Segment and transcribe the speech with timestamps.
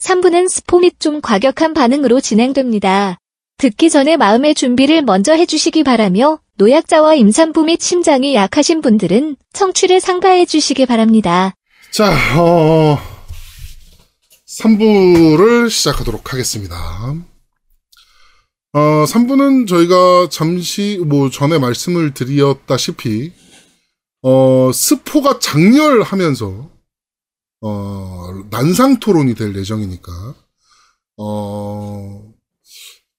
[0.00, 3.18] 3부는 스포 및 좀 과격한 반응으로 진행됩니다.
[3.58, 10.46] 듣기 전에 마음의 준비를 먼저 해주시기 바라며 노약자와 임산부 및 심장이 약하신 분들은 청취를 상가해
[10.46, 11.54] 주시기 바랍니다.
[11.90, 12.98] 자, 어,
[14.46, 16.76] 3부를 시작하도록 하겠습니다.
[18.74, 23.32] 어, 3부는 저희가 잠시, 뭐, 전에 말씀을 드렸다시피,
[24.22, 26.77] 어, 스포가 장렬하면서,
[27.60, 30.34] 어, 난상 토론이 될 예정이니까,
[31.18, 32.32] 어,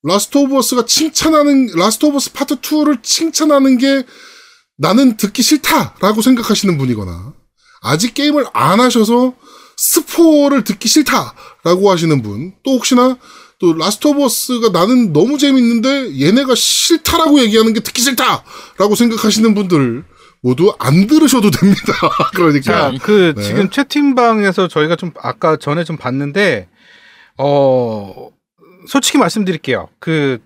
[0.04, 4.06] Last of Us가 칭찬하는, Last of Us 파트 2를 칭찬하는 게
[4.78, 7.34] 나는 듣기 싫다라고 생각하시는 분이거나,
[7.82, 9.34] 아직 게임을 안 하셔서
[9.76, 13.18] 스포를 듣기 싫다라고 하시는 분, 또 혹시나
[13.60, 20.06] 또 Last of Us가 나는 너무 재밌는데 얘네가 싫다라고 얘기하는 게 듣기 싫다라고 생각하시는 분들
[20.42, 21.94] 모두 안 들으셔도 됩니다.
[22.36, 23.44] 그러니까 자, 그 네.
[23.44, 26.68] 지금 채팅방에서 저희가 좀 아까 전에 좀 봤는데
[27.38, 28.30] 어
[28.88, 29.90] 솔직히 말씀드릴게요.
[30.00, 30.40] 그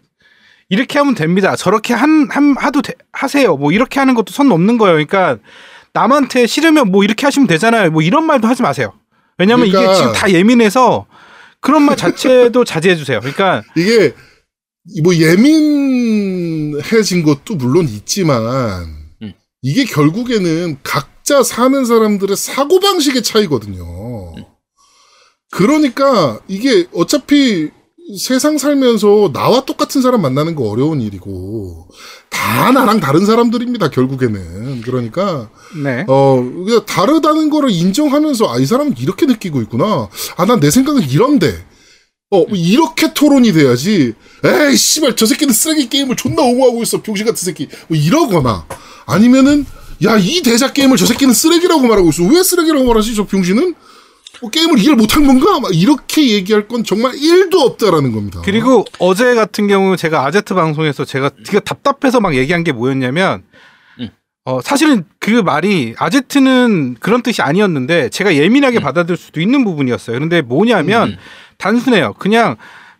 [0.69, 1.55] 이렇게 하면 됩니다.
[1.55, 3.55] 저렇게 한, 한 하도 돼- 하세요.
[3.55, 4.93] 뭐 이렇게 하는 것도 선 넘는 거예요.
[4.95, 5.37] 그러니까
[5.93, 7.91] 남한테 싫으면 뭐 이렇게 하시면 되잖아요.
[7.91, 8.93] 뭐 이런 말도 하지 마세요.
[9.37, 11.05] 왜냐면 이게 그러니까- 지금 다 예민해서
[11.59, 13.19] 그런 말 자체도 자제해 주세요.
[13.19, 14.15] 그러니까 이게
[15.03, 18.41] 뭐 예민해진 것도 물론 있지만
[18.83, 19.02] 음.
[19.63, 24.33] 이게 결국에는 각자 사는 사람들의 사고 방식의 차이거든요.
[25.49, 27.69] 그러니까 이게 어차피
[28.19, 31.87] 세상 살면서 나와 똑같은 사람 만나는 거 어려운 일이고
[32.29, 35.49] 다 나랑 다른 사람들입니다 결국에는 그러니까
[35.81, 36.03] 네.
[36.09, 36.43] 어,
[36.85, 40.09] 다르다는 거를 인정하면서, 아, 이 사람은 이렇게 느끼고 있구나.
[40.35, 41.53] 아, 난 내 생각은 이런데.
[42.31, 44.13] 어, 이렇게 토론이 돼야지.
[44.43, 47.01] 에이, 씨발, 저 새끼는 쓰레기 게임을 존나 옹호하고 있어.
[47.01, 47.67] 병신 같은 새끼.
[47.87, 48.65] 뭐 이러거나.
[49.05, 49.65] 아니면은,
[50.03, 52.23] 야, 이 대작 게임을 저 새끼는 쓰레기라고 말하고 있어.
[52.23, 53.75] 왜 쓰레기라고 말하지, 저 병신은?
[54.41, 55.59] 뭐 게임을 이해를 못한 건가?
[55.59, 58.41] 막 이렇게 얘기할 건 정말 1도 없다라는 겁니다.
[58.43, 63.47] 그리고 어제 같은 경우 제가 아제트 방송에서 제가 되게 답답해서 막 얘기한 게 뭐였냐면 음.
[64.45, 70.15] 어 사실은 그 말이 아제트는 그런 뜻이 아니었는데 제가 예민하게 받아들일 수도 있는 부분이었어요.
[70.17, 71.17] 그런데 뭐냐면 음.
[71.57, 72.13] 단순해요.
[72.19, 72.57] 그냥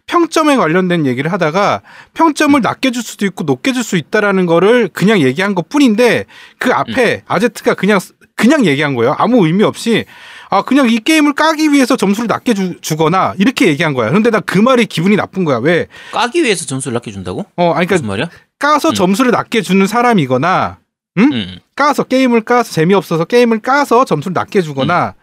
[0.08, 1.82] 평점에 관련된 얘기를 하다가
[2.14, 6.26] 평점을 낮게 줄 수도 있고 높게 줄 수 있다라는 거를 그냥 얘기한 것 뿐인데
[6.60, 8.00] 그 앞에 아제트가 그냥
[8.36, 9.14] 그냥 얘기한 거예요.
[9.18, 10.06] 아무 의미 없이
[10.50, 14.08] 아 그냥 이 게임을 까기 위해서 점수를 낮게 주, 주거나 이렇게 얘기한 거야.
[14.10, 15.58] 그런데 나 그 말이 기분이 나쁜 거야.
[15.58, 15.88] 왜?
[16.14, 17.46] 까기 위해서 점수를 낮게 준다고?
[17.58, 18.30] 어, 아니 무슨 그러니까 말이야?
[18.60, 18.94] 까서 음.
[18.94, 20.78] 점수를 낮게 주는 사람이거나
[21.18, 21.60] 음.
[21.76, 25.14] 까서 게임을 까서 재미없어서 게임을 까서 점수를 낮게 주거나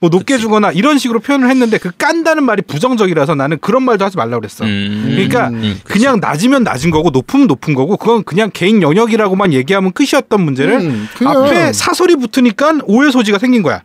[0.00, 0.42] 뭐 높게 그치.
[0.42, 4.64] 주거나 이런 식으로 표현을 했는데 그 깐다는 말이 부정적이라서 나는 그런 말도 하지 말라고 그랬어.
[4.64, 5.06] 음.
[5.10, 5.80] 그러니까 음.
[5.84, 11.08] 그냥 낮으면 낮은 거고 높으면 높은 거고 그건 그냥 개인 영역이라고만 얘기하면 끝이었던 문제를 음,
[11.24, 13.82] 앞에 사설이 붙으니까 오해 소지가 생긴 거야.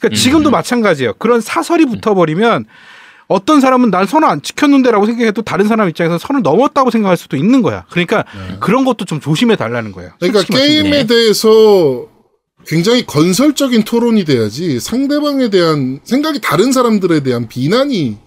[0.00, 0.16] 그러니까 음.
[0.16, 1.14] 지금도 마찬가지예요.
[1.14, 2.64] 그런 사설이 붙어버리면
[3.32, 7.62] 어떤 사람은 난 선을 안 지켰는데라고 생각해도 다른 사람 입장에서 선을 넘었다고 생각할 수도 있는
[7.62, 7.84] 거야.
[7.90, 8.24] 그러니까
[8.60, 10.12] 그런 것도 좀 조심해 달라는 거예요.
[10.20, 10.42] 그러니까.
[10.44, 12.06] 게임에 대해서
[12.66, 18.18] 굉장히 건설적인 토론이 돼야지 상대방에 대한 생각이 다른 사람들에 대한 비난이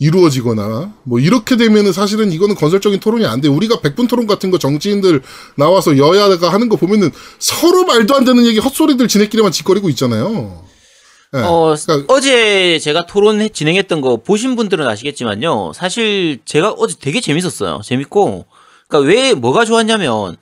[0.00, 3.48] 이루어지거나 뭐 이렇게 되면은 사실은 이거는 건설적인 토론이 안 돼.
[3.48, 5.22] 우리가 백분 토론 같은 거 정치인들
[5.56, 10.62] 나와서 여야가 하는 거 보면은 서로 말도 안 되는 얘기 헛소리들 지네끼리만 짓거리고 있잖아요.
[11.34, 11.38] 예.
[11.40, 15.72] 어, 그러니까 어제 제가 토론 해- 진행했던 거 보신 분들은 아시겠지만요.
[15.74, 17.80] 사실 제가 어제 되게 재밌었어요.
[17.84, 18.46] 재밌고.
[18.88, 20.36] 그러니까 왜 뭐가 좋았냐면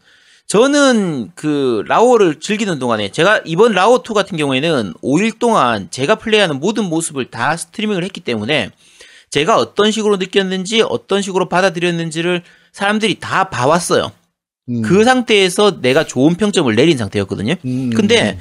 [0.47, 6.61] 저는 그 라오를 즐기는 동안에 제가 이번 라오 2 같은 경우에는 5일 동안 제가 플레이하는
[6.61, 8.71] 모든 모습을 다 스트리밍을 했기 때문에
[9.31, 12.43] 제가 어떤 식으로 느꼈는지 어떤 식으로 받아들였는지를
[12.73, 14.13] 사람들이 다 봐왔어요.
[14.69, 14.83] 음.
[14.83, 17.55] 그 상태에서 내가 좋은 평점을 내린 상태였거든요.
[17.65, 17.91] 음.
[17.91, 18.39] 근데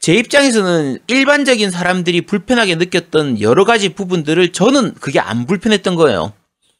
[0.00, 6.32] 제 입장에서는 일반적인 사람들이 불편하게 느꼈던 여러 가지 부분들을 저는 그게 안 불편했던 거예요.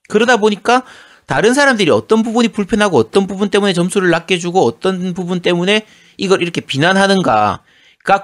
[0.08, 0.84] 그러다 보니까
[1.26, 5.84] 다른 사람들이 어떤 부분이 불편하고 어떤 부분 때문에 점수를 낮게 주고 어떤 부분 때문에
[6.16, 7.60] 이걸 이렇게 비난하는가가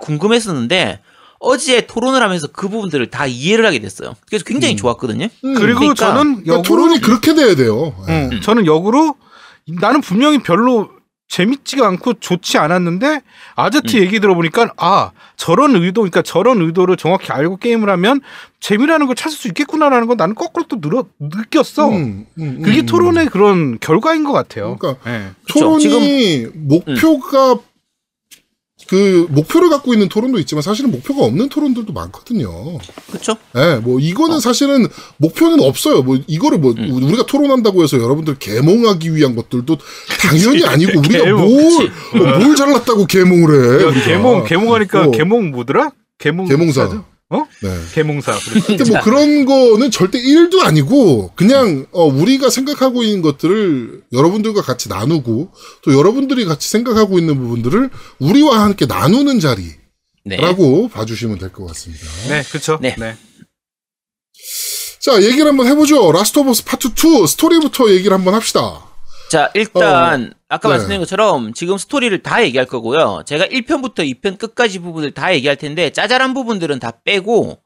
[0.00, 1.00] 궁금했었는데
[1.38, 4.15] 어제 토론을 하면서 그 부분들을 다 이해를 하게 됐어요.
[4.26, 5.26] 그래서 굉장히 좋았거든요.
[5.44, 5.55] 음.
[5.55, 7.94] 그리고 그러니까 저는 역으로 토론이 그렇게 돼야 돼요.
[8.08, 8.31] 예.
[8.32, 9.17] 응, 저는 역으로
[9.81, 10.88] 나는 분명히 별로
[11.29, 13.23] 재밌지가 않고 좋지 않았는데
[13.56, 18.21] 아제트 얘기 들어보니까 아 저런 의도 그러니까 저런 의도를 정확히 알고 게임을 하면
[18.61, 21.88] 재미라는 걸 찾을 수 있겠구나라는 건 나는 거꾸로 또 늘어, 느꼈어.
[21.88, 22.87] 음, 음, 그게 음.
[22.87, 24.76] 토론의 그런 결과인 것 같아요.
[24.76, 25.31] 그러니까 예.
[25.44, 25.61] 그쵸.
[25.61, 27.59] 토론이 목표가
[28.88, 32.78] 그 목표를 갖고 있는 토론도 있지만 사실은 목표가 없는 토론들도 많거든요.
[33.08, 33.36] 그렇죠?
[33.56, 34.86] 예, 뭐 이거는 사실은
[35.16, 36.02] 목표는 없어요.
[36.02, 39.78] 뭐 이거를 뭐 우리가 토론한다고 해서 여러분들 개몽하기 위한 것들도
[40.20, 43.86] 당연히 아니고 우리가 개몽, 뭘, 어, 뭘 잘났다고 개몽을 해.
[43.86, 44.04] 야.
[44.04, 45.10] 개몽 개몽하니까 어.
[45.10, 45.92] 개몽 뭐더라?
[46.19, 47.05] 계몽 계몽사.
[47.31, 47.47] 어?
[47.62, 47.81] 네.
[47.94, 48.38] 계몽사.
[48.67, 54.88] 근데 뭐 그런 거는 절대 1도 아니고 그냥 어, 우리가 생각하고 있는 것들을 여러분들과 같이
[54.88, 55.50] 나누고
[55.82, 59.79] 또 여러분들이 같이 생각하고 있는 부분들을 우리와 함께 나누는 자리라고
[60.25, 60.88] 네.
[60.93, 62.05] 봐주시면 될 것 같습니다.
[62.29, 62.79] 네, 그렇죠.
[62.81, 62.94] 네.
[62.99, 63.17] 네.
[65.00, 66.12] 자 얘기를 한번 해보죠.
[66.12, 68.87] Last of Us 파트 2 스토리부터 얘기를 한번 합시다.
[69.34, 70.75] 자, 일단 아까 네.
[70.75, 73.25] 말씀드린 것처럼 지금 스토리를 다 얘기할 거고요.
[73.26, 77.58] 제가 1편부터 2편 끝까지 부분을 다 얘기할 텐데 짜잘한 부분들은 다 빼고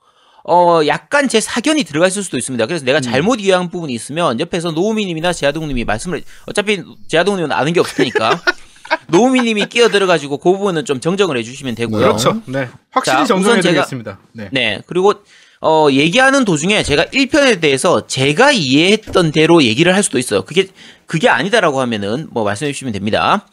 [0.48, 2.64] 어 약간 제 사견이 들어가 있을 수도 있습니다.
[2.64, 7.96] 그래서 내가 잘못 이해한 부분이 있으면 옆에서 노우미님이나 제아동님이 말씀을 어차피 제아동님은 아는 게 없을
[7.96, 8.40] 테니까
[9.08, 12.00] 노우미님이 끼어들어가지고 그 부분은 좀 정정을 해주시면 되고요.
[12.00, 12.40] 그렇죠.
[12.46, 12.70] 네.
[12.92, 14.18] 확실히 자, 정정해 드리겠습니다.
[14.32, 14.48] 네.
[14.52, 14.80] 네.
[14.86, 15.12] 그리고
[15.60, 20.44] 어 얘기하는 도중에 제가 1편에 대해서 제가 이해했던 대로 얘기를 할 수도 있어요.
[20.44, 20.68] 그게
[21.06, 23.46] 그게 아니다라고 하면은 뭐 말씀해 주시면 됩니다.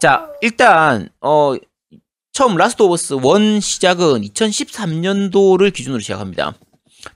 [0.00, 1.54] 자, 일단 어
[2.32, 6.54] 처음 Last of Us 1 시작은 2013년도를 기준으로 시작합니다.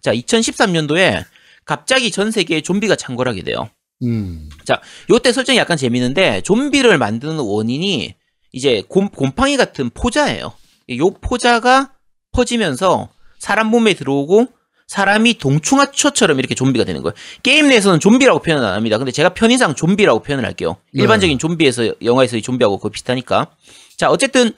[0.00, 1.24] 자, 2013년도에
[1.64, 3.68] 갑자기 전 세계에 좀비가 창궐하게 돼요.
[4.02, 4.48] 음.
[4.64, 4.80] 자,
[5.10, 8.14] 요때 설정이 약간 재밌는데 좀비를 만드는 원인이
[8.52, 10.52] 이제 곰, 곰팡이 같은 포자예요.
[10.98, 11.92] 요 포자가
[12.32, 13.08] 퍼지면서
[13.42, 14.46] 사람 몸에 들어오고
[14.86, 17.12] 사람이 동충하초처럼 이렇게 좀비가 되는 거예요.
[17.42, 18.98] 게임 내에서는 좀비라고 표현은 안 합니다.
[18.98, 20.76] 근데 제가 편의상 좀비라고 표현을 할게요.
[20.92, 23.48] 일반적인 좀비에서 영화에서의 좀비하고 거의 비슷하니까.
[23.96, 24.52] 자, 어쨌든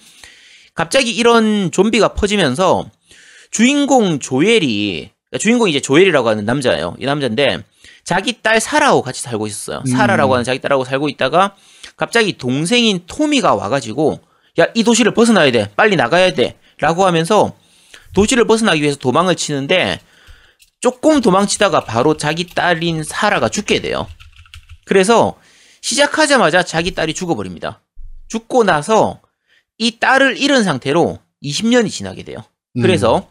[0.75, 2.91] 갑자기 이런 좀비가 퍼지면서
[3.51, 6.97] 주인공 조엘이 그러니까 주인공이 이제 조엘이라고 하는 남자예요.
[6.99, 7.65] 이 남자인데
[8.05, 9.79] 자기 딸 사라하고 같이 살고 있었어요.
[9.87, 9.91] 음.
[9.91, 11.55] 사라라고 하는 자기 딸하고 살고 있다가
[11.97, 14.21] 갑자기 동생인 토미가 와가지고
[14.61, 17.55] 야 이 도시를 벗어나야 돼 빨리 나가야 돼라고 하면서
[18.15, 20.01] 도시를 벗어나기 위해서 도망을 치는데
[20.81, 24.07] 조금 도망치다가 바로 자기 딸인 사라가 죽게 돼요.
[24.85, 25.37] 그래서
[25.81, 27.81] 시작하자마자 자기 딸이 죽어버립니다.
[28.29, 29.21] 죽고 나서
[29.79, 32.39] 이 딸을 잃은 상태로 20년이 지나게 돼요.
[32.77, 32.83] 음.
[32.83, 33.29] 그래서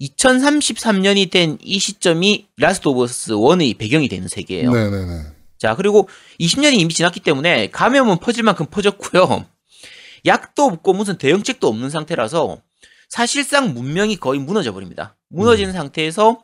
[0.00, 4.70] 2033년이 된 이 시점이 Last of Us 1의 배경이 되는 세계예요.
[4.72, 5.22] 네네네.
[5.58, 6.08] 자, 그리고
[6.40, 9.46] 20년이 이미 지났기 때문에 감염은 퍼질 만큼 퍼졌고요.
[10.26, 12.58] 약도 없고 무슨 대응책도 없는 상태라서
[13.14, 15.14] 사실상 문명이 거의 무너져 버립니다.
[15.28, 16.42] 무너진 상태에서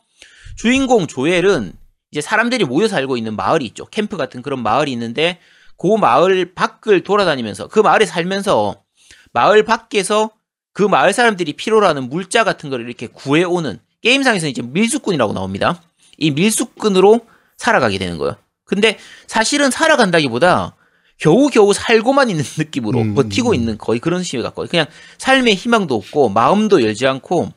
[0.55, 1.73] 주인공 조엘은
[2.13, 3.87] 이제 사람들이 모여 살고 있는 마을이 있죠.
[3.87, 5.41] 캠프 같은 그런 마을이 있는데
[5.77, 8.85] 그 마을 밖을 돌아다니면서 그 마을에 살면서
[9.33, 10.31] 마을 밖에서
[10.73, 15.83] 그 마을 사람들이 필요로 하는 물자 같은 걸 이렇게 구해오는 게임상에서는 이제 밀수꾼이라고 나옵니다.
[16.19, 17.27] 이 밀수꾼으로
[17.57, 18.37] 살아가게 되는 거예요.
[18.65, 18.97] 근데
[19.27, 20.77] 사실은 살아간다기보다
[21.21, 23.15] 겨우겨우 살고만 있는 느낌으로 음.
[23.15, 24.71] 버티고 있는 거의 그런 식이 같거든요.
[24.71, 24.87] 그냥
[25.19, 27.53] 삶의 희망도 없고 마음도 열지 않고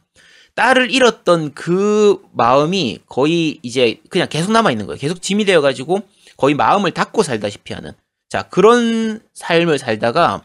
[0.55, 4.99] 딸을 잃었던 그 마음이 거의 이제 그냥 계속 남아 있는 거예요.
[4.99, 6.01] 계속 짐이 되어 가지고
[6.37, 7.93] 거의 마음을 닫고 살다시피 하는
[8.29, 10.43] 자 그런 삶을 살다가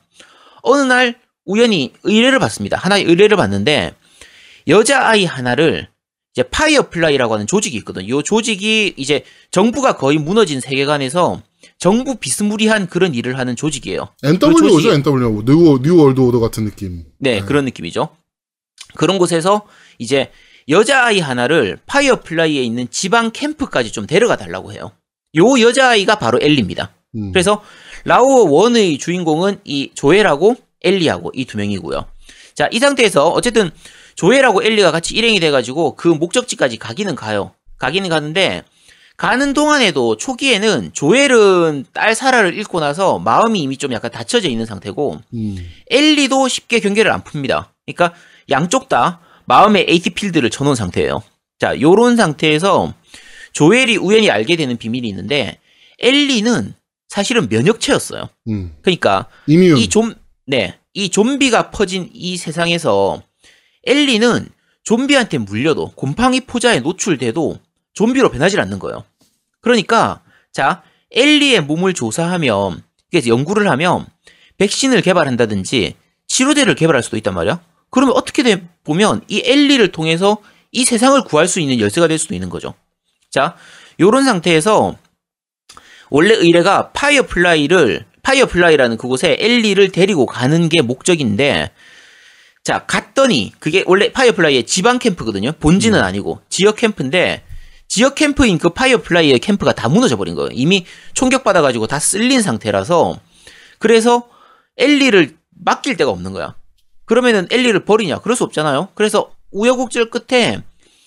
[0.62, 2.78] 어느 날 우연히 의뢰를 받습니다.
[2.78, 3.94] 하나의 의뢰를 받는데
[4.68, 5.88] 여자 아이 하나를
[6.34, 8.20] 이제 Firefly라고 하는 조직이 있거든요.
[8.20, 11.42] 이 조직이 이제 정부가 거의 무너진 세계관에서
[11.78, 14.08] 정부 비스무리한 그런 일을 하는 조직이에요.
[14.22, 15.44] NWO죠, NWO.
[15.44, 17.04] New, New World Order 같은 느낌.
[17.18, 18.08] 네, 그런 느낌이죠.
[18.96, 19.66] 그런 곳에서
[19.98, 20.30] 이제
[20.68, 24.90] 여자아이 하나를 파이어플라이에 있는 지방 캠프까지 좀 데려가 달라고 해요.
[25.36, 26.92] 요 여자아이가 바로 엘리입니다.
[27.14, 27.32] 음.
[27.32, 27.62] 그래서
[28.04, 32.04] 라오어 1의 주인공은 이 조엘하고 엘리하고 이 두 명이고요.
[32.54, 33.70] 자, 이 상태에서 어쨌든
[34.16, 37.52] 조엘하고 엘리가 같이 일행이 돼가지고 그 목적지까지 가기는 가요.
[37.78, 38.64] 가기는 가는데
[39.18, 45.20] 가는 동안에도 초기에는 조엘은 딸 사라를 잃고 나서 마음이 이미 좀 약간 닫혀져 있는 상태고
[45.34, 45.56] 음.
[45.90, 47.66] 엘리도 쉽게 경계를 안 풉니다.
[47.84, 48.16] 그러니까
[48.48, 51.20] 양쪽 다 마음의 AT 필드를 쳐놓은 상태예요.
[51.58, 52.94] 자, 요런 상태에서
[53.52, 55.58] 조엘이 우연히 알게 되는 비밀이 있는데
[55.98, 56.74] 엘리는
[57.08, 58.28] 사실은 면역체였어요.
[58.50, 58.72] 음.
[58.82, 59.78] 그러니까 이미윤.
[59.78, 60.14] 이 좀,
[60.46, 63.20] 네, 이 좀비가 퍼진 이 세상에서
[63.84, 64.48] 엘리는
[64.84, 67.58] 좀비한테 물려도 곰팡이 포자에 노출돼도
[67.94, 69.02] 좀비로 변하지 않는 거예요.
[69.60, 70.20] 그러니까
[70.52, 74.06] 자 엘리의 몸을 조사하면 그래서 연구를 하면
[74.58, 75.94] 백신을 개발한다든지
[76.26, 77.60] 치료제를 개발할 수도 있단 말이야.
[77.90, 80.38] 그러면 어떻게 돼 보면 이 엘리를 통해서
[80.72, 82.74] 이 세상을 구할 수 있는 열쇠가 될 수도 있는 거죠.
[83.30, 83.56] 자,
[84.00, 84.96] 요런 상태에서
[86.10, 91.70] 원래 의뢰가 파이어플라이를 파이어플라이라는 그곳에 엘리를 데리고 가는 게 목적인데
[92.62, 97.42] 자 갔더니 그게 원래 파이어플라이의 지방 캠프거든요 본진은 아니고 지역 캠프인데
[97.88, 100.50] 지역 캠프인 그 파이어플라이의 캠프가 다 무너져 버린 거예요.
[100.52, 103.18] 이미 총격 받아가지고 다 쓸린 상태라서.
[103.78, 104.28] 그래서
[104.76, 106.54] 엘리를 맡길 데가 없는 거야.
[107.06, 108.20] 그러면은 엘리를 버리냐?
[108.20, 108.88] 그럴 수 없잖아요.
[108.94, 110.62] 그래서 우여곡절 끝에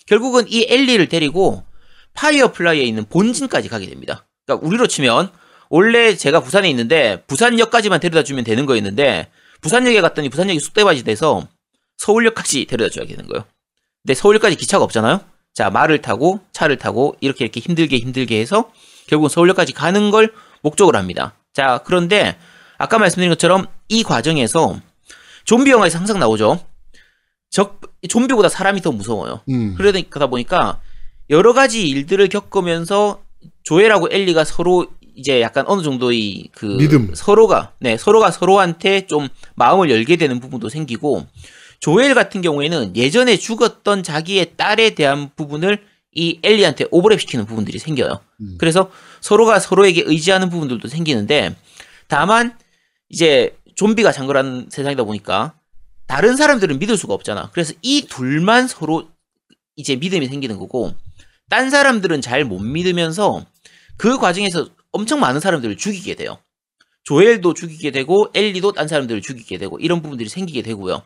[0.08, 1.64] 결국은 이 엘리를 데리고
[2.16, 4.26] 파이어플라이에 있는 본진까지 가게 됩니다.
[4.46, 5.32] 그러니까 우리로 치면
[5.70, 9.30] 원래 제가 부산에 있는데 부산역까지만 데려다 주면 되는 거였는데
[9.62, 11.48] 부산역에 갔더니 부산역이 쑥대밭이 돼서
[11.98, 13.46] 서울역까지 데려다 줘야 되는 거예요.
[14.02, 15.22] 근데 서울역까지 기차가 없잖아요.
[15.54, 18.72] 자 말을 타고 차를 타고 이렇게 이렇게 힘들게 힘들게 해서
[19.08, 21.34] 결국 은 서울역까지 가는 걸 목적으로 합니다.
[21.54, 22.38] 자 그런데
[22.78, 24.80] 아까 말씀드린 것처럼 이 과정에서
[25.46, 26.60] 좀비 영화에서 항상 나오죠.
[27.50, 29.42] 적 좀비보다 사람이 더 무서워요.
[29.50, 29.76] 음.
[29.78, 30.80] 그러다 보니까
[31.30, 33.22] 여러 가지 일들을 겪으면서
[33.64, 37.12] 조엘하고 엘리가 서로 이제 약간 어느 정도의 그 믿음.
[37.14, 41.26] 서로가 네 서로가 서로한테 좀 마음을 열게 되는 부분도 생기고
[41.82, 45.84] 조엘 같은 경우에는 예전에 죽었던 자기의 딸에 대한 부분을
[46.14, 48.20] 이 엘리한테 오버랩 시키는 부분들이 생겨요.
[48.42, 48.56] 음.
[48.60, 51.56] 그래서 서로가 서로에게 의지하는 부분들도 생기는데
[52.08, 52.58] 다만
[53.10, 55.54] 이제 좀비가 장거라는 세상이다 보니까
[56.08, 57.50] 다른 사람들은 믿을 수가 없잖아.
[57.52, 59.10] 그래서 이 둘만 서로
[59.76, 60.94] 이제 믿음이 생기는 거고
[61.50, 63.46] 딴 사람들은 잘 못 믿으면서
[63.98, 66.38] 그 과정에서 엄청 많은 사람들을 죽이게 돼요.
[67.04, 71.02] 조엘도 죽이게 되고 엘리도 딴 사람들을 죽이게 되고 이런 부분들이 생기게 되고요.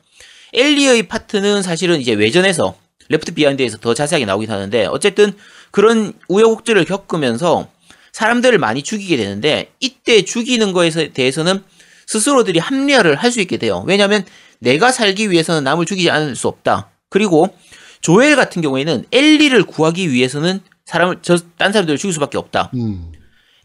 [0.55, 2.75] 엘리의 파트는 사실은 이제 외전에서
[3.09, 5.33] Left Behind에서 더 자세하게 나오긴 하는데 어쨌든
[5.71, 7.67] 그런 우여곡절을 겪으면서
[8.13, 11.63] 사람들을 많이 죽이게 되는데 이때 죽이는 거에 대해서는
[12.07, 13.83] 스스로들이 합리화를 할 수 있게 돼요.
[13.85, 14.23] 왜냐하면
[14.59, 16.89] 내가 살기 위해서는 남을 죽이지 않을 수 없다.
[17.09, 17.55] 그리고
[18.01, 22.71] 조엘 같은 경우에는 엘리를 구하기 위해서는 사람을 저 딴 사람들을 죽일 수밖에 없다.
[22.75, 23.11] 음.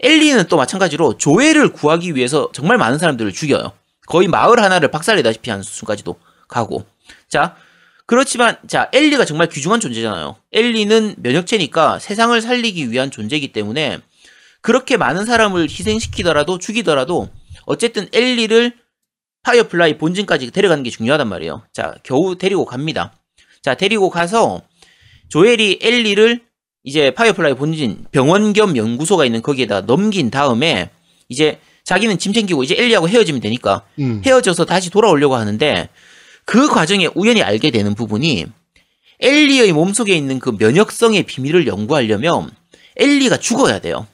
[0.01, 3.73] 엘리는 또 마찬가지로 조엘을 구하기 위해서 정말 많은 사람들을 죽여요.
[4.07, 6.17] 거의 마을 하나를 박살내다시피 하는 수준까지도
[6.51, 6.85] 가고.
[7.29, 7.57] 자,
[8.07, 10.37] 그렇지만 자 엘리가 정말 귀중한 존재잖아요.
[10.53, 14.01] 엘리는 면역체니까 세상을 살리기 위한 존재이기 때문에
[14.61, 17.29] 그렇게 많은 사람을 희생시키더라도 죽이더라도
[17.67, 18.73] 어쨌든 엘리를
[19.43, 21.63] 파이어플라이 본진까지 데려가는 게 중요하단 말이에요.
[21.73, 23.13] 자, 겨우 데리고 갑니다.
[23.63, 24.61] 자, 데리고 가서
[25.29, 26.41] 조엘이 엘리를
[26.83, 30.91] 이제 파이어플라이 본진 병원 겸 연구소가 있는 거기에다 넘긴 다음에
[31.29, 34.23] 이제 자기는 짐 챙기고 이제 엘리하고 헤어지면 되니까 음.
[34.25, 35.89] 헤어져서 다시 돌아오려고 하는데
[36.45, 38.47] 그 과정에 우연히 알게 되는 부분이
[39.21, 42.51] 엘리의 몸속에 있는 그 면역성의 비밀을 연구하려면
[42.97, 44.07] 엘리가 죽어야 돼요.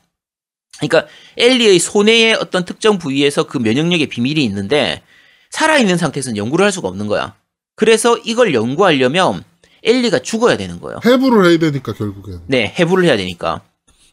[0.78, 1.06] 그러니까
[1.36, 5.02] 엘리의 소뇌의 어떤 특정 부위에서 그 면역력의 비밀이 있는데
[5.50, 7.34] 살아있는 상태에서는 연구를 할 수가 없는 거야.
[7.76, 9.44] 그래서 이걸 연구하려면
[9.82, 11.00] 엘리가 죽어야 되는 거예요.
[11.04, 12.40] 해부를 해야 되니까 결국엔.
[12.46, 13.62] 네, 해부를 해야 되니까.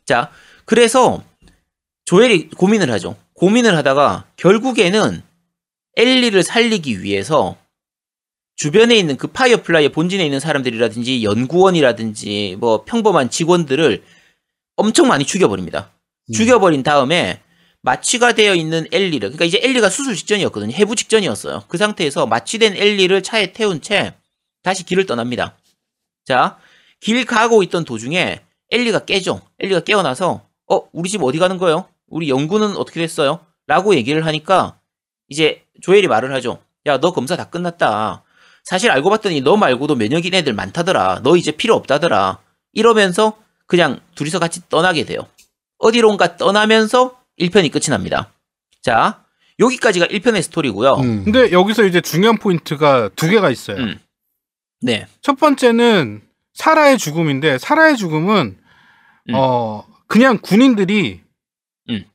[0.06, 0.30] 자,
[0.66, 1.24] 그래서
[2.06, 3.16] 조엘이 고민을 하죠.
[3.34, 5.24] 고민을 하다가 결국에는
[5.98, 7.58] 엘리를 살리기 위해서
[8.56, 14.04] 주변에 있는 그 파이어플라이의 본진에 있는 사람들이라든지 연구원이라든지 뭐 평범한 직원들을
[14.76, 15.92] 엄청 많이 죽여버립니다.
[16.30, 16.34] 음.
[16.34, 17.42] 죽여버린 다음에
[17.82, 20.74] 마취가 되어 있는 엘리를 그러니까 이제 엘리가 수술 직전이었거든요.
[20.74, 21.64] 해부 직전이었어요.
[21.68, 24.14] 그 상태에서 마취된 엘리를 차에 태운 채
[24.62, 25.58] 다시 길을 떠납니다.
[26.26, 26.58] 자,
[27.02, 28.40] 길 가고 있던 도중에
[28.72, 29.42] 엘리가 깨죠.
[29.60, 31.86] 엘리가 깨어나서 어, 우리 집 어디 가는 거예요?
[32.08, 33.46] 우리 연구는 어떻게 됐어요?
[33.68, 34.80] 라고 얘기를 하니까
[35.28, 36.60] 이제 조엘이 말을 하죠.
[36.86, 38.24] 야, 너 검사 다 끝났다.
[38.64, 41.22] 사실 알고 봤더니 너 말고도 면역인 애들 많다더라.
[41.24, 42.40] 너 이제 필요 없다더라.
[42.74, 45.28] 이러면서 그냥 둘이서 같이 떠나게 돼요.
[45.80, 48.32] 어디론가 떠나면서 1편이 끝이 납니다.
[48.82, 49.24] 자,
[49.60, 50.94] 여기까지가 1편의 스토리고요.
[50.94, 51.24] 음.
[51.26, 53.78] 근데 여기서 이제 중요한 포인트가 두 개가 있어요.
[53.78, 54.00] 음.
[54.82, 55.08] 네.
[55.22, 56.22] 첫 번째는
[56.54, 58.58] 사라의 죽음인데 사라의 죽음은
[59.30, 59.34] 음.
[59.36, 61.22] 어 그냥 군인들이
[61.90, 62.06] 음.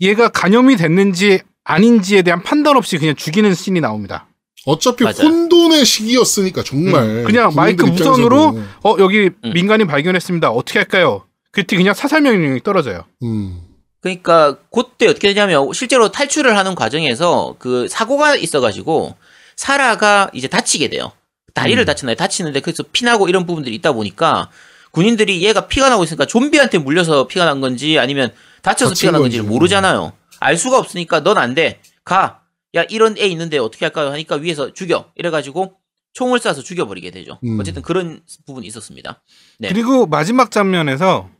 [0.00, 4.28] 얘가 감염이 됐는지 아닌지에 대한 판단 없이 그냥 죽이는 씬이 나옵니다.
[4.66, 5.16] 어차피 맞아요.
[5.22, 7.02] 혼돈의 시기였으니까 정말.
[7.02, 7.84] 음, 그냥 마이크.
[7.84, 9.52] 무선으로 어 여기 음.
[9.52, 10.50] 민간인 발견했습니다.
[10.50, 11.24] 어떻게 할까요?
[11.50, 13.04] 그때 그냥 사살 명령이 떨어져요.
[13.22, 13.60] 음.
[14.00, 19.16] 그러니까 그때 어떻게 되냐면 실제로 탈출을 하는 과정에서 그 사고가 있어가지고
[19.56, 21.12] 사라가 이제 다치게 돼요.
[21.54, 21.86] 다리를 음.
[21.86, 22.16] 다치나요?
[22.16, 24.50] 다치는데 그래서 피나고 이런 부분들이 있다 보니까
[24.90, 28.30] 군인들이 얘가 피가 나고 있으니까 좀비한테 물려서 피가 난 건지 아니면
[28.62, 29.54] 다쳐서 피가 난 건지를 건지.
[29.54, 30.12] 모르잖아요.
[30.40, 31.80] 알 수가 없으니까 넌 안 돼.
[32.04, 32.40] 가.
[32.74, 34.10] 야 이런 애 있는데 어떻게 할까요?
[34.10, 35.12] 하니까 위에서 죽여.
[35.14, 35.76] 이래가지고
[36.12, 37.38] 총을 쏴서 죽여버리게 되죠.
[37.44, 37.58] 음.
[37.60, 39.22] 어쨌든 그런 부분이 있었습니다.
[39.58, 39.68] 네.
[39.68, 41.30] 그리고 마지막 장면에서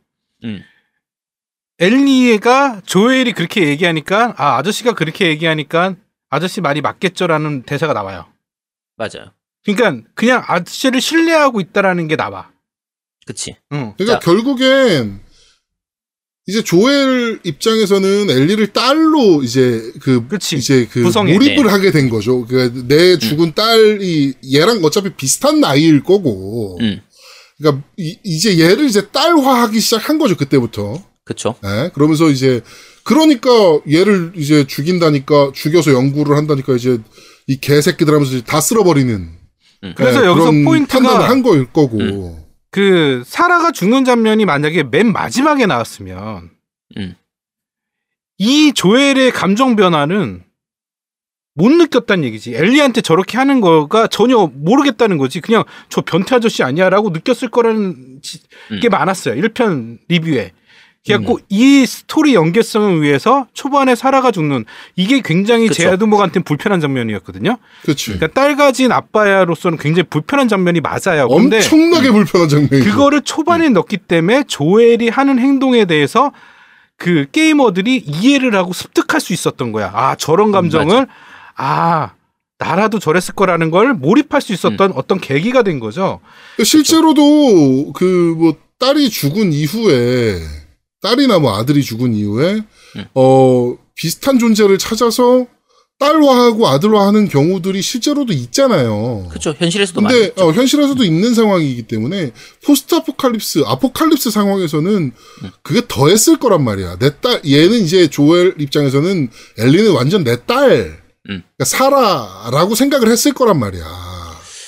[0.43, 0.61] 음.
[1.79, 5.95] 엘리가 조엘이 그렇게 얘기하니까 아 아저씨가 그렇게 얘기하니까
[6.29, 8.25] 아저씨 말이 맞겠죠라는 대사가 나와요.
[8.97, 9.31] 맞아요.
[9.65, 12.51] 그러니까 그냥 아저씨를 신뢰하고 있다라는 게 나와.
[13.25, 13.57] 그치.
[13.73, 13.93] 응.
[13.97, 14.19] 그러니까 자.
[14.19, 15.24] 결국엔
[16.47, 20.57] 이제 조엘 입장에서는 엘리를 딸로 이제 그 그치.
[20.57, 21.33] 이제 그 구성해.
[21.33, 21.69] 몰입을 네.
[21.71, 22.45] 하게 된 거죠.
[22.45, 26.77] 그러니까 내 죽은 딸이 얘랑 어차피 비슷한 나이일 거고.
[26.81, 27.01] 음.
[27.57, 31.03] 그러니까 이, 제 얘를 이제 딸화하기 시작한 거죠 그때부터.
[31.23, 31.55] 그쵸.
[31.63, 31.89] 예?
[31.95, 32.61] 그러면서 이제
[33.03, 33.49] 그러니까
[33.91, 36.99] 얘를 이제 죽인다니까 죽여서 연구를 한다니까 이제
[37.47, 39.29] 이 개새끼들 하면서 이제 다 쓸어버리는.
[39.95, 42.44] 그래서 예, 여기서 그런 포인트가 판단을 한 거일 거고.
[42.75, 43.19] 음.
[43.19, 46.49] 그 사라가 죽는 장면이 만약에 맨 마지막에 나왔으면
[46.97, 47.15] 음.
[48.37, 50.43] 이 조엘의 감정 변화는
[51.57, 52.53] 못 느꼈다는 얘기지.
[52.53, 55.39] 엘리한테 저렇게 하는 거가 전혀 모르겠다는 거지.
[55.39, 58.41] 그냥 저 변태 아저씨 아니야라고 느꼈을 거라는 지-
[58.71, 58.79] 음.
[58.81, 59.35] 게 많았어요.
[59.41, 60.51] 1편 리뷰에.
[61.05, 65.69] 그래갖고 이 스토리 연계성을 위해서 초반에 살아가 죽는 이게 굉장히.
[65.69, 67.57] 제아드목한테는 불편한 장면이었거든요.
[67.83, 68.05] 그렇지.
[68.17, 71.25] 그러니까 딸 가진 아빠로서는 굉장히 불편한 장면이 맞아요.
[71.29, 72.89] 엄청나게 불편한 장면이죠.
[72.89, 76.31] 그거를 초반에 넣기 때문에 조엘이 하는 행동에 대해서
[76.97, 79.91] 그 게이머들이 이해를 하고 습득할 수 있었던 거야.
[79.93, 81.07] 아 저런 감정을
[81.55, 82.11] 아
[82.57, 86.19] 나라도 저랬을 거라는 걸 몰입할 수 있었던 어떤 계기가 된 거죠.
[86.63, 90.39] 실제로도 그 뭐 딸이 죽은 이후에
[91.05, 92.63] 딸이나 뭐 아들이 죽은 이후에
[92.95, 93.05] 음.
[93.13, 95.45] 어 비슷한 존재를 찾아서
[95.99, 99.27] 딸화하고 아들화하는 경우들이 실제로도 있잖아요.
[99.29, 99.55] 그렇죠.
[99.57, 100.43] 현실에서도 많이 근데 있죠.
[100.43, 102.31] 어, 현실에서도 있는 상황이기 때문에
[102.65, 105.13] 포스트 아포칼립스, 아포칼립스 상황에서는
[105.61, 106.97] 그게 더했을 거란 말이야.
[106.99, 110.97] 내 딸, 얘는 이제 조엘 입장에서는 엘리는 완전 내 딸,
[111.29, 111.43] 음.
[111.57, 113.85] 그러니까 사라라고 생각을 했을 거란 말이야.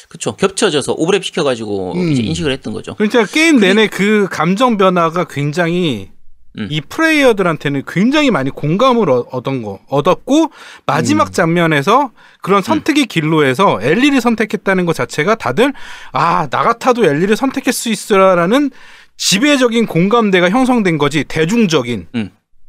[0.07, 0.37] 그렇죠.
[0.37, 2.11] 겹쳐져서 오버랩 시켜가지고 음.
[2.13, 2.95] 이제 인식을 했던 거죠.
[2.95, 6.09] 그러니까 게임 내내 그 감정 변화가 굉장히
[6.57, 6.67] 음.
[6.71, 10.51] 이 플레이어들한테는 굉장히 많이 공감을 얻- 얻은 거 얻었고
[10.85, 12.11] 마지막 장면에서
[12.41, 15.73] 그런 선택의 길로 해서 엘리를 선택했다는 것 자체가 다들
[16.13, 18.71] 아 나 같아도 엘리를 선택할 수 있으라는
[19.17, 22.07] 지배적인 공감대가 형성된 거지 대중적인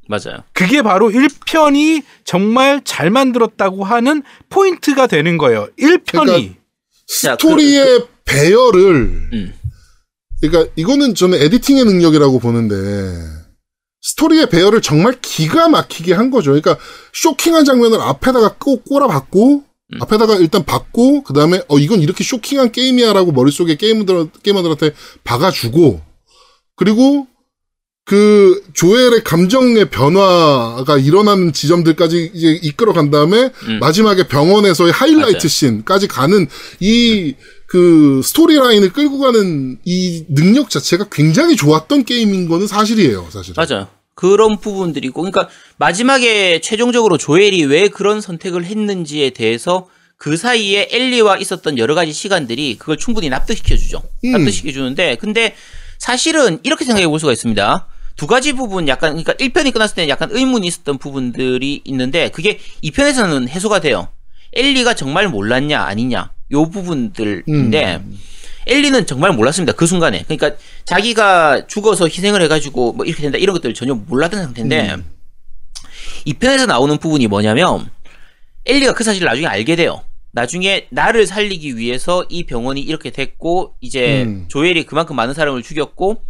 [0.09, 0.39] 맞아요.
[0.55, 5.69] 그게 바로 1편이 정말 잘 만들었다고 하는 포인트가 되는 거예요.
[5.79, 6.55] 1편이 그러니까
[7.23, 8.95] 자, 스토리의 배열을
[9.33, 9.55] 음.
[10.41, 12.75] 그러니까 이거는 저는 editing의 능력이라고 보는데
[14.01, 16.51] 스토리의 배열을 정말 기가 막히게 한 거죠.
[16.53, 16.77] 그러니까
[17.13, 19.65] 쇼킹한 장면을 앞에다가 꼭 꼬라박고
[19.95, 20.03] 음.
[20.03, 24.93] 앞에다가 일단 박고 그 다음에 어 이건 이렇게 쇼킹한 게임이야라고 머릿속에 게이머들 게이머들한테
[25.25, 26.01] 박아주고
[26.77, 27.27] 그리고
[28.05, 33.79] 그 조엘의 감정의 변화가 일어나는 지점들까지 이제 이끌어 간 다음에 음.
[33.81, 35.49] 마지막에 병원에서의 하이라이트 맞아요.
[35.49, 36.47] 씬까지 가는
[36.81, 37.35] 이
[37.69, 43.53] 그 스토리라인을 끌고 가는 이 능력 자체가 굉장히 좋았던 게임인 거는 사실이에요, 사실.
[43.55, 43.89] 맞아요.
[44.15, 51.77] 그런 부분들이고, 그러니까 마지막에 최종적으로 조엘이 왜 그런 선택을 했는지에 대해서 그 사이에 엘리와 있었던
[51.77, 54.03] 여러 가지 시간들이 그걸 충분히 납득시켜주죠.
[54.25, 54.33] 음.
[54.33, 55.55] 납득시켜주는데, 근데
[55.99, 57.87] 사실은 이렇게 생각해 볼 수가 있습니다.
[58.17, 63.47] 두 가지 부분 약간, 그러니까 1편이 끝났을 때는 약간 의문이 있었던 부분들이 있는데, 그게 2편에서는
[63.47, 64.09] 해소가 돼요.
[64.55, 68.01] 엘리가 정말 몰랐냐, 아니냐, 요 부분들인데,
[68.69, 69.73] 엘리는 정말 몰랐습니다.
[69.73, 70.23] 그 순간에.
[70.25, 70.53] 그러니까
[70.85, 74.97] 자기가 죽어서 희생을 해가지고 뭐 이렇게 된다 이런 것들을 전혀 몰랐던 상태인데
[76.25, 77.91] 이 편에서 나오는 부분이 뭐냐면
[78.67, 80.03] 엘리가 그 사실을 나중에 알게 돼요.
[80.33, 84.45] 나중에 나를 살리기 위해서 이 병원이 이렇게 됐고 이제 음.
[84.49, 86.23] 조엘이 그만큼 많은 사람을 죽였고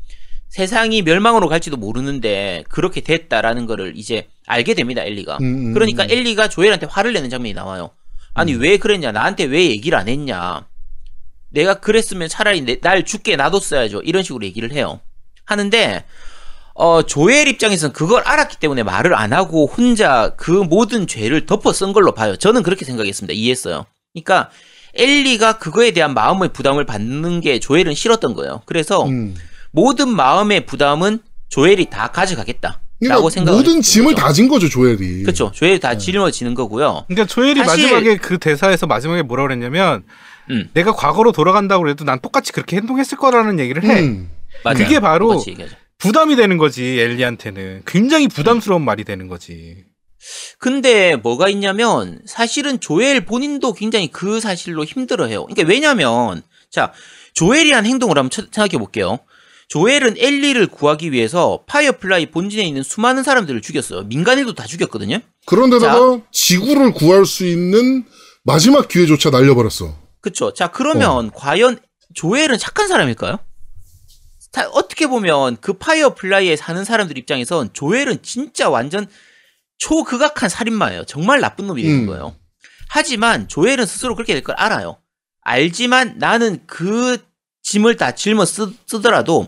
[0.49, 5.03] 세상이 멸망으로 갈지도 모르는데 그렇게 됐다라는 거를 이제 알게 됩니다.
[5.03, 5.39] 엘리가.
[5.41, 6.11] 음, 음, 그러니까 음.
[6.11, 7.91] 엘리가 조엘한테 화를 내는 장면이 나와요.
[8.39, 9.13] 아니 왜 그랬냐?
[9.13, 10.67] 나한테 왜 얘기를 안 했냐?
[11.51, 14.03] 내가 그랬으면 차라리 내- 날 죽게 놔뒀어야죠.
[14.03, 15.01] 이런 식으로 얘기를 해요.
[15.45, 16.05] 하는데
[16.75, 21.93] 어 조엘 입장에서는 그걸 알았기 때문에 말을 안 하고 혼자 그 모든 죄를 덮어 쓴
[21.93, 22.37] 걸로 봐요.
[22.37, 23.33] 저는 그렇게 생각했습니다.
[23.35, 23.87] 이해했어요.
[24.13, 24.51] 그러니까
[24.95, 28.63] 엘리가 그거에 대한 마음의 부담을 받는 게 조엘은 싫었던 거예요.
[28.67, 29.35] 그래서 음.
[29.71, 32.81] 모든 마음의 부담은 조엘이 다 가져가겠다.
[33.01, 34.27] 그러니까 라고 생각을 모든 짐을 거죠.
[34.27, 35.23] 다진 거죠, 조엘이.
[35.23, 35.53] 그렇죠.
[35.55, 37.05] 조엘이 다 짊어지는 거고요.
[37.09, 40.03] 그러니까 조엘이 사실- 마지막에 그 대사에서 마지막에 뭐라 그랬냐면
[40.51, 40.69] 음.
[40.75, 44.01] 내가 과거로 돌아간다고 그래도 난 똑같이 그렇게 행동했을 거라는 얘기를 해.
[44.01, 44.31] 음.
[44.65, 44.79] 맞아요.
[44.79, 45.43] 그게 바로.
[45.99, 49.85] 부담이 되는 거지 엘리한테는 굉장히 부담스러운 말이 되는 거지.
[50.59, 55.45] 근데 뭐가 있냐면 사실은 조엘 본인도 굉장히 그 사실로 힘들어해요.
[55.47, 56.93] 그러니까 왜냐면 자
[57.35, 59.19] 조엘이란 행동을 한번 쳐- 생각해 볼게요.
[59.69, 64.03] 조엘은 엘리를 구하기 위해서 파이어플라이 본진에 있는 수많은 사람들을 죽였어요.
[64.05, 65.19] 민간인도 다 죽였거든요.
[65.47, 68.05] 그런데다가 지구를 구할 수 있는
[68.45, 69.95] 마지막 기회조차 날려버렸어.
[70.21, 70.55] 그쵸.
[70.55, 71.79] 자 그러면 과연
[72.15, 73.39] 조엘은 착한 사람일까요?
[74.51, 79.07] 자, 어떻게 보면 그 파이어플라이에 사는 사람들 입장에선 조엘은 진짜 완전
[79.77, 81.05] 초극악한 살인마예요.
[81.05, 82.07] 정말 나쁜 놈이 되는 음.
[82.07, 82.35] 거예요.
[82.89, 84.97] 하지만 조엘은 스스로 그렇게 될 걸 알아요.
[85.43, 87.19] 알지만 나는 그
[87.63, 89.47] 짐을 다 짊어 쓰, 쓰더라도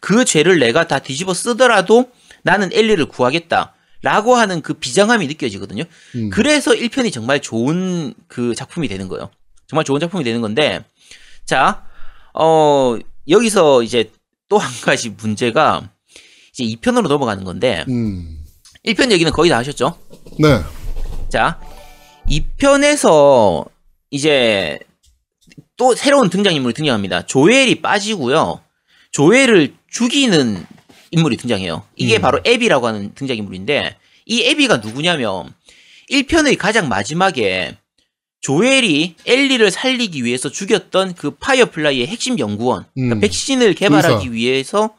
[0.00, 2.10] 그 죄를 내가 다 뒤집어 쓰더라도
[2.42, 3.74] 나는 엘리를 구하겠다.
[4.02, 5.82] 라고 하는 그 비장함이 느껴지거든요.
[6.14, 6.30] 음.
[6.30, 9.28] 그래서 1편이 정말 좋은 그 작품이 되는 거예요.
[9.66, 10.84] 정말 좋은 작품이 되는 건데,
[11.44, 11.84] 자,
[12.32, 12.96] 어,
[13.28, 14.10] 여기서 이제
[14.48, 15.90] 또 한 가지 문제가
[16.52, 18.38] 이제 2편으로 넘어가는 건데, 음.
[18.86, 19.98] 1편 얘기는 거의 다 하셨죠?
[20.38, 20.60] 네.
[21.28, 21.58] 자,
[22.30, 23.68] 2편에서
[24.10, 24.78] 이제
[25.76, 27.26] 또 새로운 등장인물이 등장합니다.
[27.26, 28.60] 조엘이 빠지고요.
[29.12, 30.66] 조엘을 죽이는
[31.10, 31.84] 인물이 등장해요.
[31.96, 32.20] 이게 음.
[32.20, 33.96] 바로 에비라고 하는 등장인물인데
[34.26, 35.54] 이 에비가 누구냐면
[36.10, 37.76] 1편의 가장 마지막에
[38.40, 43.20] 조엘이 엘리를 살리기 위해서 죽였던 그 파이어플라이의 핵심 연구원, 그러니까 음.
[43.20, 44.32] 백신을 개발하기 의사.
[44.32, 44.96] 위해서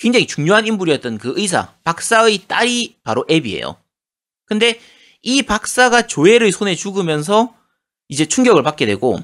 [0.00, 3.76] 굉장히 중요한 인물이었던 그 의사, 박사의 딸이 바로 에비예요.
[4.46, 4.80] 근데
[5.22, 7.54] 이 박사가 조엘의 손에 죽으면서
[8.08, 9.20] 이제 충격을 받게 되고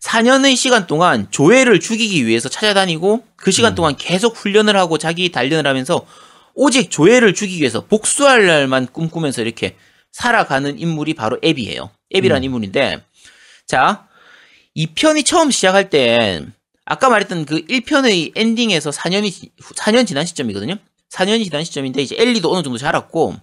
[0.00, 3.74] 4년의 시간 동안 조엘을 죽이기 위해서 찾아다니고 그 시간 음.
[3.74, 6.06] 동안 계속 훈련을 하고 자기 단련을 하면서
[6.54, 9.76] 오직 조엘을 죽이기 위해서 복수할 날만 꿈꾸면서 이렇게
[10.12, 11.90] 살아가는 인물이 바로 앱이에요.
[12.14, 12.44] 앱이라는 음.
[12.44, 13.02] 인물인데
[13.66, 14.06] 자,
[14.74, 16.42] 이 편이 처음 시작할 때
[16.84, 20.76] 아까 말했던 그 1편의 엔딩에서 4년이 지- 4년 지난 시점이거든요.
[21.10, 23.34] 4년이 지난 시점인데 이제 엘리도 어느 정도 자랐고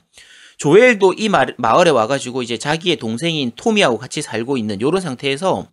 [0.57, 5.67] 조엘도 이 마, 마을에 와가지고 이제 자기의 동생인 토미하고 같이 살고 있는 요런 상태에서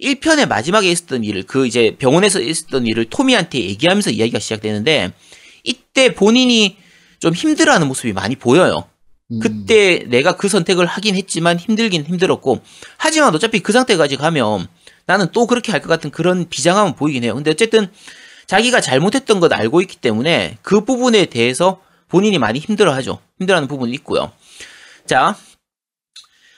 [0.00, 5.12] 1편의 마지막에 있었던 일을 그 이제 병원에서 있었던 일을 토미한테 얘기하면서 이야기가 시작되는데
[5.62, 6.76] 이때 본인이
[7.20, 8.88] 좀 힘들어하는 모습이 많이 보여요.
[9.32, 9.40] 음.
[9.40, 12.60] 그때 내가 그 선택을 하긴 했지만 힘들긴 힘들었고
[12.98, 14.66] 하지만 어차피 그 상태까지 가면
[15.06, 17.34] 나는 또 그렇게 할 것 같은 그런 비장함은 보이긴 해요.
[17.34, 17.88] 근데 어쨌든
[18.46, 23.18] 자기가 잘못했던 걸 알고 있기 때문에 그 부분에 대해서 본인이 많이 힘들어하죠.
[23.38, 24.30] 힘들어하는 부분이 있고요.
[25.06, 25.36] 자,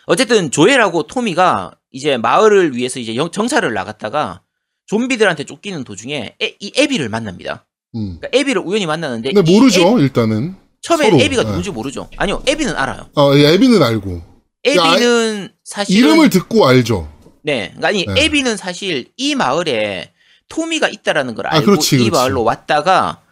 [0.07, 4.43] 어쨌든 조엘하고 토미가 이제 마을을 위해서 이제 영- 정찰을 나갔다가
[4.87, 7.67] 좀비들한테 쫓기는 도중에 에- 이 에비를 만납니다.
[7.97, 8.19] 음.
[8.21, 10.57] 그러니까 에비를 우연히 만나는데 근데 이 모르죠 에비- 일단은.
[10.83, 11.49] 처음에 서로, 에비가 네.
[11.49, 12.09] 누군지 모르죠.
[12.17, 13.09] 아니요, 에비는 알아요.
[13.17, 14.23] 아, 예, 에비는 알고
[14.63, 17.11] 에비는 사실 이름을 듣고 알죠.
[17.43, 18.25] 네, 그러니까 아니 네.
[18.25, 20.13] 에비는 사실 이 마을에
[20.49, 22.11] 토미가 있다라는 걸 아, 알고 그렇지, 이 그렇지.
[22.13, 23.23] 마을로 왔다가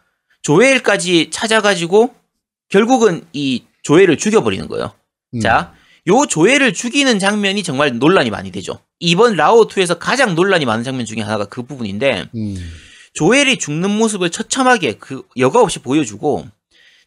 [0.43, 2.13] 조엘까지 찾아가지고
[2.69, 4.93] 결국은 이 조엘을 죽여버리는 거예요.
[5.35, 5.41] 음.
[5.41, 5.74] 자,
[6.07, 8.79] 요 조엘을 죽이는 장면이 정말 논란이 많이 되죠.
[9.01, 12.73] 이번 라오 2에서 가장 논란이 많은 장면 중에 하나가 그 부분인데 음.
[13.15, 16.47] 조엘이 죽는 모습을 처참하게 그 여과 없이 보여주고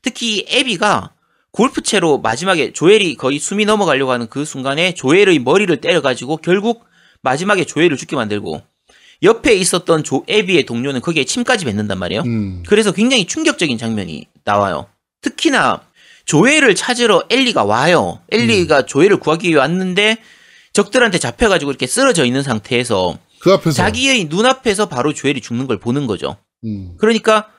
[0.01, 1.11] 특히 이 에비가
[1.51, 6.85] 골프채로 마지막에 조엘이 거의 숨이 넘어가려고 하는 그 순간에 조엘의 머리를 때려가지고 결국
[7.21, 8.61] 마지막에 조엘을 죽게 만들고
[9.23, 12.21] 옆에 있었던 조 에비의 동료는 거기에 침까지 뱉는단 말이에요.
[12.23, 12.63] 음.
[12.67, 14.87] 그래서 굉장히 충격적인 장면이 나와요.
[15.21, 15.81] 특히나
[16.27, 18.21] 조엘을 찾으러 엘리가 와요.
[18.31, 20.17] 엘리가 조엘을 구하기 위해 왔는데
[20.73, 26.05] 적들한테 잡혀가지고 이렇게 쓰러져 있는 상태에서 그 앞에서 자기의 눈앞에서 바로 조엘이 죽는 걸 보는
[26.05, 26.37] 거죠.
[26.63, 26.95] 음.
[26.99, 27.49] 그러니까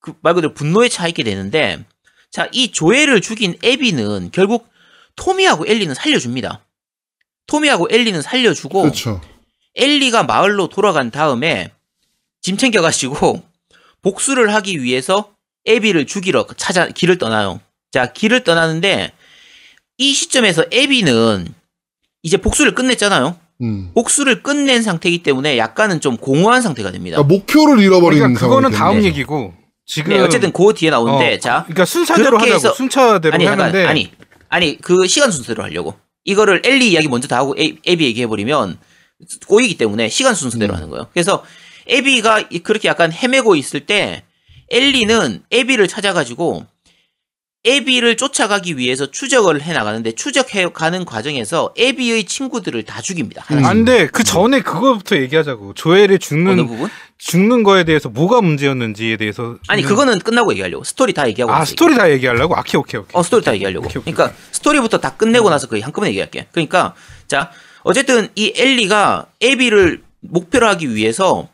[0.00, 1.84] 그 말 그대로 분노에 차 있게 되는데
[2.30, 4.68] 자, 이 조엘을 죽인 에비는 결국
[5.16, 6.64] 토미하고 엘리는 살려줍니다.
[7.46, 9.20] 토미하고 엘리는 살려주고 그렇죠.
[9.76, 11.70] 엘리가 마을로 돌아간 다음에
[12.40, 13.42] 짐 챙겨가시고
[14.00, 15.34] 복수를 하기 위해서
[15.66, 17.60] 에비를 죽이러 찾아 길을 떠나요.
[17.92, 19.12] 자, 길을 떠나는데
[19.98, 21.54] 이 시점에서 에비는
[22.22, 23.36] 이제 복수를 끝냈잖아요.
[23.60, 23.90] 음.
[23.94, 27.18] 복수를 끝낸 상태이기 때문에 약간은 좀 공허한 상태가 됩니다.
[27.18, 31.38] 그러니까 목표를 잃어버리는 그러니까 그거는 다음 되는 얘기고 지금 네, 어쨌든 그 뒤에 나오는데 어,
[31.38, 34.10] 자, 그러니까 순차대로 하자고 해서- 순차대로 아니 잠깐 하는데 아니
[34.48, 38.78] 아니 그 시간 순서대로 하려고 이거를 엘리 이야기 먼저 다 하고 에, 에비 얘기해 버리면
[39.46, 40.76] 꼬이기 때문에 시간 순서대로 음.
[40.76, 41.08] 하는 거예요.
[41.12, 41.44] 그래서
[41.86, 44.24] 에비가 이- 그렇게 약간 헤매고 있을 때
[44.70, 46.66] 엘리는 에비를 찾아가지고
[47.64, 53.44] 에비를 쫓아가기 위해서 추적을 해 나가는데 추적해 가는 과정에서 에비의 친구들을 다 죽입니다.
[53.52, 53.64] 음.
[53.64, 56.90] 안돼 그 전에 그거부터 얘기하자고 조엘이 어느 죽는 부분?
[57.18, 61.64] 죽는 거에 대해서 뭐가 문제였는지에 대해서 아니 좀- 그거는 끝나고 얘기하려고 스토리 다 얘기하고 아
[61.64, 63.86] 스토리 다 얘기하려고 아케 오케이 오케이 어, 스토리 다 얘기하려고.
[63.86, 64.12] 오케이, 오케이.
[64.12, 66.48] 그러니까 스토리부터 다 끝내고 나서 거의 한꺼번에 얘기할게.
[66.50, 66.94] 그러니까
[67.28, 67.52] 자,
[67.84, 71.48] 어쨌든 이 엘리가 에비를 목표로 하기 위해서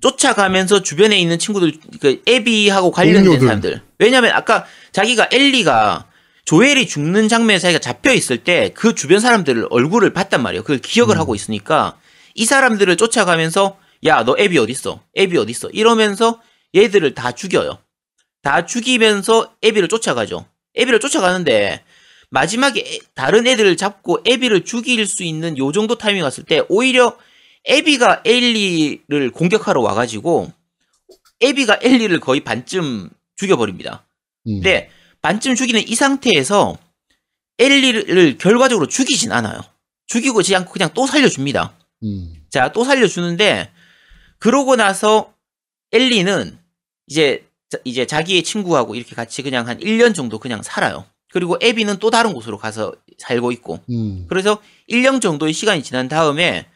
[0.00, 3.46] 쫓아가면서 주변에 있는 친구들, 그 에비하고 관련된 동료들.
[3.46, 3.82] 사람들.
[3.98, 6.06] 왜냐면 아까 자기가 엘리가
[6.44, 10.62] 조엘이 죽는 장면에 자기가 잡혀 있을 때 그 주변 사람들을 얼굴을 봤단 말이에요.
[10.62, 11.20] 그걸 기억을 음.
[11.20, 11.98] 하고 있으니까
[12.34, 15.00] 이 사람들을 쫓아가면서 야, 너 에비 어딨어?
[15.14, 15.70] 에비 어딨어?
[15.72, 16.40] 이러면서
[16.74, 17.78] 얘들을 다 죽여요.
[18.42, 20.46] 다 죽이면서 에비를 쫓아가죠.
[20.76, 21.82] 에비를 쫓아가는데
[22.30, 27.16] 마지막에 에- 다른 애들을 잡고 에비를 죽일 수 있는 요 정도 타이밍 왔을 때 오히려
[27.64, 30.52] 에비가 엘리를 공격하러 와가지고
[31.40, 34.06] 에비가 엘리를 거의 반쯤 죽여버립니다.
[34.46, 34.54] 음.
[34.56, 34.90] 근데
[35.22, 36.78] 반쯤 죽이는 이 상태에서
[37.58, 39.60] 엘리를 결과적으로 죽이진 않아요.
[40.06, 41.76] 죽이고 지 않고 그냥 또 살려줍니다.
[42.04, 42.34] 음.
[42.50, 43.70] 자, 또 살려주는데,
[44.38, 45.34] 그러고 나서
[45.92, 46.56] 엘리는
[47.08, 51.04] 이제, 자- 이제 자기의 친구하고 이렇게 같이 그냥 한 1년 정도 그냥 살아요.
[51.32, 53.80] 그리고 에비는 또 다른 곳으로 가서 살고 있고.
[53.90, 54.24] 음.
[54.28, 56.66] 그래서 1년 정도의 시간이 지난 다음에,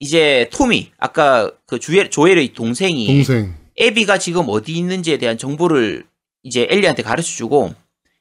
[0.00, 3.54] 이제 토미, 아까 그 주엘, 조엘의 동생이 동생.
[3.76, 6.06] 에비가 지금 어디 있는지에 대한 정보를
[6.44, 7.74] 이제 엘리한테 가르쳐 주고,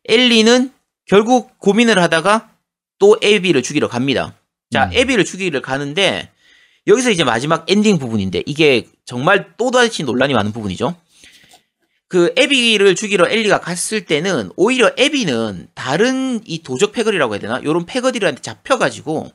[0.06, 0.72] 엘리는
[1.06, 2.50] 결국 고민을 하다가
[2.98, 4.34] 또 에비를 죽이러 갑니다.
[4.72, 4.90] 자, 음.
[4.94, 6.32] 에비를 죽이러 가는데,
[6.88, 10.96] 여기서 이제 마지막 엔딩 부분인데, 이게 정말 또다시 논란이 많은 부분이죠.
[12.08, 17.64] 그 에비를 죽이러 엘리가 갔을 때는 오히려 에비는 다른 이 도적 패거리라고 해야 되나?
[17.64, 19.32] 요런 패거리한테 잡혀가지고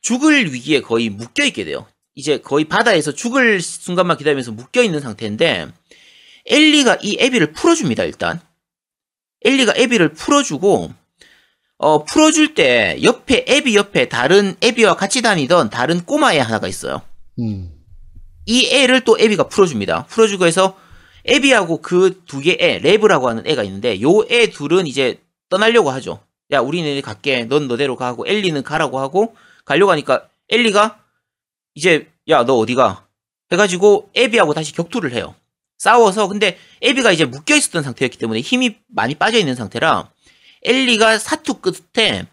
[0.00, 1.86] 죽을 위기에 거의 묶여 있게 돼요.
[2.14, 5.68] 이제 거의 바다에서 죽을 순간만 기다리면서 묶여 있는 상태인데
[6.48, 8.04] 엘리가 이 에비를 풀어줍니다.
[8.04, 8.40] 일단
[9.44, 10.92] 엘리가 에비를 풀어주고
[11.78, 17.02] 어 풀어줄 때 옆에 에비 옆에 다른 에비와 같이 다니던 다른 꼬마 애 하나가 있어요.
[17.38, 17.70] 음.
[18.46, 20.06] 이 애를 또 에비가 풀어줍니다.
[20.06, 20.76] 풀어주고 해서
[21.24, 26.20] 에비하고 그 두 개 애, 레브라고 하는 애가 있는데 요 애 둘은 이제 떠나려고 하죠.
[26.50, 27.44] 야, 우리는 갈게.
[27.44, 30.98] 넌 너대로 가고 엘리는 가라고 하고 가려고 하니까 엘리가
[31.74, 33.06] 이제 야, 너 어디가?
[33.52, 35.34] 해가지고 에비하고 다시 격투를 해요.
[35.78, 40.10] 싸워서 근데 에비가 이제 묶여 있었던 상태였기 때문에 힘이 많이 빠져 있는 상태라
[40.64, 42.26] 엘리가 사투 끝에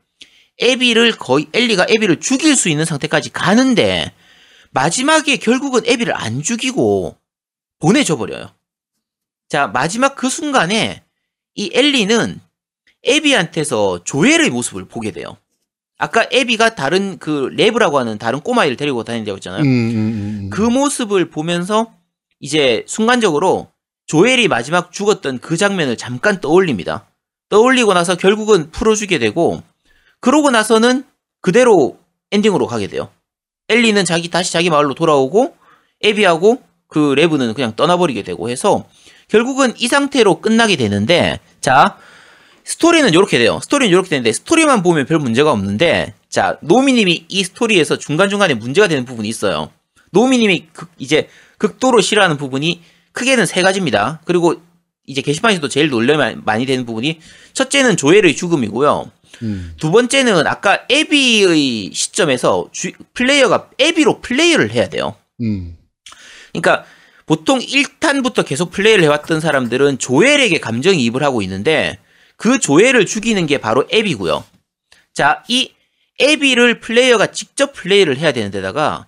[0.57, 4.11] 에비를 거의 엘리가 에비를 죽일 수 있는 상태까지 가는데
[4.71, 7.17] 마지막에 결국은 에비를 안 죽이고
[7.79, 8.49] 보내줘 버려요.
[9.47, 11.03] 자, 마지막 그 순간에
[11.53, 12.39] 이 엘리는
[13.03, 15.37] 에비한테서 조엘의 모습을 보게 돼요.
[15.97, 19.61] 아까 에비가 다른 그 레브라고 하는 다른 꼬마이를 데리고 다닌다고 했잖아요.
[19.61, 20.49] 음, 음, 음.
[20.49, 21.93] 그 모습을 보면서
[22.39, 23.67] 이제 순간적으로
[24.07, 27.05] 조엘이 마지막 죽었던 그 장면을 잠깐 떠올립니다.
[27.49, 29.61] 떠올리고 나서 결국은 풀어주게 되고
[30.19, 31.03] 그러고 나서는
[31.41, 31.97] 그대로
[32.31, 33.09] 엔딩으로 가게 돼요.
[33.69, 35.55] 엘리는 자기 다시 자기 마을로 돌아오고
[36.01, 38.85] 에비하고 그 레브는 그냥 떠나버리게 되고 해서
[39.27, 41.97] 결국은 이 상태로 끝나게 되는데 자
[42.63, 43.59] 스토리는 이렇게 돼요.
[43.61, 48.87] 스토리는 이렇게 되는데 스토리만 보면 별 문제가 없는데 자 노미님이 이 스토리에서 중간 중간에 문제가
[48.87, 49.71] 되는 부분이 있어요.
[50.11, 51.27] 노미님이 극- 이제
[51.67, 52.81] 극도로 싫어하는 부분이
[53.13, 54.21] 크게는 세 가지입니다.
[54.25, 54.61] 그리고
[55.07, 57.19] 이제 게시판에서도 제일 논란 많이 되는 부분이
[57.53, 59.11] 첫째는 조엘의 죽음이고요.
[59.43, 59.73] 음.
[59.79, 65.15] 두 번째는 아까 에비의 시점에서 주- 플레이어가 에비로 플레이를 해야 돼요.
[65.41, 65.77] 음.
[66.53, 66.85] 그러니까
[67.25, 71.97] 보통 1탄부터 계속 플레이를 해왔던 사람들은 조엘에게 감정이입을 하고 있는데
[72.37, 74.43] 그 조엘을 죽이는 게 바로 에비고요.
[75.13, 75.71] 자, 이
[76.19, 79.07] 에비를 플레이어가 직접 플레이를 해야 되는 데다가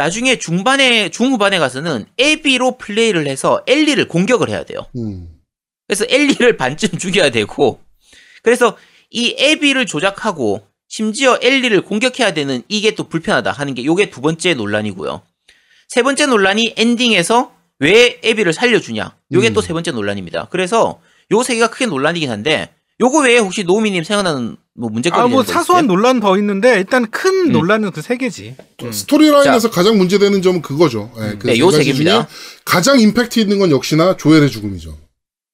[0.00, 4.86] 나중에 중반에 중후반에 가서는 에비로 플레이를 해서 엘리를 공격을 해야 돼요.
[4.96, 5.28] 음.
[5.86, 7.82] 그래서 엘리를 반쯤 죽여야 되고
[8.42, 8.78] 그래서
[9.10, 14.54] 이 에비를 조작하고 심지어 엘리를 공격해야 되는 이게 또 불편하다 하는 게 요게 두 번째
[14.54, 15.20] 논란이고요.
[15.88, 19.14] 세 번째 논란이 엔딩에서 왜 에비를 살려주냐.
[19.32, 19.52] 요게 음.
[19.52, 20.46] 또세 번째 논란입니다.
[20.50, 20.98] 그래서
[21.30, 25.42] 요 세 개가 크게 논란이긴 한데 요거 외에 혹시 노우미님 생각나는 뭐 문제거리 아, 뭐
[25.42, 25.94] 되는 거 사소한 있어요?
[25.94, 27.52] 논란 더 있는데 일단 큰 음.
[27.52, 28.56] 논란은 그 세 개지.
[28.82, 28.92] 음.
[28.92, 31.12] 스토리라인에서 가장 문제되는 점은 그거죠.
[31.20, 32.26] 예, 그 네, 요세 개입니다.
[32.64, 34.96] 가장 임팩트 있는 건 역시나 조엘의 죽음이죠.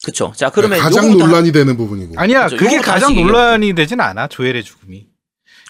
[0.05, 0.33] 그쵸.
[0.37, 2.15] 자 그러면 가장 요거부터 논란이 되는 부분이고.
[2.17, 2.65] 아니야, 그렇죠.
[2.65, 4.29] 그게 가장 논란이 되진 않아.
[4.29, 5.07] 조엘의 죽음이.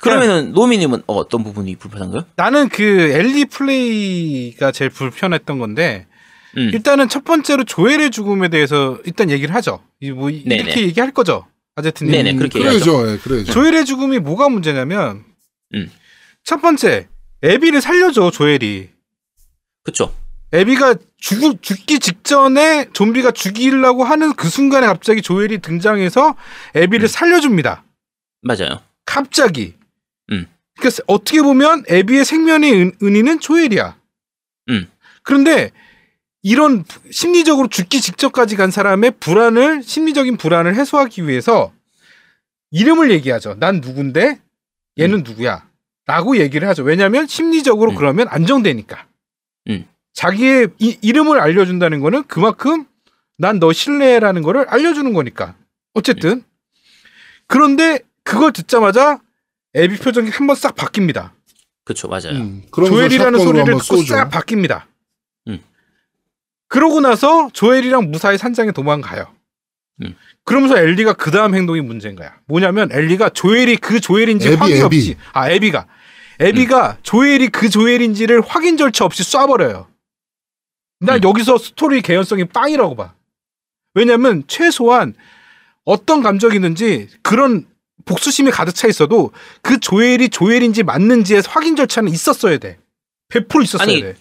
[0.03, 2.25] 그러면은 노우미님은 어, 어떤 부분이 불편한가요?
[2.37, 6.07] 나는 그 엘리 플레이가 제일 불편했던 건데
[6.59, 6.71] 음.
[6.75, 9.81] 일단은 첫 번째로 조엘의 죽음에 대해서 일단 얘기를 하죠.
[10.01, 10.77] 이뭐 이렇게 네네.
[10.83, 11.47] 얘기할 거죠.
[11.77, 12.11] 아제트님.
[12.11, 13.13] 네네, 그렇게 그래야죠.
[13.13, 13.53] 예, 그래야죠.
[13.53, 15.25] 조엘의 죽음이 뭐가 문제냐면
[15.75, 15.91] 음.
[16.43, 17.09] 첫 번째
[17.43, 18.91] 에비를 살려줘 조엘이.
[19.85, 20.13] 그쵸.
[20.53, 26.35] 에비가 죽, 죽기 직전에 좀비가 죽이려고 하는 그 순간에 갑자기 조엘이 등장해서
[26.75, 27.09] 에비를 음.
[27.09, 27.85] 살려줍니다.
[28.43, 28.81] 맞아요.
[29.05, 29.75] 갑자기.
[30.33, 30.47] 음.
[30.79, 33.97] 그러니까 어떻게 보면 에비의 생명의 은, 은인은 조엘이야.
[34.71, 34.89] 음.
[35.23, 35.73] 그런데
[36.47, 41.73] 이런 심리적으로 죽기 직전까지 간 사람의 불안을 심리적인 불안을 해소하기 위해서
[42.71, 43.57] 이름을 얘기하죠.
[43.59, 44.39] 난 누군데
[44.97, 45.67] 얘는 누구야?
[46.07, 46.85] 라고 얘기를 하죠.
[46.85, 47.97] 왜냐하면 심리적으로 음.
[47.97, 49.07] 그러면 안정되니까.
[49.71, 49.89] 음.
[50.15, 52.85] 자기의 이, 이름을 알려준다는 거는 그만큼
[53.39, 55.57] 난 너 신뢰라는 거를 알려주는 거니까.
[55.95, 56.45] 어쨌든
[57.49, 59.19] 그런데 그걸 듣자마자
[59.75, 61.31] 에비 표정이 한 번 싹 바뀝니다.
[61.85, 62.07] 그쵸.
[62.07, 62.37] 맞아요.
[62.37, 64.15] 음, 조엘이라는 소리를 듣고 쏘죠.
[64.15, 64.85] 싹 바뀝니다.
[66.67, 66.69] 음.
[66.69, 69.27] 그러고 나서 조엘이랑 무사히 산장에 도망가요.
[70.03, 70.15] 음.
[70.45, 72.35] 그러면서 엘리가 그 다음 행동이 문제인 거야.
[72.47, 74.85] 뭐냐면 엘리가 조엘이 그 조엘인지 에비, 확인 에비.
[74.85, 76.47] 없이 아 에비가 음.
[76.47, 79.87] 에비가 조엘이 그 조엘인지를 확인 절차 없이 쏴버려요.
[81.01, 81.29] 난 음.
[81.29, 83.15] 여기서 스토리 개연성이 빵이라고 봐.
[83.95, 85.15] 왜냐면 최소한
[85.85, 87.67] 어떤 감정이든지 그런
[88.05, 92.79] 복수심이 가득 차 있어도 그 조엘이 조엘인지 맞는지의 확인 절차는 있었어야 돼.
[93.31, 94.15] 100% 있었어야 아니, 돼.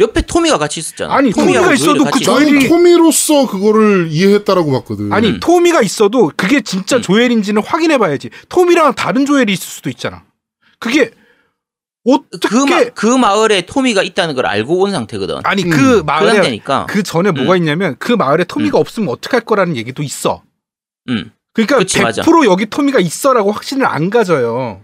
[0.00, 1.14] 옆에 토미가 같이 있었잖아.
[1.14, 5.12] 아니, 토미가 있어도 그 조엘이- 토미로서 그거를 이해했다라고 봤거든.
[5.12, 5.40] 아니 음.
[5.40, 7.02] 토미가 있어도 그게 진짜 음.
[7.02, 8.30] 조엘인지는 확인해 봐야지.
[8.48, 10.24] 토미랑 다른 조엘이 있을 수도 있잖아.
[10.78, 11.10] 그게
[12.04, 15.40] 어떻게 그, 마, 그 마을에 토미가 있다는 걸 알고 온 상태거든.
[15.44, 15.70] 아니 음.
[15.70, 16.86] 그그 마을에 상태니까.
[16.88, 20.42] 그 전에 뭐가 있냐면 그 마을에 토미가 없으면 어떡할 거라는 얘기도 있어.
[21.10, 21.30] 음.
[21.52, 22.22] 그러니까 그치, 100% 맞아.
[22.46, 24.80] 여기 토미가 있어라고 확신을 안 가져요.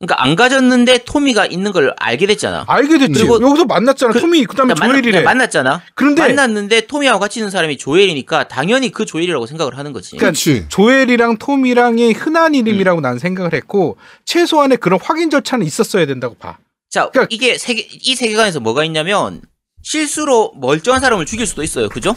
[0.00, 2.64] 그러니까 안 가졌는데 토미가 있는 걸 알게 됐잖아.
[2.68, 3.14] 알게 됐지.
[3.14, 4.12] 그리고 여기서 만났잖아.
[4.12, 5.22] 그- 토미 그다음에 그러니까 만나- 조엘이래.
[5.22, 5.82] 만났잖아.
[5.96, 10.10] 그런데 만났는데 토미하고 같이 있는 사람이 조엘이니까 당연히 그 조엘이라고 생각을 하는 거지.
[10.10, 10.66] 그러니까 그렇지.
[10.68, 12.54] 조엘이랑 톰이랑의 흔한 음.
[12.54, 16.58] 이름이라고 난 생각을 했고 최소한의 그런 확인 절차는 있었어야 된다고 봐.
[16.90, 19.40] 자, 그러니까- 이게 세계 이 세계관에서 뭐가 있냐면
[19.82, 21.88] 실수로 멀쩡한 사람을 죽일 수도 있어요.
[21.88, 22.14] 그죠?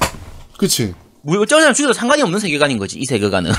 [0.59, 0.93] 그치.
[1.23, 2.99] 멀쩡한 사람 죽여도 상관이 없는 세계관인 거지.
[2.99, 3.51] 이 세계관은.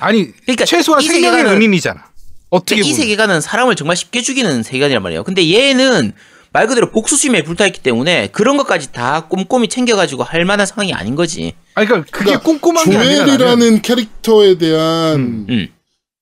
[0.00, 2.06] 아니 그러니까 최소한 이 생명의 세계관은- 은인이잖아.
[2.50, 2.92] 어떻게 이.
[2.92, 5.24] 세계관은 사람을 정말 쉽게 죽이는 세계관이란 말이에요.
[5.24, 6.12] 근데 얘는
[6.52, 11.52] 말 그대로 복수심에 불타있기 때문에 그런 것까지 다 꼼꼼히 챙겨가지고 할 만한 상황이 아닌 거지.
[11.74, 15.68] 아니 그러니까 그게 그러니까 꼼꼼한 게 아니라 나는 조엘이라는 캐릭터에 대한 음.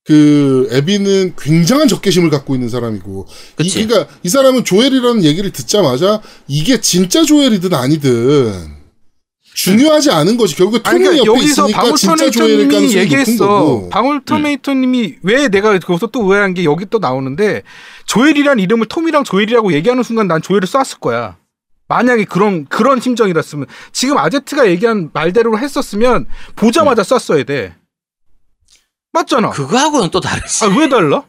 [0.03, 3.85] 그 에비는 굉장한 적개심을 갖고 있는 사람이고 이, 그치.
[3.85, 8.75] 그러니까 이 사람은 조엘이라는 얘기를 듣자마자 이게 진짜 조엘이든 아니든
[9.55, 13.47] 중요하지 않은 것이 결국에 아니, 토미 그러니까 옆에 여기서 높은 얘기했어.
[13.47, 17.63] 거고 방울터메이터님이 왜 내가 거기서 또 의아한 게 여기 또 나오는데
[18.05, 21.37] 조엘이란 이름을 톰이랑 조엘이라고 얘기하는 순간 난 조엘을 쐈을 거야.
[21.87, 27.75] 만약에 그런 그런 심정이었으면 지금 아제트가 얘기한 말대로 했었으면 보자마자 쐈어야 돼.
[29.13, 29.51] 맞잖아.
[29.51, 30.65] 그거하고는 또 다르지.
[30.65, 31.23] 아 왜 달라?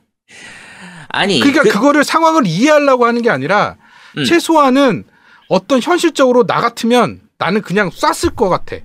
[1.08, 1.38] 아니.
[1.40, 3.76] 그러니까 그- 그, 거를 상황을 이해하려고 하는 게 아니라
[4.18, 4.24] 음.
[4.24, 5.04] 최소한은
[5.48, 8.76] 어떤 현실적으로 나 같으면 나는 그냥 쐈을 것 같아.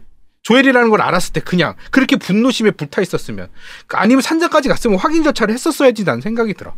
[0.44, 3.50] 조엘이라는 걸 알았을 때 그냥 그렇게 분노심에 불타 있었으면
[3.90, 6.74] 아니면 산장까지 갔으면 확인 절차를 했었어야지 난 생각이 들어.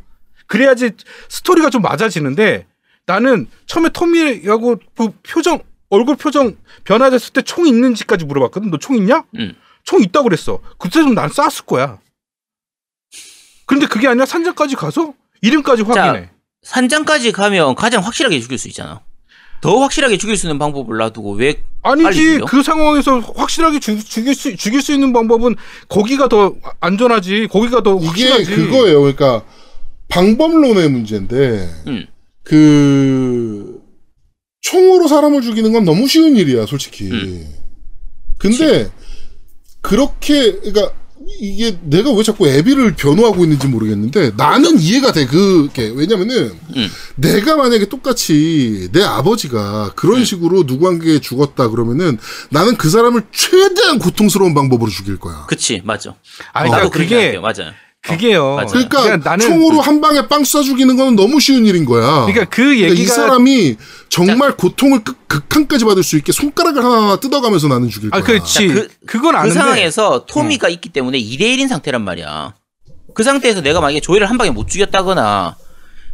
[0.47, 0.91] 그래야지
[1.29, 2.67] 스토리가 좀 맞아지는데
[3.05, 5.59] 나는 처음에 토미하고 그 표정
[5.89, 8.69] 얼굴 표정 변화됐을 때 총 있는지까지 물어봤거든.
[8.69, 9.23] 너 총 있냐?
[9.37, 9.55] 음.
[9.83, 10.59] 총 있다고 그랬어.
[10.77, 11.99] 그때좀 난 쐈을 거야.
[13.65, 16.29] 근데 그게 아니라 산장까지 가서 이름까지 자, 확인해.
[16.63, 19.01] 산장까지 가면 가장 확실하게 죽일 수 있잖아.
[19.63, 22.45] 더 확실하게 죽일 수 있는 방법을 놔두고 왜 아니지 죽여?
[22.47, 25.55] 그 상황에서 확실하게 죽, 죽일 수 죽일 수 있는 방법은
[25.87, 28.99] 거기가 더 안전하지 거기가 더 이게 확실하지 그거예요.
[28.99, 29.45] 그러니까
[30.09, 32.07] 방법론의 문제인데 음.
[32.43, 33.81] 그
[34.59, 37.09] 총으로 사람을 죽이는 건 너무 쉬운 일이야, 솔직히.
[37.09, 37.47] 음.
[38.37, 38.91] 근데
[39.79, 40.91] 그렇게 그러니까
[41.39, 45.25] 이게 내가 왜 자꾸 애비를 변호하고 있는지 모르겠는데 나는 이해가 돼.
[45.25, 46.89] 그게 왜냐면은 음.
[47.15, 50.25] 내가 만약에 똑같이 내 아버지가 그런 음.
[50.25, 52.17] 식으로 누구한테 죽었다 그러면은
[52.49, 55.45] 나는 그 사람을 최대한 고통스러운 방법으로 죽일 거야.
[55.47, 56.15] 그치 맞아.
[56.53, 57.39] 아니 나도 그러니까 그게.
[57.39, 57.73] 맞아요.
[58.03, 58.67] 그게요 맞아요.
[58.67, 62.25] 그러니까, 나는 총으로 한 방에 빵 쏴 죽이는 건 너무 쉬운 일인 거야.
[62.25, 63.77] 그러니까 그 그러니까 얘기가 이 사람이
[64.09, 68.19] 정말 고통을 극, 극한까지 받을 수 있게 손가락을 하나하나 뜯어가면서 나는 죽일 거야.
[68.19, 72.53] 아 그렇지 자, 그- 그, 건그 아는데 상황에서 토미가 있기 때문에 2대 1인 상태란 말이야.
[73.15, 75.55] 그 상태에서 내가 만약에 조엘을 한 방에 못 죽였다거나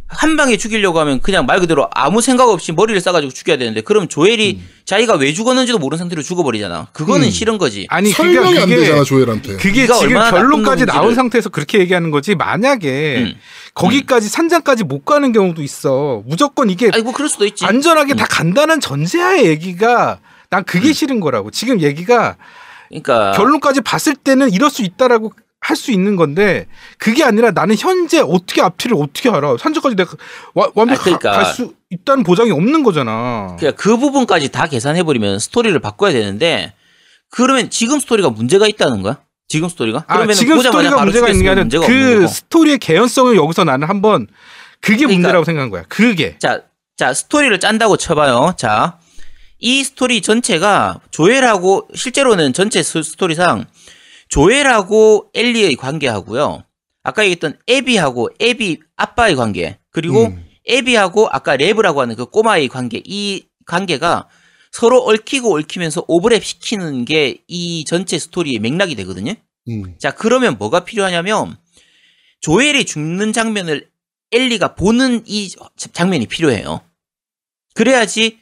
[0.06, 4.06] 한 방에 죽이려고 하면 그냥 말 그대로 아무 생각 없이 머리를 싸가지고 죽여야 되는데 그럼
[4.08, 6.88] 조엘이 자기가 왜 죽었는지도 모르는 상태로 죽어버리잖아.
[6.92, 7.30] 그거는 음.
[7.30, 7.86] 싫은 거지.
[7.90, 9.56] 아니 설명이 그러니까 안 그게 되잖아 조엘한테.
[9.58, 13.34] 그게 지금 얼마나 결론까지 나온 상태에서 그렇게 얘기하는 거지 만약에 음.
[13.74, 17.64] 거기까지 산장까지 못 가는 경우도 있어 무조건 이게 아니 뭐 그럴 수도 있지.
[17.64, 20.92] 안전하게 다 간다는 전제하에 얘기가 난 그게 음.
[20.92, 22.36] 싫은 거라고 지금 얘기가
[22.88, 26.66] 그러니까 결론까지 봤을 때는 이럴 수 있다라고 할 수 있는 건데
[26.98, 30.16] 그게 아니라 나는 현재 어떻게 앞뒤를 어떻게 알아 산적까지 내가
[30.54, 31.30] 와- 완벽 아, 그러니까.
[31.32, 33.56] 갈수 있다는 보장이 없는 거잖아.
[33.58, 36.72] 그냥 그 부분까지 다 계산해 버리면 스토리를 바꿔야 되는데
[37.30, 39.18] 그러면 지금 스토리가 문제가 있다는 거야?
[39.48, 40.04] 지금 스토리가?
[40.06, 42.26] 아 그러면 지금 스토리가 문제가 있는 게 아니라 그.
[42.26, 44.26] 스토리의 개연성을 여기서 나는 한번
[44.80, 45.84] 그게 그러니까- 문제라고 생각한 거야.
[45.88, 46.62] 그게 자,
[46.96, 48.54] 자, 스토리를 짠다고 쳐봐요.
[48.56, 48.98] 자,
[49.58, 53.66] 이 스토리 전체가 조엘하고, 실제로는 전체 스- 스토리상
[54.30, 56.64] 조엘하고 엘리의 관계하고요.
[57.02, 60.46] 아까 얘기했던 에비하고 에비 아빠의 관계, 그리고 음.
[60.66, 64.28] 에비하고 아까 레브라고 하는 그 꼬마의 관계, 이 관계가
[64.72, 69.34] 서로 얽히고 얽히면서 오버랩 시키는 게 이 전체 스토리의 맥락이 되거든요.
[69.68, 69.98] 음.
[69.98, 71.56] 자, 그러면 뭐가 필요하냐면
[72.40, 73.88] 조엘이 죽는 장면을
[74.32, 75.52] 엘리가 보는 이
[75.92, 76.82] 장면이 필요해요.
[77.74, 78.38] 그래야지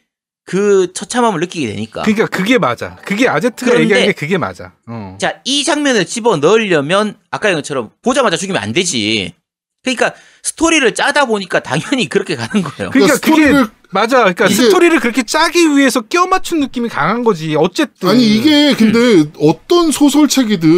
[0.48, 2.00] 그 처참함을 느끼게 되니까.
[2.04, 2.96] 그러니까 그게 맞아.
[3.04, 4.72] 그게 아제트가 얘기한 게 그게 맞아.
[4.87, 5.18] 어.
[5.20, 9.34] 자, 이 장면을 집어 넣으려면 아까 얘기한 것처럼 보자마자 죽이면 안 되지.
[9.82, 12.90] 그러니까 스토리를 짜다 보니까 당연히 그렇게 가는 거예요.
[12.90, 14.18] 그러니까 그러니까 스토리를 그게 맞아.
[14.20, 17.54] 그러니까 이게- 스토리를 그렇게 짜기 위해서 껴 맞춘 느낌이 강한 거지.
[17.54, 20.68] 어쨌든 아니 이게 근데 어떤 소설책이든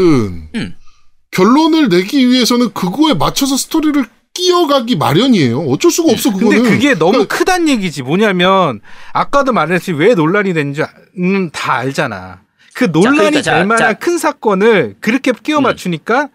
[0.53, 0.75] 음.
[1.31, 4.05] 결론을 내기 위해서는 그거에 맞춰서 스토리를
[4.41, 5.61] 끼어가기 마련이에요.
[5.61, 6.63] 어쩔 수가 없어 근데 그거는.
[6.71, 8.03] 그게 너무 그러니까 크단 얘기지.
[8.03, 8.81] 뭐냐면
[9.13, 12.41] 아까도 말했지 왜 논란이 되는지는 다 알잖아.
[12.75, 13.93] 그 논란이 그러니까 자, 될 만한 자.
[13.95, 15.65] 큰 사건을 그렇게 끼워 음.
[15.65, 16.29] 맞추니까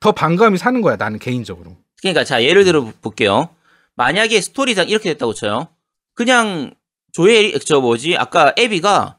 [0.00, 0.96] 더 반감이 사는 거야.
[0.96, 1.76] 나는 개인적으로.
[2.00, 3.50] 그러니까 자 예를 들어 볼게요.
[3.96, 5.68] 만약에 스토리상 이렇게 됐다고 쳐요.
[6.14, 6.72] 그냥
[7.12, 9.18] 조엘 저 뭐지 아까 에비가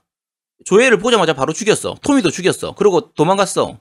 [0.66, 1.96] 조엘을 보자마자 바로 죽였어.
[2.02, 2.74] 토미도 죽였어.
[2.76, 3.78] 그리고 도망갔어.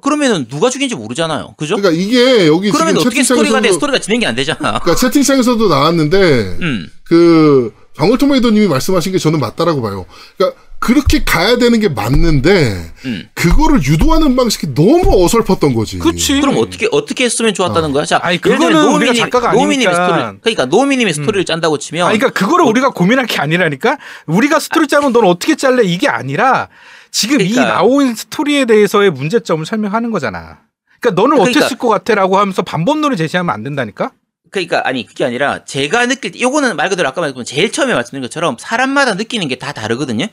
[0.00, 1.54] 그러면은 누가 죽인지 모르잖아요.
[1.58, 1.76] 그죠?
[1.76, 3.72] 그러니까 이게 여기 그러면 지금 어떻게 스토리가 돼?
[3.72, 4.58] 스토리가 진행이 안 되잖아.
[4.78, 6.18] 그러니까 채팅창에서도 나왔는데
[6.60, 6.88] 음.
[7.04, 10.06] 그 방울토마토님이 말씀하신 게 저는 맞다라고 봐요.
[10.36, 13.28] 그러니까 그렇게 가야 되는 게 맞는데 음.
[13.34, 15.98] 그거를 유도하는 방식이 너무 어설펐던 거지.
[15.98, 16.40] 그치.
[16.40, 18.04] 그럼 어떻게 어떻게 했으면 좋았다는 거야?
[18.06, 19.92] 자, 아니, 그거는 우리가 노미님- 작가가 아니니까.
[19.92, 23.98] 스토리, 그러니까 노미님의 스토리를 짠다고 치면, 아니, 그러니까 그거를 우리가 고민할 게 아니라니까.
[24.26, 26.68] 우리가 스토리 짜면 넌 어떻게 짤래 이게 아니라
[27.10, 27.74] 지금 이 그러니까.
[27.74, 30.60] 나온 스토리에 대해서의 문제점을 설명하는 거잖아.
[31.00, 31.60] 그러니까 너는 그러니까.
[31.60, 34.12] 어땠을 것 같아라고 하면서 반복론을 제시하면 안 된다니까.
[34.50, 38.22] 그러니까 아니 그게 아니라 제가 느낄 때, 요거는 말 그대로 아까 말했던 제일 처음에 말씀드린
[38.22, 40.26] 것처럼 사람마다 느끼는 게 다 다르거든요.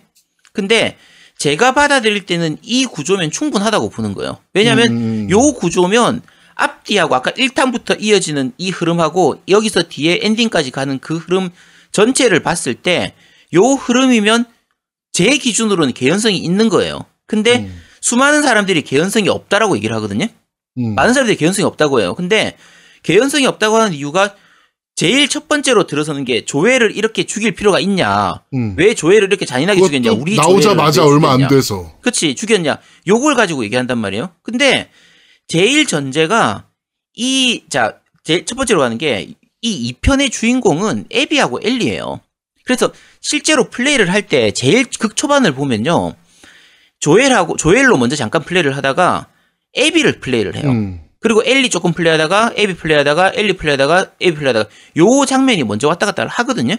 [0.53, 0.97] 근데
[1.37, 4.39] 제가 받아들일 때는 이 구조면 충분하다고 보는 거예요.
[4.53, 5.27] 왜냐하면 음.
[5.29, 6.21] 요 구조면
[6.55, 11.51] 앞뒤하고 아까 1탄부터 이어지는 이 흐름하고 여기서 뒤에 엔딩까지 가는 그 흐름
[11.91, 13.13] 전체를 봤을 때
[13.53, 14.43] 요 흐름이면
[15.17, 16.99] 제 기준으로는 개연성이 있는 거예요.
[17.25, 17.81] 근데 음.
[18.01, 20.27] 수많은 사람들이 개연성이 없다라고 얘기를 하거든요.
[20.77, 20.93] 음.
[20.93, 22.13] 많은 사람들이 개연성이 없다고 해요.
[22.13, 22.55] 근데
[23.01, 24.35] 개연성이 없다고 하는 이유가
[24.95, 28.43] 제일 첫 번째로 들어서는 게 조회를 이렇게 죽일 필요가 있냐.
[28.53, 28.75] 음.
[28.77, 30.11] 왜 조회를 이렇게 잔인하게 죽였냐.
[30.11, 31.47] 우리 나오자마자 얼마 안.
[31.47, 31.97] 돼서.
[32.01, 32.77] 그치 죽였냐.
[33.07, 34.29] 요걸 가지고 얘기한단 말이에요.
[34.43, 34.91] 근데
[35.47, 36.67] 제일 전제가
[37.15, 42.21] 이제 제일 첫 번째로 가는 게 이 2편의 주인공은 에비하고 엘리예요.
[42.63, 42.91] 그래서
[43.27, 46.15] 실제로 플레이를 할 때 제일 극 초반을 보면요.
[46.99, 49.27] 조엘하고 조엘로 먼저 잠깐 플레이를 하다가
[49.73, 50.69] 에비를 플레이를 해요.
[50.69, 51.01] 음.
[51.19, 56.25] 그리고 엘리 조금 플레이하다가 에비 플레이하다가 엘리 플레이하다가 에비 플레이하다가 요 장면이 먼저 왔다 갔다
[56.25, 56.77] 하거든요.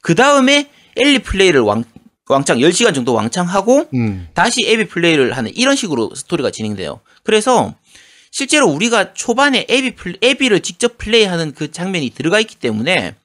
[0.00, 1.82] 그 다음에 엘리 플레이를 왕,
[2.28, 4.28] 왕창 10시간 정도 왕창 하고 음.
[4.32, 7.00] 다시 에비 플레이를 하는 이런 식으로 스토리가 진행돼요.
[7.24, 7.74] 그래서
[8.30, 13.16] 실제로 우리가 초반에 에비 플, 에비를 직접 플레이하는 그 장면이 들어가 있기 때문에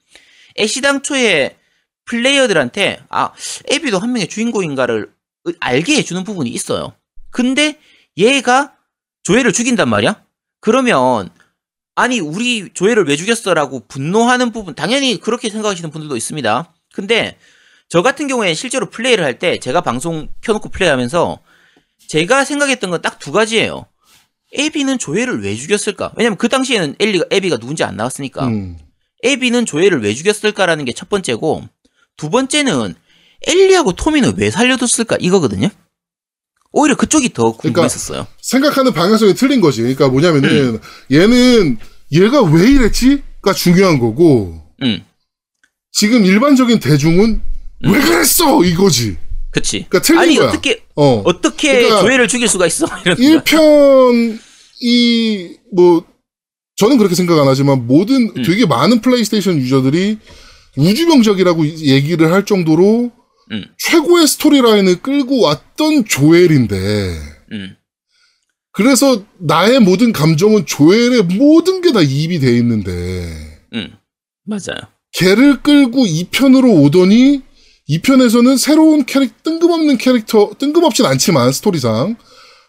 [0.58, 1.59] 애시당초에
[2.20, 3.30] 플레이어들한테 아
[3.68, 5.12] 에비도 한 명의 주인공인가를
[5.60, 6.92] 알게 해주는 부분이 있어요.
[7.30, 7.78] 근데
[8.16, 8.74] 얘가
[9.22, 10.22] 조엘을 죽인단 말이야?
[10.60, 11.30] 그러면
[11.94, 16.74] 아니 우리 조엘을 왜 죽였어라고 분노하는 부분 당연히 그렇게 생각하시는 분들도 있습니다.
[16.94, 17.38] 근데
[17.88, 21.38] 저 같은 경우에 실제로 플레이를 할 때 제가 방송 켜놓고 플레이하면서
[22.08, 23.86] 제가 생각했던 건 딱 두 가지예요.
[24.52, 26.12] 에비는 조엘을 왜 죽였을까?
[26.16, 28.46] 왜냐면 그 당시에는 엘리가 에비가 누군지 안 나왔으니까.
[28.48, 28.78] 음.
[29.22, 31.62] 에비는 조엘을 왜 죽였을까라는 게 첫 번째고
[32.20, 32.94] 두 번째는
[33.46, 35.70] 엘리하고 토미는 왜 살려뒀을까 이거거든요.
[36.70, 38.26] 오히려 그쪽이 더 그러니까 궁금했었어요.
[38.42, 39.80] 생각하는 방향성이 틀린 거지.
[39.80, 40.80] 그러니까 뭐냐면은 음.
[41.10, 41.78] 얘는
[42.12, 45.02] 얘가 왜 이랬지?가 중요한 거고 응,
[45.92, 47.40] 지금 일반적인 대중은
[47.84, 49.16] 왜 그랬어 이거지.
[49.50, 49.86] 그치.
[49.88, 50.48] 그러니까 틀린 아니 거야.
[50.48, 51.22] 어떻게 어.
[51.24, 52.84] 어떻게 그러니까 조엘을 죽일 수가 있어?
[53.06, 53.42] 이런 거야.
[53.42, 54.38] 1편이
[55.74, 56.04] 뭐
[56.76, 58.42] 저는 그렇게 생각 안 하지만 모든 음.
[58.42, 60.18] 되게 많은 플레이스테이션 유저들이
[60.76, 63.10] 우주명작이라고 얘기를 할 정도로
[63.52, 63.64] 음.
[63.78, 66.76] 최고의 스토리라인을 끌고 왔던 조엘인데
[67.52, 67.76] 응,
[68.72, 73.90] 그래서 나의 모든 감정은 조엘의 모든 게 다 이입이 돼 있는데 응,
[74.44, 74.78] 맞아요.
[75.12, 77.42] 걔를 끌고 2편으로 오더니
[77.88, 82.14] 2편에서는 새로운 캐릭 뜬금없는 캐릭터 뜬금없진 않지만 스토리상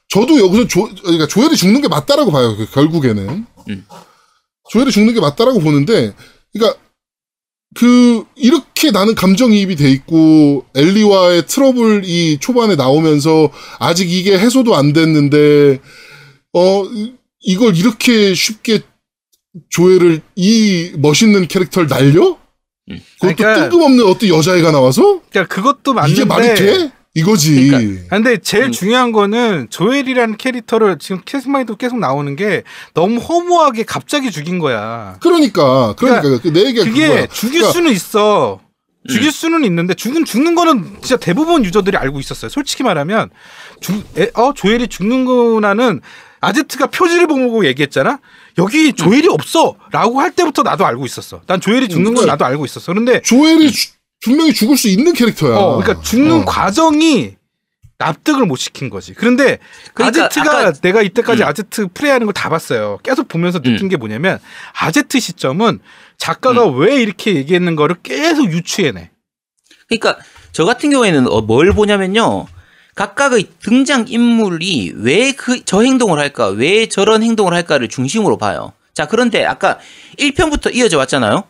[0.09, 3.85] 저도 여기서 조 그러니까 조엘이 죽는 게 맞다라고 봐요 그 결국에는 음.
[4.71, 6.15] 조엘이 죽는 게 맞다라고 보는데
[6.51, 6.79] 그러니까
[7.75, 13.49] 그 이렇게 나는 감정이입이 돼 있고 엘리와의 트러블이 초반에 나오면서
[13.79, 15.79] 아직 이게 해소도 안 됐는데
[16.53, 18.81] 어 이- 이걸 이렇게 쉽게
[19.69, 22.37] 조엘을 이 멋있는 캐릭터를 날려?
[22.89, 22.99] 음.
[23.21, 26.91] 그것도 그러니까- 뜬금없는 어떤 여자애가 나와서 그러니까 그것도 맞는데 이게 말이 돼?
[27.13, 27.69] 이거지.
[27.69, 28.71] 그러니까 근데 제일 음.
[28.71, 35.17] 중요한 거는 조엘이라는 캐릭터를 지금 캐스마이도 계속 나오는 게 너무 허무하게 갑자기 죽인 거야.
[35.21, 37.27] 그러니까 그러니까, 그내 얘기가 그게 그거야.
[37.27, 38.61] 죽일 그러니까 수는 있어.
[38.63, 39.09] 음.
[39.09, 42.49] 죽일 수는 있는데 죽은 죽는 거는 진짜 대부분 유저들이 알고 있었어요.
[42.49, 43.29] 솔직히 말하면
[43.81, 46.01] 죽, 에, 어 조엘이 죽는구나는
[46.39, 48.19] 아제트가 표지를 보고 얘기했잖아.
[48.57, 51.41] 여기 조엘이 없어라고 할 때부터 나도 알고 있었어.
[51.47, 52.27] 난 조엘이 죽는 건 그치.
[52.27, 52.91] 나도 알고 있었어.
[52.93, 53.89] 그런데 조엘이 주-
[54.23, 55.55] 분명히 죽을 수 있는 캐릭터야.
[55.57, 56.45] 어, 그러니까 죽는 어.
[56.45, 57.35] 과정이
[57.97, 59.13] 납득을 못 시킨 거지.
[59.13, 59.59] 그런데
[59.93, 61.47] 그러니까 아제트가 아까- 내가 이때까지 음.
[61.47, 62.97] 아제트 플레이하는 걸 다 봤어요.
[63.03, 63.89] 계속 보면서 느낀 음.
[63.89, 64.39] 게 뭐냐면
[64.73, 65.79] 아제트 시점은
[66.17, 69.11] 작가가 왜 이렇게 얘기했는 거를 계속 유추해내.
[69.87, 70.17] 그러니까
[70.51, 72.47] 저 같은 경우에는 어, 뭘 보냐면요.
[72.95, 78.73] 각각의 등장 인물이 왜 그 저 행동을 할까, 왜 저런 행동을 할까를 중심으로 봐요.
[78.93, 79.79] 자, 그런데 아까
[80.17, 81.43] 1편부터 이어져 왔잖아요.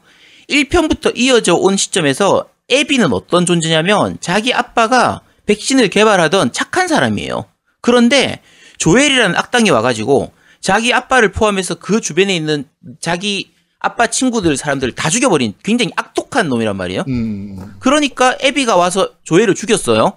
[0.50, 7.46] 1편부터 이어져 온 시점에서 에비는 어떤 존재냐면 자기 아빠가 백신을 개발하던 착한 사람이에요.
[7.82, 8.42] 그런데
[8.78, 12.66] 조엘이라는 악당이 와가지고 자기 아빠를 포함해서 그 주변에 있는
[13.00, 17.04] 자기 아빠 친구들 사람들을 다 죽여버린 굉장히 악독한 놈이란 말이에요.
[17.08, 17.76] 음.
[17.80, 20.14] 그러니까 에비가 와서 조엘을 죽였어요.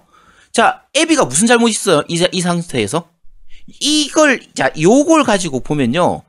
[0.51, 2.03] 자, 에비가 무슨 잘못 있어요?
[2.07, 3.09] 이, 자- 이 상태에서?
[3.81, 6.21] 이걸 자 요걸 가지고 보면요.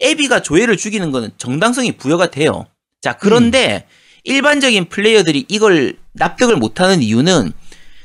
[0.00, 2.66] 에비가 조엘을 죽이는 거는 정당성이 부여가 돼요.
[3.02, 3.86] 자 그런데
[4.24, 7.52] 일반적인 플레이어들이 이걸 납득을 못하는 이유는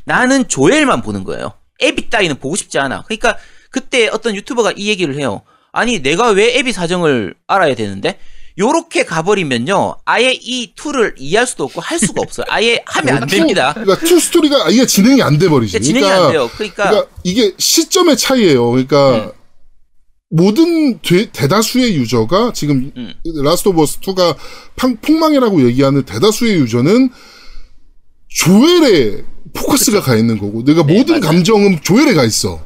[0.05, 1.53] 나는 조엘만 보는 거예요.
[1.79, 3.03] 에비 따위는 보고 싶지 않아.
[3.03, 3.37] 그러니까
[3.71, 5.41] 그때 어떤 유튜버가 이 얘기를 해요.
[5.71, 8.19] 아니 내가 왜 에비 사정을 알아야 되는데?
[8.57, 9.97] 요렇게 가버리면요.
[10.03, 12.45] 아예 이 two를 이해할 수도 없고 할 수가 없어요.
[12.49, 13.73] 아예 하면 안 됩니다.
[13.73, 15.79] 그러니까 two 스토리가 이게 진행이 안 돼 버리지.
[15.79, 16.49] 그러니까 진행이 안 돼요.
[16.53, 18.69] 그러니까, 그러니까 이게 시점의 차이예요.
[18.71, 19.31] 그러니까
[20.29, 23.13] 모든 대, 대다수의 유저가 지금 음.
[23.43, 24.35] 라스트 오브 어스 2가
[25.01, 27.09] 폭망이라고 얘기하는 대다수의 유저는
[28.27, 29.23] 조엘에
[29.53, 31.21] 포커스가 가 있는 거고 내가 네, 모든 맞아요.
[31.23, 31.27] 음.
[31.35, 32.63] 감정은 조엘에 가 있어.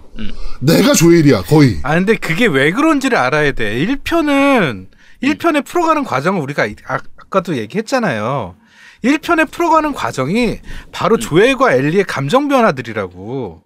[0.60, 1.80] 내가 조엘이야 거의.
[1.84, 3.74] 아 근데 그게 왜 그런지를 알아야 돼.
[3.86, 4.88] 1편은
[5.24, 8.56] 1편에 풀어가는 과정을 우리가 이- 아, 아까도 얘기했잖아요.
[9.06, 10.60] 1편에 풀어가는 과정이
[10.92, 13.63] 바로 조엘과 엘리의 감정 변화들이라고.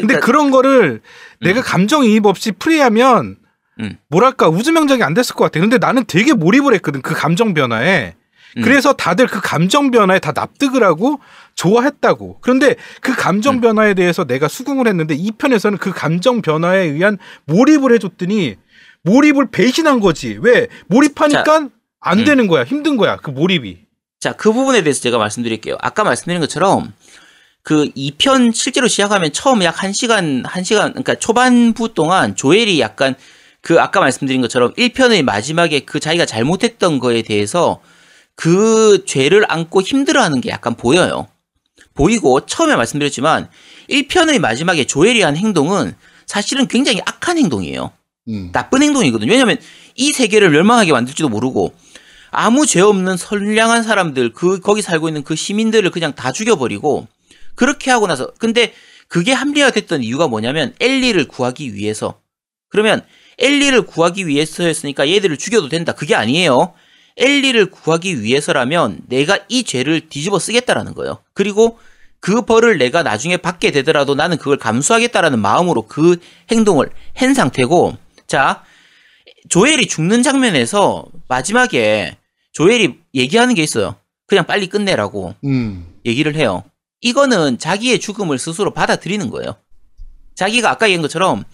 [0.00, 1.00] 근데 그러니까 그런 거를
[1.40, 3.36] 내가 감정이입 없이 플레이하면
[3.80, 3.98] 음.
[4.08, 5.60] 뭐랄까 우주명작이 안 됐을 것 같아.
[5.60, 8.14] 근데 나는 되게 몰입을 했거든 그 감정 변화에.
[8.56, 8.62] 음.
[8.62, 11.20] 그래서 다들 그 감정 변화에 다 납득을 하고
[11.54, 12.38] 좋아했다고.
[12.40, 13.60] 그런데 그 감정 음.
[13.60, 18.56] 변화에 대해서 내가 수긍을 했는데 이 편에서는 그 감정 변화에 의한 몰입을 해줬더니
[19.02, 20.38] 몰입을 배신한 거지.
[20.40, 21.68] 왜 몰입하니까
[22.00, 22.24] 안 음.
[22.24, 22.64] 되는 거야.
[22.64, 23.16] 힘든 거야.
[23.16, 23.86] 그 몰입이.
[24.18, 25.76] 자, 그 부분에 대해서 제가 말씀드릴게요.
[25.80, 26.92] 아까 말씀드린 것처럼
[27.66, 33.16] 그 2편 실제로 시작하면 처음 약 1시간, 1시간, 그러니까 초반부 동안 조엘이 약간
[33.60, 37.80] 그 아까 말씀드린 것처럼 1편의 마지막에 그 자기가 잘못했던 거에 대해서
[38.36, 41.26] 그 죄를 안고 힘들어하는 게 약간 보여요.
[41.94, 43.48] 보이고 처음에 말씀드렸지만
[43.90, 47.90] 1편의 마지막에 조엘이 한 행동은 사실은 굉장히 악한 행동이에요.
[48.28, 48.52] 음.
[48.52, 49.28] 나쁜 행동이거든요.
[49.28, 49.56] 왜냐하면
[49.96, 51.74] 이 세계를 멸망하게 만들지도 모르고
[52.30, 57.08] 아무 죄 없는 선량한 사람들 그 거기 살고 있는 그 시민들을 그냥 다 죽여버리고
[57.56, 58.72] 그렇게 하고 나서 근데
[59.08, 62.20] 그게 합리화 됐던 이유가 뭐냐면 엘리를 구하기 위해서
[62.68, 63.04] 그러면
[63.38, 66.74] 엘리를 구하기 위해서였으니까 얘들을 죽여도 된다 그게 아니에요.
[67.16, 71.18] 엘리를 구하기 위해서라면 내가 이 죄를 뒤집어 쓰겠다라는 거예요.
[71.32, 71.78] 그리고
[72.20, 76.16] 그 벌을 내가 나중에 받게 되더라도 나는 그걸 감수하겠다라는 마음으로 그
[76.50, 77.96] 행동을 한 상태고
[78.26, 78.64] 자
[79.48, 82.16] 조엘이 죽는 장면에서 마지막에
[82.52, 83.96] 조엘이 얘기하는 게 있어요.
[84.26, 85.86] 그냥 빨리 끝내라고 음.
[86.04, 86.64] 얘기를 해요.
[87.00, 89.56] 이거는 자기의 죽음을 스스로 받아들이는 거예요.
[90.34, 91.44] 자기가 아까 얘기한 것처럼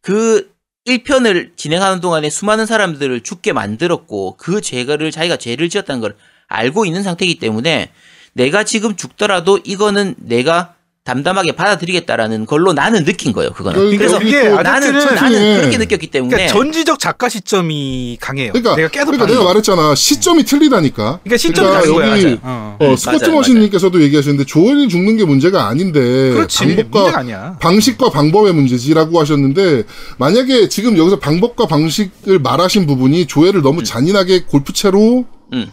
[0.00, 0.52] 그
[0.86, 6.16] 1편을 진행하는 동안에 수많은 사람들을 죽게 만들었고 그 죄를 자기가 죄를 지었다는 걸
[6.48, 7.92] 알고 있는 상태이기 때문에
[8.32, 10.74] 내가 지금 죽더라도 이거는 내가
[11.04, 13.50] 담담하게 받아들이겠다라는 걸로 나는 느낀 거예요.
[13.50, 13.76] 그거는.
[13.98, 15.56] 그러니까 그래서 나는 나는 네.
[15.56, 18.52] 그렇게 느꼈기 때문에 그러니까 전지적 작가 시점이 강해요.
[18.52, 19.26] 그러니까 내가 계속 그러니까.
[19.26, 21.18] 내가 말했잖아 시점이 틀리다니까.
[21.24, 22.10] 그러니까 시점이 그러니까 다른 거야.
[22.12, 22.40] 여기 맞아.
[22.44, 22.76] 어.
[22.78, 26.00] 어, 음, 스코트 머신님께서도 얘기하셨는데 조엘이 죽는 게 문제가 아닌데
[26.34, 26.66] 그렇지.
[26.66, 27.56] 문제가 방법과 아니야.
[27.60, 29.82] 방식과 방법의 문제지라고 하셨는데
[30.18, 35.66] 만약에 지금 여기서 방법과 방식을 말하신 부분이 조엘을 너무 잔인하게 골프채로 음.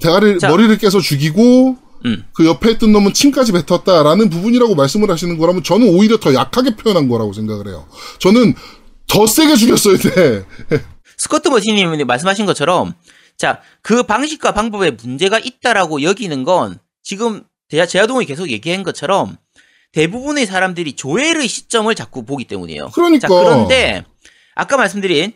[0.00, 0.48] 대가리 자.
[0.48, 2.24] 머리를 깨서 죽이고 음.
[2.32, 7.08] 그 옆에 있던 놈은 침까지 뱉었다라는 부분이라고 말씀을 하시는 거라면 저는 오히려 더 약하게 표현한
[7.08, 7.86] 거라고 생각을 해요.
[8.18, 8.54] 저는
[9.06, 10.44] 더 세게 죽였어야 돼.
[11.18, 12.94] 스커트 머신님이 말씀하신 것처럼
[13.36, 19.36] 자 그 방식과 방법에 문제가 있다라고 여기는 건 지금 제아 제아동이 계속 얘기한 것처럼
[19.92, 22.90] 대부분의 사람들이 조엘의 시점을 자꾸 보기 때문이에요.
[22.90, 23.26] 그러니까.
[23.26, 24.04] 자 그런데
[24.54, 25.32] 아까 말씀드린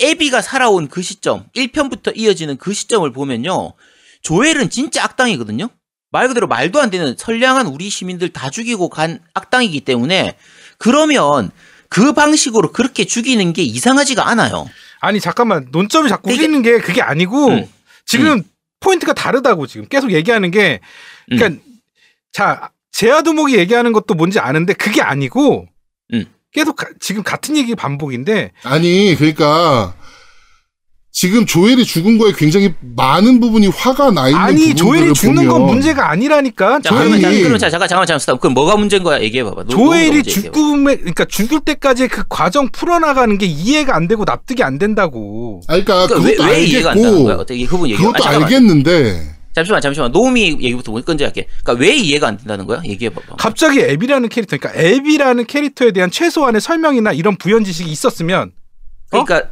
[0.00, 3.74] 에비가 살아온 그 시점 1편부터 이어지는 그 시점을 보면요
[4.22, 5.68] 조엘은 진짜 악당이거든요.
[6.14, 10.36] 말 그대로 말도 안 되는 선량한 우리 시민들 다 죽이고 간 악당이기 때문에
[10.78, 11.50] 그러면
[11.88, 14.70] 그 방식으로 그렇게 죽이는 게 이상하지가 않아요.
[15.00, 17.66] 아니 잠깐만 논점이 자꾸 흐리는 게 그게 아니고 음.
[18.06, 18.44] 지금
[18.78, 20.78] 포인트가 다르다고 지금 계속 얘기하는 게
[21.28, 21.60] 그러니까
[22.32, 25.66] 자 제아두목이 얘기하는 것도 뭔지 아는데 그게 아니고
[26.12, 26.26] 음.
[26.52, 29.96] 계속 가- 지금 같은 얘기 반복인데 아니 그러니까
[31.16, 35.60] 지금 조엘이 죽은 거에 굉장히 많은 부분이 화가 나 있는 아니 부분들을 조엘이 죽는 건
[35.60, 37.38] 보면 문제가 아니라니까 자, 그러면, 자, 아니.
[37.38, 38.40] 그러면 자, 잠깐, 잠깐, 잠깐, 스탑.
[38.40, 39.20] 그럼 뭐가 문제인 거야?
[39.22, 39.62] 얘기해 봐봐.
[39.62, 40.22] 노- 뭐가 조엘이.
[40.24, 45.60] 죽음에 그러니까 죽을 때까지 그 과정 풀어나가는 게 이해가 안 되고 납득이 안 된다고.
[45.68, 47.20] 아니, 그러니까 그러니까 왜, 그것도 왜 이해가 안 되는 거야?
[47.20, 48.04] 알겠고 어떻게 그 부분 얘기해.
[48.06, 48.52] 그것도 아, 잠깐만.
[48.52, 50.10] 알겠는데 잠시만, 잠시만.
[50.10, 51.46] 노미 얘기부터 먼저 할게.
[51.62, 52.82] 그러니까 왜 이해가 안 된다는 거야?
[52.84, 53.36] 얘기해 봐봐.
[53.38, 58.50] 갑자기 앱이라는 캐릭터, 그러니까 앱이라는 캐릭터에 대한 최소한의 설명이나 이런 부연 지식이 있었으면
[59.10, 59.42] 그러니까, 음.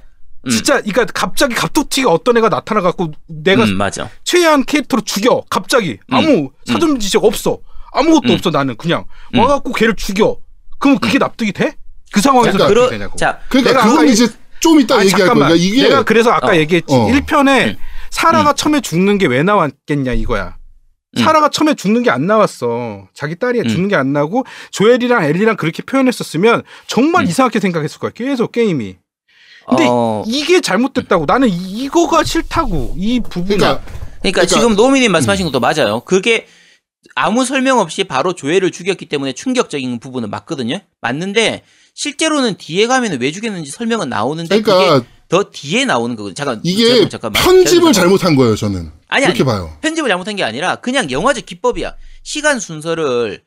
[0.50, 4.08] 진짜 그러니까 갑자기 갑툭튀가 어떤 애가 나타나 갖고 내가 음, 맞아.
[4.24, 7.58] 최애한 캐릭터로 죽여 갑자기 아무 사전 지식 없어
[7.92, 8.34] 아무것도 음.
[8.34, 9.38] 없어 나는 그냥 음.
[9.38, 10.36] 와갖고 걔를 죽여
[10.78, 11.76] 그럼 그게 납득이 돼?
[12.12, 13.16] 그 상황에서 그러니까 납득이 그러, 되냐고.
[13.16, 14.28] 자, 그러니까 내가 그건 이제
[14.60, 15.26] 좀 이따 아니, 얘기할 거야.
[15.26, 15.48] 잠깐만.
[15.48, 16.56] 그러니까 이게 내가 그래서 아까 어.
[16.56, 16.92] 얘기했지.
[16.94, 17.06] 어.
[17.06, 17.76] 1편에 음.
[18.10, 20.56] 사라가 처음에 죽는 게 왜 나왔겠냐 이거야.
[21.16, 21.22] 음.
[21.22, 23.06] 사라가 처음에 죽는 게 안 나왔어.
[23.14, 23.68] 자기 딸이 음.
[23.68, 27.28] 죽는 게 안 나고 조엘이랑 엘리랑 그렇게 표현했었으면 정말 음.
[27.28, 28.10] 이상하게 생각했을 거야.
[28.14, 28.96] 계속 게임이.
[29.68, 31.24] 근데 어, 이게 잘못됐다고.
[31.26, 32.94] 나는 이- 이거가 싫다고.
[32.98, 33.44] 이 부분.
[33.58, 36.00] 그러니까 그러니까, 그러니까- 지금 노미님 말씀하신 것도 맞아요.
[36.00, 36.46] 그게
[37.14, 40.80] 아무 설명 없이 바로 조회를 죽였기 때문에 충격적인 부분은 맞거든요.
[41.00, 41.62] 맞는데
[41.94, 46.34] 실제로는 뒤에 가면 왜 죽였는지 설명은 나오는데 그러니까 그게 더 뒤에 나오는 거거든요.
[46.34, 47.42] 잠깐 이게 잠깐, 잠깐만.
[47.42, 47.92] 편집을 잠깐만.
[47.92, 48.92] 잘못한 거예요, 저는.
[49.08, 49.46] 아니, 그렇게 아니.
[49.46, 49.76] 봐요.
[49.82, 51.96] 편집을 잘못한 게 아니라 그냥 영화적 기법이야.
[52.22, 53.42] 시간 순서를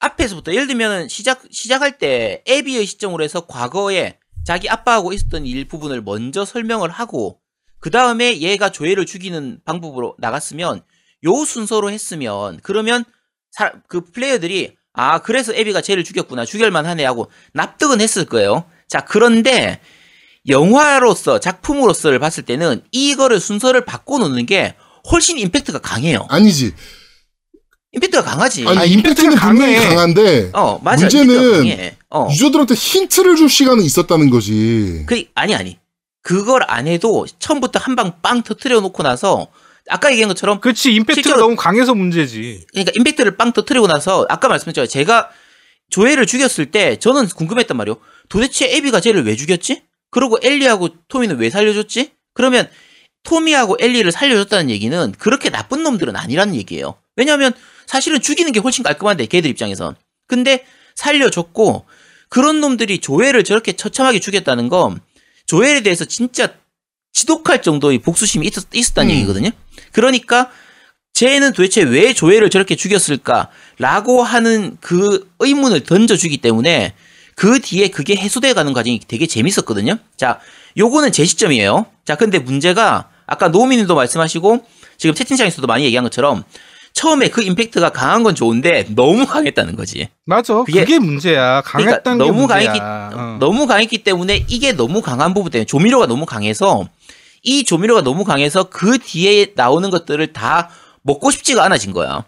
[0.00, 6.02] 앞에서부터 예를 들면 시작 시작할 때 에비의 시점으로 해서 과거에 자기 아빠하고 있었던 일 부분을
[6.02, 7.38] 먼저 설명을 하고
[7.80, 10.82] 그 다음에 얘가 조회를 죽이는 방법으로 나갔으면
[11.24, 13.04] 요 순서로 했으면 그러면
[13.50, 18.64] 사- 그 플레이어들이 아 그래서 에비가 쟤를 죽였구나 죽일만 하네 하고 납득은 했을 거예요.
[18.88, 19.80] 자 그런데
[20.48, 24.74] 영화로서 작품으로서를 봤을 때는 이거를 순서를 바꿔 놓는 게
[25.10, 26.26] 훨씬 임팩트가 강해요.
[26.30, 26.74] 아니지.
[27.92, 28.66] 임팩트가 강하지.
[28.66, 29.88] 아니, 아, 임팩트는 분명히 강해.
[29.88, 31.02] 강한데 어 맞아.
[31.06, 31.92] 문제는.
[32.10, 32.28] 어.
[32.30, 35.04] 유저들한테 힌트를 줄 시간은 있었다는 거지.
[35.06, 35.78] 그 아니 아니.
[36.22, 39.48] 그걸 안 해도 처음부터 한 방 빵 터트려 놓고 나서
[39.88, 40.92] 아까 얘기한 것처럼 그렇지.
[40.94, 42.66] 임팩트가 실제로- 너무 강해서 문제지.
[42.72, 44.90] 그러니까 임팩트를 빵 터트리고 나서 아까 말씀드렸죠.
[44.90, 45.30] 제가
[45.90, 47.96] 조회를 죽였을 때 저는 궁금했단 말이에요.
[48.28, 49.82] 도대체 에비가 쟤를 왜 죽였지?
[50.10, 52.10] 그리고 엘리하고 토미는 왜 살려줬지?
[52.34, 52.68] 그러면
[53.22, 56.96] 토미하고 엘리를 살려줬다는 얘기는 그렇게 나쁜 놈들은 아니라는 얘기예요.
[57.16, 57.52] 왜냐하면
[57.88, 59.96] 사실은 죽이는 게 훨씬 깔끔한데 걔들 입장에선.
[60.28, 60.64] 근데
[60.94, 61.86] 살려줬고
[62.28, 65.00] 그런 놈들이 조회를 저렇게 처참하게 죽였다는 건
[65.46, 66.52] 조회에 대해서 진짜
[67.12, 69.16] 지독할 정도의 복수심이 있었, 있었다는 음.
[69.16, 69.50] 얘기거든요.
[69.92, 70.50] 그러니까
[71.14, 76.94] 쟤는 도대체 왜 조회를 저렇게 죽였을까라고 하는 그 의문을 던져주기 때문에
[77.34, 79.96] 그 뒤에 그게 해소돼 가는 과정이 되게 재밌었거든요.
[80.16, 80.40] 자,
[80.76, 81.86] 요거는 제 시점이에요.
[82.04, 84.66] 자, 근데 문제가 아까 노미님도 말씀하시고
[84.98, 86.44] 지금 채팅창에서도 많이 얘기한 것처럼
[86.98, 90.08] 처음에 그 임팩트가 강한 건 좋은데 너무 강했다는 거지.
[90.26, 90.64] 맞아.
[90.64, 91.62] 그게, 그게- 문제야.
[91.62, 92.58] 그러니까 강했다는 너무 게 문제야.
[92.72, 92.80] 강했기
[93.16, 93.36] 어.
[93.38, 96.88] 너무 강했기 때문에 이게 너무 강한 부분 때문에 조미료가 너무 강해서
[97.44, 100.70] 이 조미료가 너무 강해서 그 뒤에 나오는 것들을 다
[101.02, 102.24] 먹고 싶지가 않아진 거야.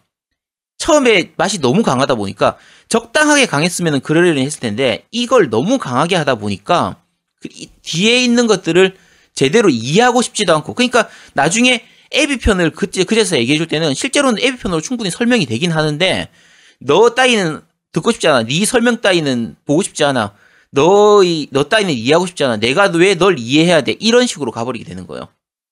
[0.78, 2.56] 처음에 맛이 너무 강하다 보니까
[2.88, 6.94] 적당하게 강했으면 그러려니 했을 텐데 이걸 너무 강하게 하다 보니까
[7.42, 8.94] 그 이- 뒤에 있는 것들을
[9.34, 11.82] 제대로 이해하고 싶지도 않고 그러니까 나중에
[12.12, 16.28] 에비 편을 그제 그제서 얘기해 줄 때는 실제로는 에비 편으로 충분히 설명이 되긴 하는데
[16.80, 17.60] 너 따위는
[17.92, 18.44] 듣고 싶지 않아.
[18.44, 20.34] 네 설명 따위는 보고 싶지 않아.
[20.70, 22.56] 너의 너 따위는 이해하고 싶지 않아.
[22.58, 23.96] 내가 왜 널 이해해야 돼?
[23.98, 25.28] 이런 식으로 가버리게 되는 거예요.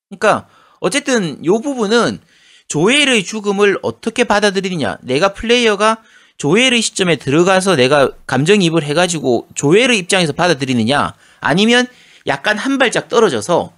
[0.09, 0.49] 그러니까
[0.81, 2.21] 어쨌든 요 부분은
[2.69, 4.99] 조엘의 죽음을 어떻게 받아들이느냐.
[5.03, 6.03] 내가 플레이어가
[6.37, 11.15] 조엘의 시점에 들어가서 내가 감정이입을 해가지고 조엘의 입장에서 받아들이느냐.
[11.41, 11.87] 아니면
[12.27, 13.73] 약간 한 발짝 떨어져서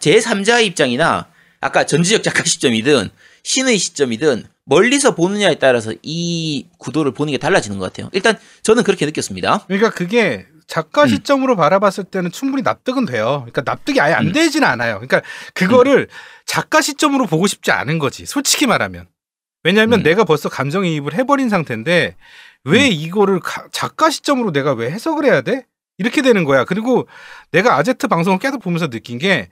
[0.00, 1.28] 제 3자의 입장이나
[1.62, 3.08] 아까 전지적 작가 시점이든
[3.44, 8.10] 신의 시점이든 멀리서 보느냐에 따라서 이 구도를 보는 게 달라지는 것 같아요.
[8.12, 9.64] 일단 저는 그렇게 느꼈습니다.
[9.66, 11.08] 그러니까 그게 작가 음.
[11.08, 13.46] 시점으로 바라봤을 때는 충분히 납득은 돼요.
[13.46, 14.32] 그러니까 납득이 아예 안 음.
[14.32, 14.94] 되지는 않아요.
[15.00, 15.22] 그러니까
[15.54, 16.08] 그거를
[16.46, 18.26] 작가 시점으로 보고 싶지 않은 거지.
[18.26, 19.06] 솔직히 말하면.
[19.64, 20.02] 왜냐하면 음.
[20.02, 22.16] 내가 벌써 감정이입을 해버린 상태인데
[22.64, 22.92] 왜 음.
[22.92, 25.66] 이거를 가- 작가 시점으로 내가 왜 해석을 해야 돼?
[25.98, 26.64] 이렇게 되는 거야.
[26.64, 27.06] 그리고
[27.52, 29.48] 내가 아제트 방송을 계속 보면서 느낀 게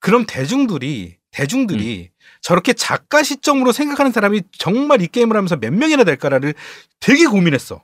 [0.00, 2.16] 그럼 대중들이 대중들이 음.
[2.40, 6.54] 저렇게 작가 시점으로 생각하는 사람이 정말 이 게임을 하면서 몇 명이나 될까를
[6.98, 7.82] 되게 고민했어.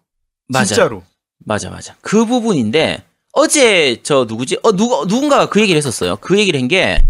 [0.75, 1.03] 진짜로.
[1.45, 1.95] 맞아, 맞아.
[2.01, 4.59] 그 부분인데 어제 저 누구지?
[4.63, 6.17] 어 누가 누군가가 그 얘기를 했었어요.
[6.17, 7.05] 그 얘기를 한 게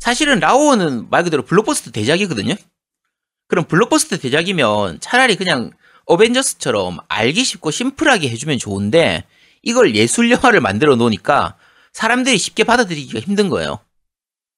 [0.00, 2.54] 사실은 라오는 말 그대로 블록버스터 대작이거든요.
[3.48, 5.70] 그럼 블록버스터 대작이면 차라리 그냥
[6.06, 9.24] 어벤져스처럼 알기 쉽고 심플하게 해주면 좋은데
[9.62, 11.56] 이걸 예술 영화를 만들어 놓으니까
[11.92, 13.78] 사람들이 쉽게 받아들이기가 힘든 거예요.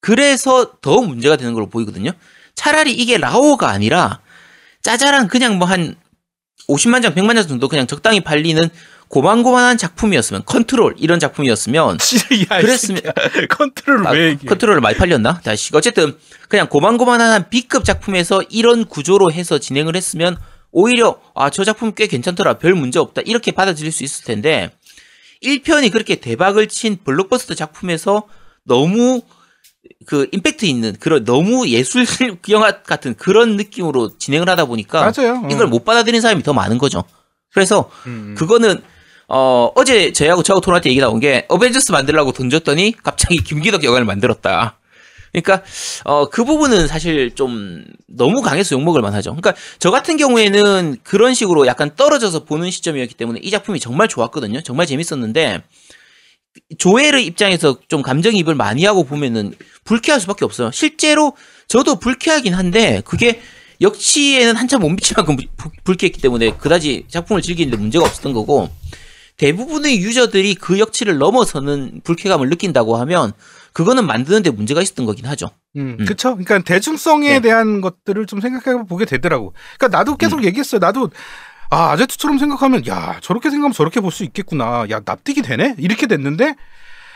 [0.01, 2.13] 그래서 더 문제가 되는 걸로 보이거든요.
[2.55, 4.21] 차라리 이게 라오가 아니라
[4.83, 5.97] 짜잘한 그냥 뭐 한
[6.69, 8.69] 50만 장, 100만 장 정도 그냥 적당히 팔리는
[9.09, 11.99] 고만고만한 작품이었으면 컨트롤 이런 작품이었으면
[12.51, 14.49] 야, 그랬으면- 컨트롤을 아, 왜 얘기해?
[14.49, 15.41] 컨트롤을 많이 팔렸나?
[15.45, 16.17] 다시 어쨌든
[16.49, 20.37] 그냥 고만고만한 B급 작품에서 이런 구조로 해서 진행을 했으면
[20.73, 24.71] 오히려 아 저 작품 꽤 괜찮더라 별 문제 없다 이렇게 받아들일 수 있을 텐데
[25.45, 28.25] 1편이 그렇게 대박을 친 블록버스터 작품에서
[28.65, 29.23] 너무
[30.07, 32.05] 그 임팩트 있는 그런 너무 예술
[32.51, 35.43] 영화 같은 그런 느낌으로 진행을 하다 보니까 맞아요.
[35.45, 35.49] 어.
[35.51, 37.05] 이걸 못 받아들이는 사람이 더 많은 거죠.
[37.53, 38.35] 그래서 음, 음.
[38.37, 38.83] 그거는
[39.29, 44.05] 어 어제 저하고 저하고 토론한테 얘기 나온 게 어벤져스 만들라고 돈 줬더니 갑자기 김기덕 영화를
[44.07, 44.79] 만들었다.
[45.33, 45.63] 그러니까
[46.05, 49.31] 어 그 부분은 사실 좀 너무 강해서 욕먹을 만하죠.
[49.37, 54.63] 그러니까 저 같은 경우에는 그런 식으로 약간 떨어져서 보는 시점이었기 때문에 이 작품이 정말 좋았거든요.
[54.63, 55.63] 정말 재밌었는데
[56.79, 59.55] 조엘의 입장에서 좀 감정이입을 많이 하고 보면은
[59.85, 60.71] 불쾌할 수밖에 없어요.
[60.73, 61.35] 실제로
[61.69, 63.41] 저도 불쾌하긴 한데 그게
[63.81, 68.71] 역치에는 한참 못 미칠 만큼 불- 불쾌했기 때문에 그다지 작품을 즐기는데 문제가 없었던 거고
[69.37, 73.33] 대부분의 유저들이 그 역치를 넘어서는 불쾌감을 느낀다고 하면
[73.75, 75.51] 그거는 만드는데 문제가 있었던 거긴 하죠.
[75.77, 76.07] 음, 음.
[76.07, 76.31] 그쵸.
[76.31, 77.41] 그러니까 대중성에 네.
[77.41, 79.53] 대한 것들을 좀 생각해 보게 되더라고.
[79.79, 80.79] 그러니까 나도 계속 얘기했어요.
[80.79, 81.11] 나도
[81.71, 84.87] 아 아제트처럼 생각하면 야 저렇게 생각하면 저렇게 볼 수 있겠구나.
[84.91, 85.75] 야 납득이 되네.
[85.79, 86.55] 이렇게 됐는데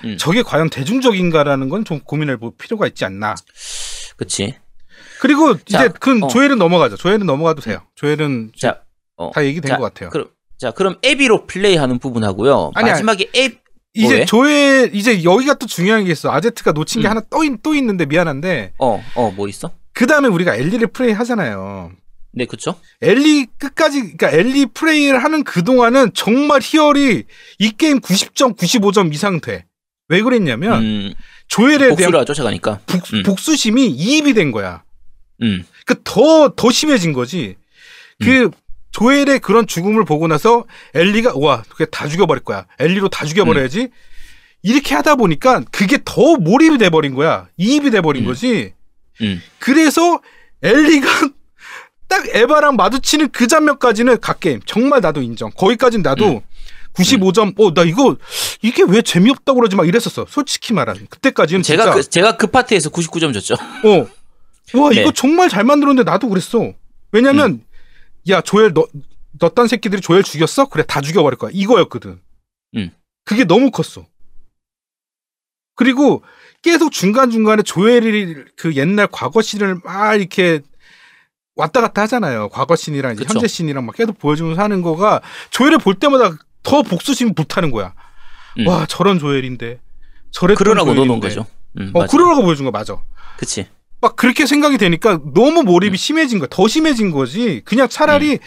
[0.04, 0.16] 음.
[0.18, 3.34] 저게 과연 대중적인가라는 건 좀 고민해 볼 필요가 있지 않나.
[4.16, 4.54] 그치?
[5.20, 6.28] 그리고 자, 이제 그 어.
[6.28, 6.96] 조엘은 넘어가죠.
[6.96, 7.82] 조엘은 넘어가도 돼요.
[7.94, 8.80] 조엘은 자,
[9.16, 9.30] 어.
[9.34, 10.10] 다 얘기된 자, 것 같아요.
[10.10, 10.28] 그럼
[10.58, 12.72] 자 그럼 에비로 플레이하는 부분하고요.
[12.74, 12.90] 아니.
[12.90, 13.60] 마지막에 앱
[13.94, 14.24] 이제 왜?
[14.24, 16.30] 조엘 이제 여기가 또 중요한 게 있어.
[16.30, 17.10] 아제트가 놓친 게 음.
[17.10, 19.70] 하나 또, 있, 또 있는데 미안한데 어, 어, 뭐 있어?
[19.92, 21.90] 그 다음에 우리가 엘리를 플레이 하잖아요.
[22.32, 22.78] 네, 그쵸?
[23.02, 27.24] 엘리 끝까지 그러니까 엘리 플레이를 하는 그 동안은 정말 희열이
[27.58, 29.66] 이 게임 90점, 95점 이상 돼.
[30.08, 31.14] 왜 그랬냐면 음,
[31.48, 32.80] 조엘에 대한 복수를 쫓아가니까.
[32.86, 33.22] 복, 음.
[33.22, 34.82] 복수심이 이입이 된 거야.
[35.42, 37.56] 음, 그더더 심해진 거지.
[38.20, 38.50] 그
[38.92, 40.64] 조엘의 그런 죽음을 보고 나서
[40.94, 42.66] 엘리가 와, 그게 다 죽여버릴 거야.
[42.78, 43.88] 엘리로 다 죽여버려야지.
[44.62, 47.48] 이렇게 하다 보니까 그게 더 몰입이 돼버린 거야.
[47.56, 48.26] 이입이 돼버린 음.
[48.26, 48.74] 거지.
[49.22, 50.20] 음, 그래서
[50.62, 51.08] 엘리가
[52.10, 54.60] 딱 에바랑 마주치는 그 장면까지는 갓게임.
[54.66, 55.50] 정말 나도 인정.
[55.52, 56.40] 거기까지는 나도 음.
[56.92, 58.16] 95점, 어, 나 이거,
[58.62, 60.26] 이게 왜 재미없다고 그러지 막 이랬었어.
[60.28, 61.06] 솔직히 말하면.
[61.08, 63.54] 그때까지는 제가 진짜, 그, 제가 그 파트에서 99점 줬죠.
[63.54, 64.78] 어.
[64.78, 65.00] 와, 네.
[65.00, 66.74] 이거 정말 잘 만들었는데 나도 그랬어.
[67.12, 67.64] 왜냐면,
[68.28, 68.88] 야, 조엘, 너,
[69.38, 70.68] 너딴 새끼들이 조엘 죽였어?
[70.68, 71.52] 그래, 다 죽여 버릴 거야.
[71.54, 72.20] 이거였거든.
[72.74, 72.90] 음.
[73.24, 74.04] 그게 너무 컸어.
[75.76, 76.24] 그리고
[76.60, 80.60] 계속 중간중간에 조엘이 그 옛날 과거 씬을 막 이렇게
[81.56, 82.48] 왔다 갔다 하잖아요.
[82.48, 83.34] 과거 씬이랑 이제 그쵸.
[83.34, 85.20] 현재 씬이랑 막 계속 보여주면서 하는 거가
[85.50, 87.94] 조엘을 볼 때마다 더 복수심이 불타는 거야.
[88.58, 88.66] 음.
[88.66, 89.80] 와, 저런 조엘인데.
[90.30, 90.94] 저랬던 그러라고.
[90.94, 91.46] 넣어놓은 거죠.
[91.78, 92.10] 음, 어, 맞아.
[92.10, 92.96] 그러라고 보여준 거 맞아.
[93.36, 93.66] 그치.
[94.00, 95.96] 막 그렇게 생각이 되니까 너무 몰입이 음.
[95.96, 96.48] 심해진 거야.
[96.50, 97.62] 더 심해진 거지.
[97.64, 98.38] 그냥 차라리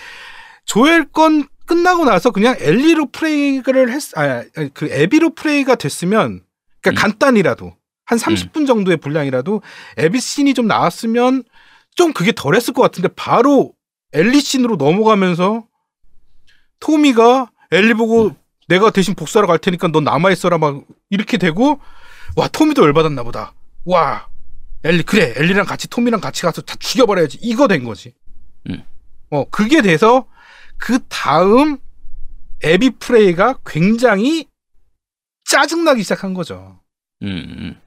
[0.65, 4.43] 조엘 건 끝나고 나서 그냥 엘리로 플레이를 했, 아,
[4.73, 6.41] 그 에비로 플레이가 됐으면,
[6.81, 7.11] 그러니까 음.
[7.11, 7.75] 간단히라도,
[8.05, 9.61] 한 30분 정도의 분량이라도
[9.97, 11.43] 에비 씬이 좀 나왔으면
[11.95, 13.73] 좀 그게 덜 했을 것 같은데 바로
[14.13, 15.65] 엘리 씬으로 넘어가면서
[16.79, 18.35] 토미가 엘리 보고 음.
[18.67, 21.79] 내가 대신 복수하러 갈 테니까 넌 남아 있어라 막 이렇게 되고
[22.35, 23.53] 와 토미도 열받았나 보다.
[23.85, 24.27] 와
[24.83, 28.13] 엘리 그래 엘리랑 같이 토미랑 같이 가서 다 죽여버려야지 이거 된 거지.
[28.69, 28.83] 음.
[29.29, 30.27] 어 그게 돼서
[30.77, 31.77] 그 다음
[32.63, 34.47] 에비 플레이가 굉장히
[35.45, 36.79] 짜증나기 시작한 거죠.
[37.21, 37.81] 음, 음.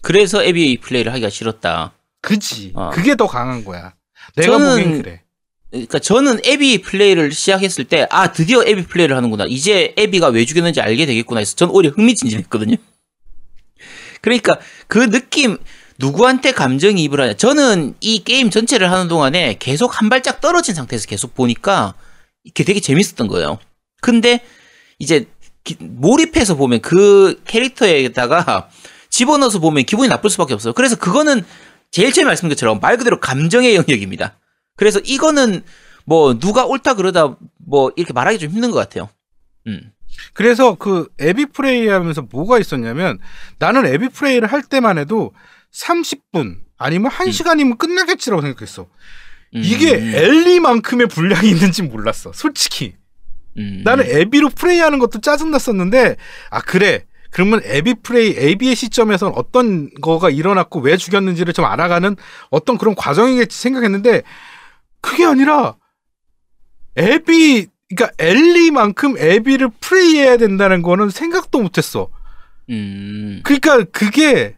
[0.00, 1.92] 그래서 에비 플레이를 하기가 싫었다.
[2.22, 2.72] 그지.
[2.74, 2.90] 어.
[2.90, 3.92] 그게 더 강한 거야.
[4.36, 5.20] 내가 저는 보기엔 그래.
[5.70, 9.46] 그러니까 저는 에비 플레이를 시작했을 때, 아, 드디어 에비 플레이를 하는구나.
[9.48, 12.76] 이제 에비가 왜 죽였는지 알게 되겠구나 해서 전 오히려 흥미진진했거든요.
[14.20, 15.58] 그러니까 그 느낌,
[15.98, 17.34] 누구한테 감정이입을 하냐.
[17.34, 21.94] 저는 이 게임 전체를 하는 동안에 계속 한 발짝 떨어진 상태에서 계속 보니까
[22.44, 23.58] 이게 되게 재밌었던 거예요.
[24.00, 24.40] 근데
[24.98, 25.26] 이제
[25.64, 28.68] 기- 몰입해서 보면 그 캐릭터에다가
[29.10, 30.72] 집어넣어서 보면 기분이 나쁠 수밖에 없어요.
[30.72, 31.44] 그래서 그거는
[31.92, 34.38] 제일 처음에 말씀드린 것처럼 말 그대로 감정의 영역입니다.
[34.76, 35.62] 그래서 이거는
[36.04, 39.08] 뭐 누가 옳다 그러다 뭐 이렇게 말하기 좀 힘든 것 같아요.
[39.68, 39.92] 음.
[40.32, 43.18] 그래서 그 에비 플레이 하면서 뭐가 있었냐면
[43.58, 45.32] 나는 에비 플레이를 할 때만 해도
[45.72, 48.88] 30분 아니면 1시간이면 끝나겠지라고 생각했어.
[49.54, 49.60] 음.
[49.62, 52.32] 이게 엘리만큼의 분량이 있는지 몰랐어.
[52.32, 52.94] 솔직히.
[53.58, 53.82] 음.
[53.84, 56.16] 나는 에비로 플레이하는 것도 짜증났었는데
[56.50, 57.04] 아 그래.
[57.32, 62.14] 그러면 에비 플레이, 에비의 시점에서는 어떤 거가 일어났고 왜 죽였는지를 좀 알아가는
[62.50, 64.22] 어떤 그런 과정이겠지 생각했는데
[65.00, 65.74] 그게 아니라
[66.96, 72.10] 에비, 그러니까 엘리만큼 에비를 플레이해야 된다는 거는 생각도 못했어.
[72.68, 73.40] 음.
[73.44, 74.56] 그러니까 그게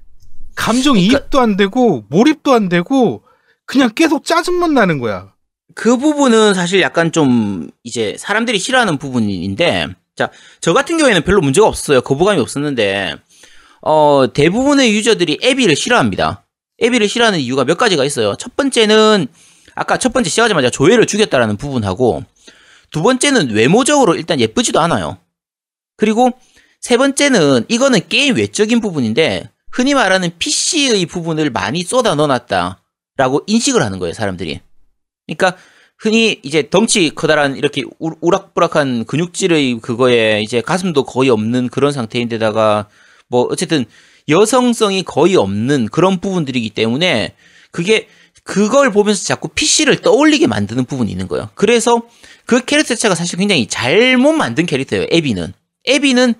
[0.56, 3.22] 감정 그러니까- 이입도 안 되고 몰입도 안 되고
[3.66, 5.32] 그냥 계속 짜증만 나는 거야.
[5.76, 11.66] 그 부분은 사실 약간 좀 이제 사람들이 싫어하는 부분인데 자, 저 같은 경우에는 별로 문제가
[11.66, 12.00] 없어요.
[12.00, 13.16] 거부감이 없었는데
[13.82, 16.44] 어, 대부분의 유저들이 에비를 싫어합니다.
[16.80, 18.34] 에비를 싫어하는 이유가 몇 가지가 있어요.
[18.38, 19.26] 첫 번째는
[19.74, 22.24] 아까 첫 번째 시작하자마자 조회를 죽였다라는 부분하고
[22.90, 25.18] 두 번째는 외모적으로 일단 예쁘지도 않아요.
[25.96, 26.30] 그리고
[26.80, 33.98] 세 번째는 이거는 게임 외적인 부분인데 흔히 말하는 PC의 부분을 많이 쏟아 넣어놨다라고 인식을 하는
[33.98, 34.60] 거예요, 사람들이.
[35.26, 35.56] 그러니까
[35.98, 42.88] 흔히 이제 덩치 커다란 이렇게 우- 우락부락한 근육질의 그거에 이제 가슴도 거의 없는 그런 상태인데다가
[43.28, 43.84] 뭐 어쨌든
[44.28, 47.34] 여성성이 거의 없는 그런 부분들이기 때문에
[47.70, 48.08] 그게
[48.42, 51.48] 그걸 보면서 자꾸 PC를 떠올리게 만드는 부분이 있는 거예요.
[51.54, 52.02] 그래서
[52.44, 55.06] 그 캐릭터 자체가 사실 굉장히 잘못 만든 캐릭터예요.
[55.10, 55.52] 에비는.
[55.86, 56.34] 에비는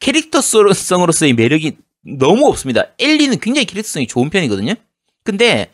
[0.00, 1.76] 캐릭터성으로서의 매력이
[2.18, 2.86] 너무 없습니다.
[2.98, 4.74] 엘리는 굉장히 캐릭터성이 좋은 편이거든요.
[5.24, 5.70] 근데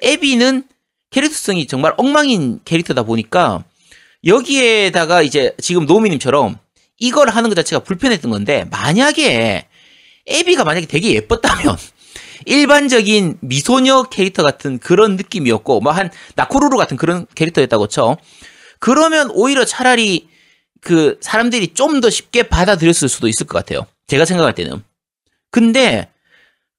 [0.00, 0.64] 에비는
[1.12, 3.64] 캐릭터성이 정말 엉망인 캐릭터다 보니까
[4.24, 6.58] 여기에다가 이제 지금 노미님처럼
[6.98, 9.66] 이걸 하는 것 자체가 불편했던 건데 만약에
[10.26, 11.76] 에비가 만약에 되게 예뻤다면
[12.46, 18.16] 일반적인 미소녀 캐릭터 같은 그런 느낌이었고 뭐 한 나코루루 같은 그런 캐릭터였다고 쳐.
[18.78, 20.28] 그러면 오히려 차라리
[20.80, 23.86] 그 사람들이 좀 더 쉽게 받아들였을 수도 있을 것 같아요.
[24.08, 24.82] 제가 생각할 때는.
[25.50, 26.08] 근데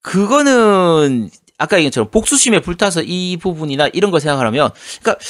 [0.02, 1.30] 그거는
[1.64, 4.70] 아까 얘기한 것처럼 복수심에 불타서 이 부분이나 이런 걸 생각하면
[5.01, 5.24] 그러니까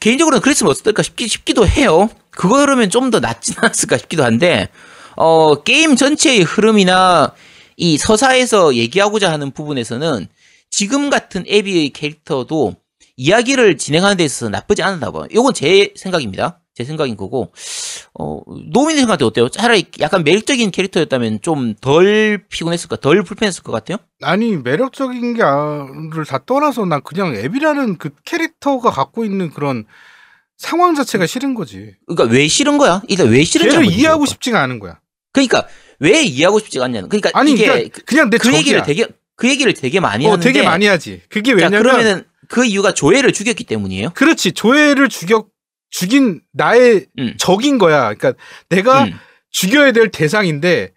[0.00, 2.08] 개인적으로는 그랬으면 어떨까 싶기, 싶기도 해요.
[2.30, 4.68] 그거라면 좀 더 낫지 않았을까 싶기도 한데
[5.16, 7.32] 어 게임 전체의 흐름이나
[7.76, 10.26] 이 서사에서 얘기하고자 하는 부분에서는
[10.70, 12.74] 지금 같은 에비의 캐릭터도
[13.16, 15.26] 이야기를 진행하는 데 있어서 나쁘지 않다 봐요.
[15.30, 16.60] 이건 제 생각입니다.
[16.74, 17.52] 제 생각인 거고
[18.18, 18.40] 어
[18.72, 19.48] 노민의 생각도 어때요?
[19.48, 23.98] 차라리 약간 매력적인 캐릭터였다면 좀 덜 피곤했을까, 덜 불편했을 것 같아요.
[24.22, 29.84] 아니 매력적인 게를 다 떠나서 난 그냥 앱이라는 그 캐릭터가 갖고 있는 그런
[30.56, 31.94] 상황 자체가 싫은 거지.
[32.06, 33.02] 그러니까 왜 싫은 거야?
[33.08, 34.26] 일단 왜 싫은지 걔를 이해하고.
[34.26, 34.98] 싶지가 않은 거야.
[35.32, 35.66] 그러니까
[36.00, 37.08] 왜 이해하고 싶지가 않냐는.
[37.08, 38.82] 그러니까 아니 이게 그러니까 그냥 내그 얘기를.
[38.82, 39.06] 되게
[39.36, 41.22] 그 얘기를 되게 많이 어, 하는데 되게 많이 하지.
[41.28, 44.10] 그게 자, 왜냐면 그러면은 그 이유가 조회를 죽였기 때문이에요.
[44.14, 45.46] 그렇지 조회를 죽여
[45.94, 47.34] 죽인 나의 음.
[47.38, 48.12] 적인 거야.
[48.14, 48.34] 그러니까
[48.68, 49.12] 내가 음,
[49.50, 50.92] 죽여야 될 대상인데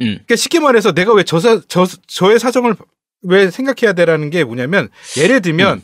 [0.00, 2.76] 음, 그러니까 쉽게 말해서 내가 왜 저 사 저 저의 사정을
[3.22, 5.80] 왜 생각해야 되라는 게 뭐냐면 예를 들면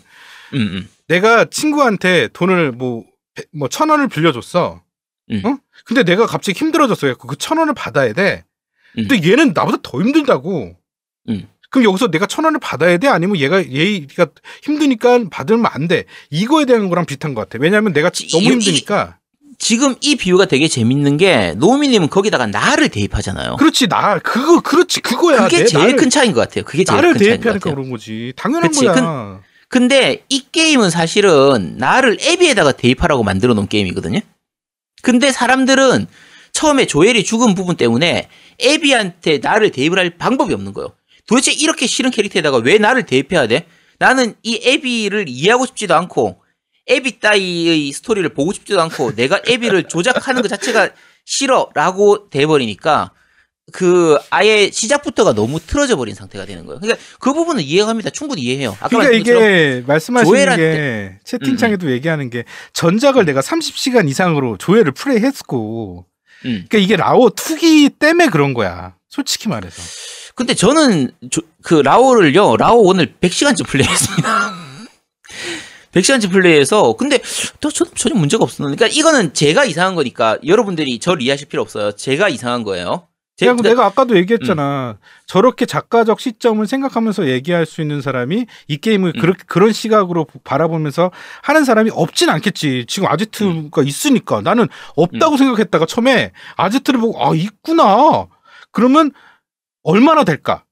[0.53, 3.05] 음, 음, 내가 친구한테 돈을 뭐
[3.55, 4.83] 뭐 천 원을 빌려줬어.
[5.31, 5.43] 음.
[5.47, 5.59] 어?
[5.87, 7.15] 근데 내가 갑자기 힘들어졌어.
[7.15, 8.45] 그 천 원을 받아야 돼.
[8.99, 9.07] 음.
[9.09, 10.77] 근데 얘는 나보다 더 힘들다고.
[11.69, 11.71] 음.
[11.71, 13.09] 그럼 여기서 내가 천 원을 받아야 돼?
[13.09, 14.27] 아니면 얘가 얘가
[14.63, 16.05] 힘드니까 받으면 안 돼?
[16.31, 17.59] 이거에 대한 거랑 비슷한 것 같아.
[17.63, 19.19] 왜냐하면 내가 이- 너무 이- 힘드니까.
[19.61, 23.57] 지금 이 비유가 되게 재밌는 게 노미님은 거기다가 나를 대입하잖아요.
[23.57, 25.45] 그렇지 나 그거 그렇지 그거야.
[25.45, 26.65] 그게 내 제일 나를, 큰 차이인 것 같아요.
[26.65, 27.75] 그게 제일 나를 큰 차이인 것 대입하니까 같아요.
[27.75, 28.33] 그런 거지.
[28.37, 28.85] 당연한 그치.
[28.85, 29.41] 거야.
[29.69, 34.21] 근데 이 게임은 사실은 나를 애비에다가 대입하라고 만들어 놓은 게임이거든요.
[35.03, 36.07] 근데 사람들은
[36.53, 38.29] 처음에 조엘이 죽은 부분 때문에
[38.63, 40.93] 애비한테 나를 대입을 할 방법이 없는 거예요.
[41.29, 43.67] 도대체 이렇게 싫은 캐릭터에다가 왜 나를 대입해야 돼?
[43.99, 46.41] 나는 이 애비를 이해하고 싶지도 않고
[46.89, 50.91] 애비 따위의 스토리를 보고 싶지도 않고 내가 애비를 조작하는 것 자체가
[51.25, 53.13] 싫어라고 돼버리니까
[53.71, 56.81] 그 아예 시작부터가 너무 틀어져 버린 상태가 되는 거예요.
[56.81, 58.09] 그러니까 그 부분은 이해합니다.
[58.09, 58.71] 충분히 이해해요.
[58.81, 66.07] 아까 그러니까 이게 말씀하시는 게 채팅창에도 얘기하는 게 전작을 내가 30시간 이상으로 조회를 플레이했고
[66.47, 66.65] 음.
[66.69, 68.95] 그러니까 이게 라오 투기 때문에 그런 거야.
[69.11, 69.83] 솔직히 말해서.
[70.39, 74.55] 근데 저는 조- 그 라오를요, 라오 오늘 100시간쯤 플레이했습니다.
[75.93, 77.19] 100시간쯤 플레이해서 근데
[77.61, 81.91] 또 저는 전혀 문제가 없었는데 그러니까 이거는 제가 이상한 거니까 여러분들이 저를 이해하실 필요 없어요.
[81.91, 83.09] 제가 이상한 거예요.
[83.37, 84.99] 제, 그- 내가 아까도 얘기했잖아.
[85.27, 89.21] 저렇게 작가적 시점을 생각하면서 얘기할 수 있는 사람이 이 게임을 음.
[89.21, 91.11] 그렇게 그런 시각으로 바라보면서
[91.43, 92.85] 하는 사람이 없진 않겠지.
[92.89, 95.37] 지금 아제트가 있으니까 나는 없다고 음.
[95.39, 98.27] 생각했다가 처음에 아제트를 보고 아 있구나.
[98.71, 99.11] 그러면
[99.89, 100.65] 얼마나 될까?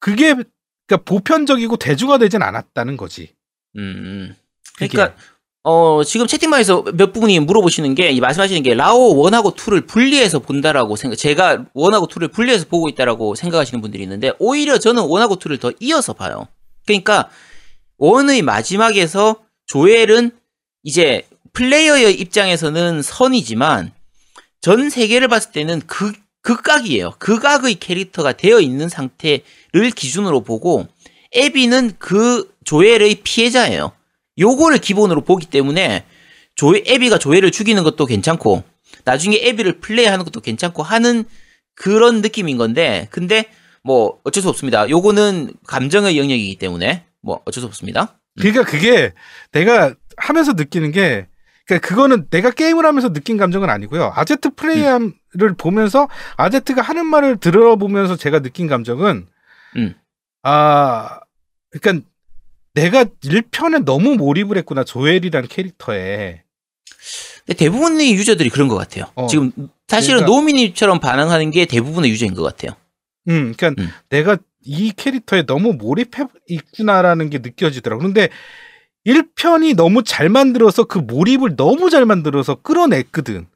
[0.00, 3.36] 그게 그러니까 보편적이고 대중화되진 않았다는 거지.
[3.76, 4.36] 음, 음.
[4.74, 4.88] 그게.
[4.88, 5.16] 그러니까
[5.62, 11.16] 어 지금 채팅방에서 몇 분이 물어보시는 게이 말씀하시는 게 라오 1하고 2를 분리해서 본다라고 생각
[11.16, 16.12] 제가 1하고 2를 분리해서 보고 있다라고 생각하시는 분들이 있는데 오히려 저는 1하고 2를 더 이어서
[16.12, 16.48] 봐요.
[16.86, 17.30] 그러니까
[18.00, 19.36] 1의 마지막에서
[19.66, 20.32] 조엘은
[20.82, 23.92] 이제 플레이어의 입장에서는 선이지만
[24.60, 27.14] 전 세계를 봤을 때는 극, 극각이에요.
[27.18, 30.86] 극악의 캐릭터가 되어 있는 상태를 기준으로 보고
[31.32, 33.92] 에비는 그 조엘의 피해자예요.
[34.38, 36.04] 요거를 기본으로 보기 때문에
[36.54, 38.64] 조 에비가 조엘을 죽이는 것도 괜찮고
[39.04, 41.24] 나중에 에비를 플레이하는 것도 괜찮고 하는
[41.74, 43.44] 그런 느낌인 건데 근데
[43.82, 44.88] 뭐 어쩔 수 없습니다.
[44.88, 48.18] 요거는 감정의 영역이기 때문에 뭐 어쩔 수 없습니다.
[48.38, 49.12] 그러니까 그게
[49.52, 51.26] 내가 하면서 느끼는 게
[51.70, 54.12] 그러니까 그거는 내가 게임을 하면서 느낀 감정은 아니고요.
[54.16, 59.28] 아제트 플레이를 보면서 아제트가 하는 말을 들어보면서 제가 느낀 감정은
[59.76, 59.94] 음.
[60.42, 61.20] 아
[61.70, 62.04] 그러니까
[62.74, 66.42] 내가 1편에 너무 몰입을 했구나 조엘이라는 캐릭터에
[67.56, 69.06] 대부분의 유저들이 그런 것 같아요.
[69.14, 69.28] 어.
[69.28, 69.52] 지금
[69.86, 72.76] 사실은 그러니까- 노미니처럼 반응하는 게 대부분의 유저인 것 같아요.
[73.28, 73.90] 음 그러니까 음.
[74.08, 78.02] 내가 이 캐릭터에 너무 몰입해 있구나라는 게 느껴지더라고.
[78.02, 78.28] 근데
[79.06, 83.46] 1편이 너무 잘 만들어서 그 몰입을 너무 잘 만들어서 끌어냈거든.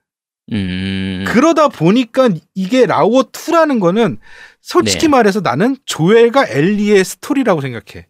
[0.52, 1.24] 음.
[1.26, 4.18] 그러다 보니까 이게 라오어 2라는 거는
[4.60, 5.08] 솔직히 네.
[5.08, 8.06] 말해서 나는 조엘과 엘리의 스토리라고 생각해.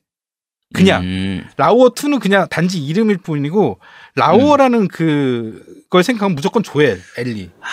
[0.73, 1.47] 그냥 음.
[1.57, 3.79] 라오어 2는 그냥 단지 이름일 뿐이고
[4.17, 7.51] 라오어라는 그걸 생각하면 무조건 조엘, 엘리.
[7.61, 7.67] 아,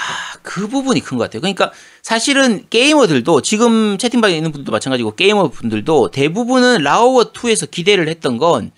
[0.44, 1.42] 그 부분이 큰 것 같아요.
[1.42, 1.72] 그러니까
[2.04, 8.72] 사실은 게이머들도 지금 채팅방에 있는 분들도 마찬가지고 게이머 분들도 대부분은 라오어 2에서 기대를 했던 건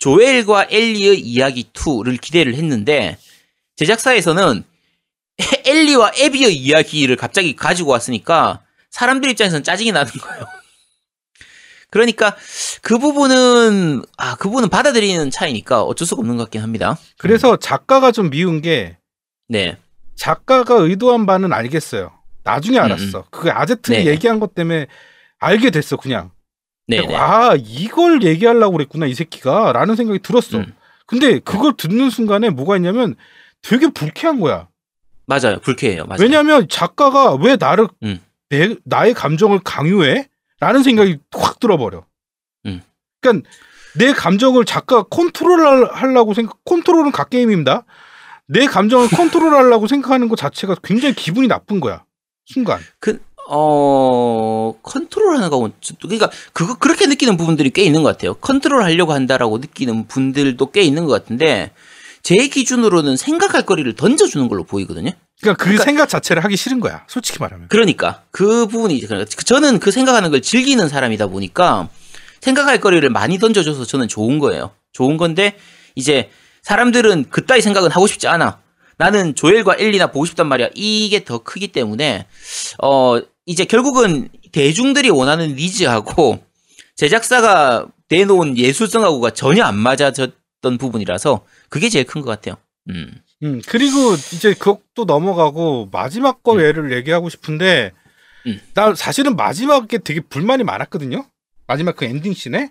[0.00, 3.16] 조엘과 엘리의 이야기 2를 기대를 했는데
[3.76, 4.64] 제작사에서는
[5.64, 10.44] 엘리와 에비의 이야기를 갑자기 가지고 왔으니까 사람들 입장에서는 짜증이 나는 거예요.
[11.90, 12.36] 그러니까
[12.82, 16.98] 그 부분은 아, 그 부분은 받아들이는 차이니까 어쩔 수가 없는 것 같긴 합니다.
[17.18, 18.96] 그래서 작가가 좀 미운 게
[19.48, 19.76] 네.
[20.14, 22.12] 작가가 의도한 바는 알겠어요.
[22.42, 23.24] 나중에 음, 알았어.
[23.30, 24.06] 그 아제트가 네.
[24.06, 24.86] 얘기한 것 때문에
[25.38, 26.30] 알게 됐어, 그냥.
[26.90, 27.14] 네, 네.
[27.14, 29.72] 아, 이걸 얘기하려고 그랬구나, 이 새끼가.
[29.72, 30.58] 라는 생각이 들었어.
[30.58, 30.74] 음.
[31.06, 33.14] 근데 그걸 듣는 순간에 뭐가 있냐면
[33.62, 34.68] 되게 불쾌한 거야.
[35.26, 35.60] 맞아요.
[35.60, 36.06] 불쾌해요.
[36.06, 36.20] 맞아요.
[36.20, 38.20] 왜냐면 작가가 왜 나를, 음.
[38.48, 40.28] 내, 나의 감정을 강요해?
[40.58, 42.04] 라는 생각이 확 들어버려.
[42.66, 42.82] 음.
[43.20, 43.48] 그러니까
[43.96, 47.84] 내 감정을 작가가 컨트롤 하려고 생각, 컨트롤은 갓게임입니다.
[48.46, 52.04] 내 감정을 컨트롤 하려고 생각하는 것 자체가 굉장히 기분이 나쁜 거야.
[52.46, 52.80] 순간.
[52.98, 53.22] 그,
[53.52, 55.68] 어, 컨트롤 하는 거,
[56.00, 58.34] 그러니까, 그거, 그렇게 느끼는 부분들이 꽤 있는 것 같아요.
[58.34, 61.72] 컨트롤 하려고 한다라고 느끼는 분들도 꽤 있는 것 같은데,
[62.22, 65.10] 제 기준으로는 생각할 거리를 던져주는 걸로 보이거든요.
[65.40, 67.02] 그러니까 그 그러니까- 생각 자체를 하기 싫은 거야.
[67.08, 67.66] 솔직히 말하면.
[67.68, 71.88] 그러니까, 그 부분이, 이제 그러니까 저는 그 생각하는 걸 즐기는 사람이다 보니까,
[72.40, 74.70] 생각할 거리를 많이 던져줘서 저는 좋은 거예요.
[74.92, 75.56] 좋은 건데,
[75.96, 76.30] 이제,
[76.62, 78.60] 사람들은 그따위 생각은 하고 싶지 않아.
[79.00, 80.68] 나는 조엘과 엘리나 보고 싶단 말이야.
[80.74, 82.26] 이게 더 크기 때문에,
[82.82, 86.44] 어, 이제 결국은 대중들이 원하는 니즈하고
[86.96, 92.56] 제작사가 내놓은 예술성하고가 전혀 안 맞아졌던 부분이라서 그게 제일 큰 것 같아요.
[92.90, 93.10] 음.
[93.42, 96.60] 음, 그리고 이제 그것도 넘어가고 마지막 거 음.
[96.60, 97.92] 예를 얘기하고 싶은데
[98.46, 98.60] 음.
[98.74, 101.24] 나 사실은 마지막에 되게 불만이 많았거든요.
[101.66, 102.70] 마지막 그 엔딩 씬에.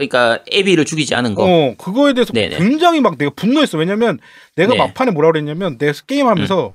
[0.00, 1.44] 그러니까 에비를 죽이지 않은 거.
[1.44, 2.56] 어, 그거에 대해서 네네.
[2.56, 3.76] 굉장히 막 내가 분노했어.
[3.76, 4.18] 왜냐면
[4.56, 4.78] 내가 네.
[4.78, 6.72] 막판에 뭐라 그랬냐면 내가 게임하면서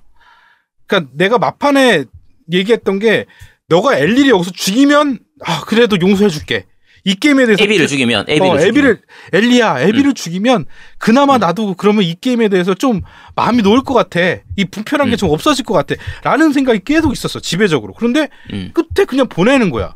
[0.85, 2.05] 그러니까 내가 막판에
[2.53, 3.25] 얘기했던 게
[3.67, 6.65] 너가 엘리를 여기서 죽이면 아, 그래도 용서해 줄게.
[7.03, 8.67] 이 게임에 대해서 에비를 죽이면 에비를 어, 죽이면.
[8.67, 9.01] 에비를
[9.33, 10.65] 엘리가 에비를 죽이면
[10.97, 13.01] 그나마 나도 그러면 이 게임에 대해서 좀
[13.35, 14.19] 마음이 놓을 것 같아
[14.55, 15.17] 이 불편한 게 음.
[15.17, 18.71] 좀 없어질 것 같아라는 생각이 계속 있었어 지배적으로 그런데 음.
[18.73, 19.93] 끝에 그냥 보내는 거야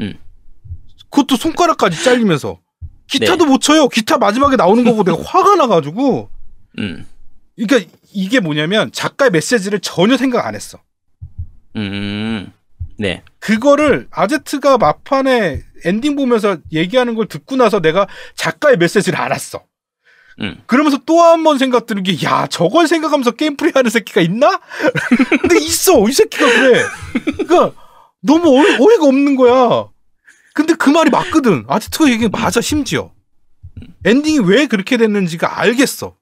[0.00, 0.18] 음.
[1.14, 2.58] 그것도 손가락까지 잘리면서
[3.06, 3.50] 기타도 네.
[3.50, 6.28] 못 쳐요 기타 마지막에 나오는 거고 내가 화가 나가지고
[6.78, 7.06] 음.
[7.56, 10.78] 그러니까 이게 뭐냐면 작가의 메시지를 전혀 생각 안 했어
[11.76, 12.52] 음.
[12.98, 13.22] 네.
[13.38, 18.06] 그거를 아제트가 막판에 엔딩 보면서 얘기하는 걸 듣고 나서 내가
[18.36, 19.64] 작가의 메시지를 알았어.
[20.40, 20.62] 음.
[20.66, 24.60] 그러면서 또 한 번 생각 드는 게, 야, 저걸 생각하면서 게임 플레이 하는 새끼가 있나?
[25.42, 26.08] 근데 있어!
[26.08, 26.82] 이 새끼가 그래.
[27.36, 27.72] 그니까,
[28.22, 29.88] 너무 어이, 어이가 없는 거야.
[30.54, 31.64] 근데 그 말이 맞거든.
[31.68, 33.12] 아제트가 얘기한 게 맞아, 심지어.
[34.04, 36.16] 엔딩이 왜 그렇게 됐는지가 알겠어.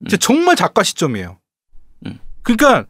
[0.00, 1.38] 진짜 정말 작가 시점이에요.
[2.06, 2.18] 음.
[2.42, 2.86] 그러니까,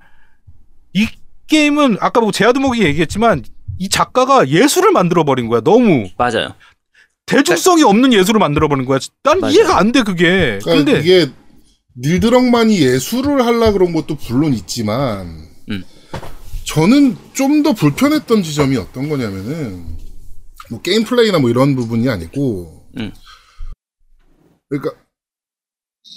[0.93, 1.07] 이
[1.49, 3.45] 게임은 아까 뭐 제아드목이 얘기했지만
[3.79, 5.61] 이 작가가 예술을 만들어 버린 거야.
[5.61, 6.55] 너무 맞아요.
[7.27, 8.99] 대중성이 없는 예술을 만들어 버린 거야.
[9.25, 9.53] 난 맞아요.
[9.53, 10.59] 이해가 안 돼 그게.
[10.63, 11.31] 그러니까 근데 이게
[11.99, 15.27] 닐드럭만이 예술을 하려 그런 것도 물론 있지만
[15.71, 15.85] 음.
[16.65, 19.97] 저는 좀 더 불편했던 지점이 어떤 거냐면은
[20.71, 23.13] 뭐 게임 플레이나 뭐 이런 부분이 아니고 음.
[24.69, 24.97] 그러니까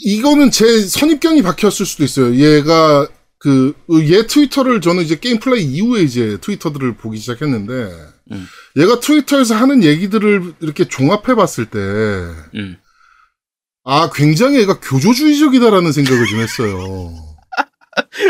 [0.03, 2.35] 이거는 제 선입견이 박혔을 수도 있어요.
[2.35, 3.07] 얘가
[3.39, 7.73] 그 얘 트위터를 저는 이제 게임 플레이 이후에 이제 트위터들을 보기 시작했는데
[8.31, 8.47] 음.
[8.77, 12.77] 얘가 트위터에서 하는 얘기들을 이렇게 종합해 봤을 때 음.
[13.83, 17.13] 아, 굉장히 얘가 교조주의적이다라는 생각을 좀 했어요.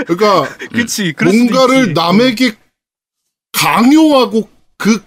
[0.06, 1.16] 그러니까 그치.
[1.20, 1.94] 뭔가를.
[1.94, 2.56] 남에게
[3.54, 4.48] 강요하고
[4.78, 5.04] 그, 그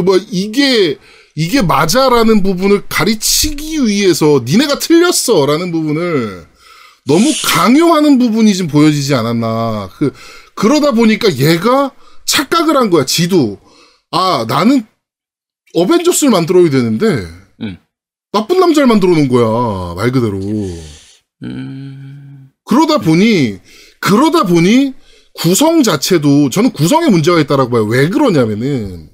[0.00, 0.98] 뭐, 이게,
[1.34, 6.46] 이게 맞아라는 부분을 가르치기 위해서 니네가 틀렸어 라는 부분을
[7.06, 9.90] 너무 강요하는 부분이 좀 보여지지 않았나.
[9.96, 10.12] 그,
[10.54, 11.92] 그러다 보니까 얘가
[12.26, 13.58] 착각을 한 거야, 지도.
[14.10, 14.86] 아, 나는
[15.74, 17.26] 어벤져스를 만들어야 되는데,
[17.62, 17.78] 음.
[18.32, 20.38] 나쁜 남자를 만들어 놓은 거야, 말 그대로.
[21.44, 22.50] 음.
[22.64, 23.58] 그러다 보니
[24.00, 24.94] 그러다 보니
[25.34, 27.84] 구성 자체도 저는 구성에 문제가 있다라고 봐요.
[27.84, 29.10] 왜 그러냐면은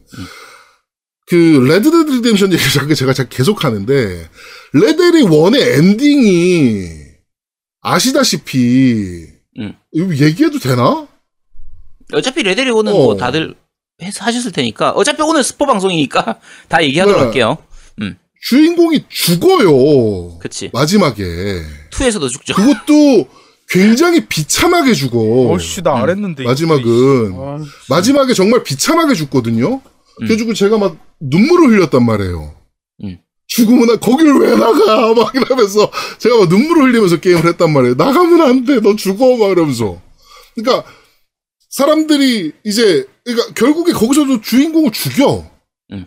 [1.29, 4.29] 그 레드데드 리뎀션 얘기를 자꾸 제가 자- 계속 하는데
[4.73, 6.89] 레데리 1의 엔딩이
[7.83, 9.27] 아시다시피
[9.59, 9.75] 음.
[9.95, 11.07] 얘기해도 되나?
[12.13, 12.97] 어차피 레데리 one은 어.
[12.97, 13.55] 뭐 다들
[14.03, 17.25] 해서 하셨을 테니까 어차피 오늘 스포 방송이니까 다 얘기하도록 네.
[17.27, 17.59] 할게요.
[18.41, 20.39] 주인공이 죽어요.
[20.39, 20.71] 그치.
[20.73, 21.25] 마지막에
[21.91, 22.55] two에서도 죽죠.
[22.55, 23.29] 그것도
[23.69, 25.51] 굉장히 비참하게 죽어.
[25.51, 26.45] 어씨 나 알았는데.
[26.45, 27.59] 마지막은 아,
[27.89, 29.83] 마지막에 정말 비참하게 죽거든요.
[30.21, 30.27] 음.
[30.27, 32.55] 그래가지고 제가 막 눈물을 흘렸단 말이에요.
[33.05, 33.19] 음.
[33.47, 37.95] 죽으면 나 거기를 왜 나가 막 이러면서 제가 막 눈물을 흘리면서 게임을 했단 말이에요.
[37.95, 40.01] 나가면 안 돼, 너 죽어 막 이러면서.
[40.55, 40.89] 그러니까
[41.71, 45.49] 사람들이 이제 그러니까 결국에 거기서도 주인공을 죽여.
[45.93, 46.07] 음.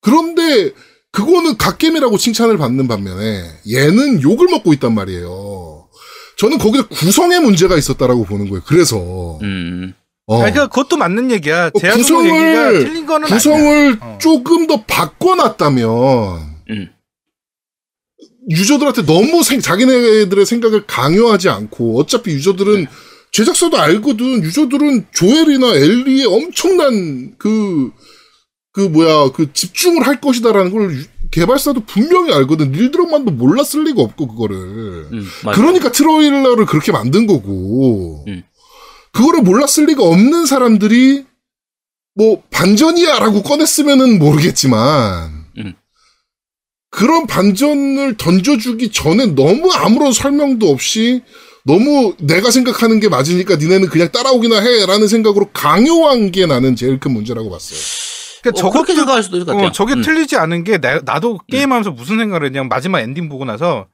[0.00, 0.72] 그런데
[1.10, 5.88] 그거는 갓겜이라고 칭찬을 받는 반면에 얘는 욕을 먹고 있단 말이에요.
[6.36, 8.62] 저는 거기서 구성의 문제가 있었다라고 보는 거예요.
[8.64, 9.94] 그래서 음.
[10.28, 10.42] 어.
[10.42, 11.66] 아니, 그러니까 그것도 맞는 얘기야.
[11.66, 13.36] 어, 구성을- 얘기가 틀린 거는 아니야.
[13.36, 14.18] 구성을 어.
[14.20, 15.88] 조금 더 바꿔놨다면
[16.70, 16.88] 음.
[18.50, 22.86] 유저들한테 너무 생- 자기네들의 생각을 강요하지 않고 어차피 유저들은
[23.32, 24.42] 제작사도 알거든.
[24.42, 27.90] 유저들은 조엘이나 엘리의 엄청난 그,
[28.72, 32.72] 그 뭐야, 그 집중을 할 것이다라는 걸 유- 개발사도 분명히 알거든.
[32.72, 34.56] 닐드럭만도 몰랐을 리가 없고, 그거를.
[35.12, 35.26] 음.
[35.44, 35.60] 맞아.
[35.60, 38.24] 그러니까 트로일러를 그렇게 만든 거고.
[38.28, 38.42] 음.
[39.12, 41.24] 그거를 몰랐을 리가 없는 사람들이
[42.14, 45.74] 뭐 반전이야라고 꺼냈으면은 모르겠지만 음.
[46.90, 51.22] 그런 반전을 던져주기 전에 너무 아무런 설명도 없이
[51.64, 57.12] 너무 내가 생각하는 게 맞으니까 니네는 그냥 따라오기나 해라는 생각으로 강요한 게 나는 제일 큰
[57.12, 57.78] 문제라고 봤어요.
[58.42, 59.68] 그러니까 어, 그렇게 저것도- 생각할 수도 있을 것 같아요.
[59.68, 60.02] 어, 저게 음.
[60.02, 63.86] 틀리지 않은 게 나, 나도 게임하면서 무슨 생각을 했냐면 마지막 엔딩 보고 나서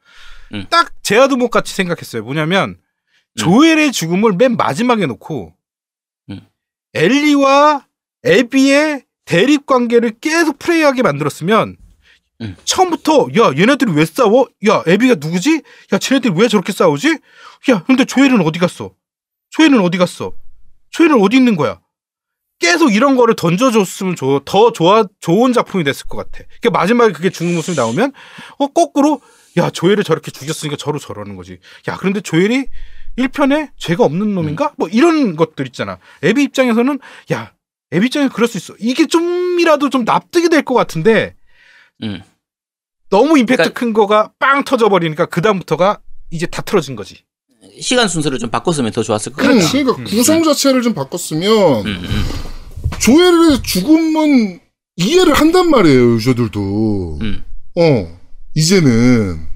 [0.52, 0.66] 음.
[0.70, 2.22] 딱 제아드목 같이 생각했어요.
[2.22, 2.76] 뭐냐면
[3.36, 5.54] 조엘의 죽음을 맨 마지막에 놓고
[6.30, 6.40] 음.
[6.94, 7.86] 엘리와
[8.22, 11.76] 에비의 대립 관계를 계속 플레이하게 만들었으면
[12.40, 12.56] 음.
[12.64, 14.48] 처음부터 야 얘네들이 왜 싸워?
[14.68, 15.62] 야 에비가 누구지?
[15.92, 17.18] 야 쟤네들이 왜 저렇게 싸우지?
[17.70, 18.94] 야 근데 조엘은 어디 갔어?
[19.50, 20.34] 조엘은 어디 갔어?
[20.90, 21.80] 조엘은 어디 있는 거야?
[22.58, 26.44] 계속 이런 거를 던져줬으면 좋, 더 좋아, 좋은 작품이 됐을 것 같아.
[26.60, 28.12] 그러니까 마지막에 그게 죽는 모습이 나오면,
[28.58, 29.20] 어, 거꾸로,
[29.56, 31.58] 야, 조엘을 저렇게 죽였으니까 저로 저러는 거지.
[31.88, 32.66] 야, 그런데 조엘이
[33.18, 34.72] 1편에 죄가 없는 놈인가?
[34.76, 35.98] 뭐 이런 것들 있잖아.
[36.22, 36.98] 애비 입장에서는,
[37.32, 37.52] 야,
[37.92, 38.74] 애비 입장에서 그럴 수 있어.
[38.78, 41.34] 이게 좀이라도 좀 납득이 될 것 같은데,
[42.02, 42.22] 음.
[43.10, 46.00] 너무 임팩트 그러니까- 큰 거가 빵 터져버리니까 그다음부터가
[46.30, 47.22] 이제 다 틀어진 거지.
[47.80, 49.84] 시간 순서를 좀 바꿨으면 더 좋았을 것 음, 같아요.
[49.84, 52.24] 그러니까 구성 자체를 좀 바꿨으면 음, 음,
[53.00, 54.60] 조엘의 죽음은
[54.96, 57.18] 이해를 한단 말이에요 유저들도.
[57.22, 57.44] 음.
[57.76, 58.18] 어
[58.54, 59.46] 이제는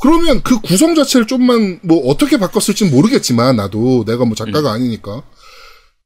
[0.00, 5.22] 그러면 그 구성 자체를 좀만 뭐 어떻게 바꿨을지 모르겠지만 나도 내가 뭐 작가가 아니니까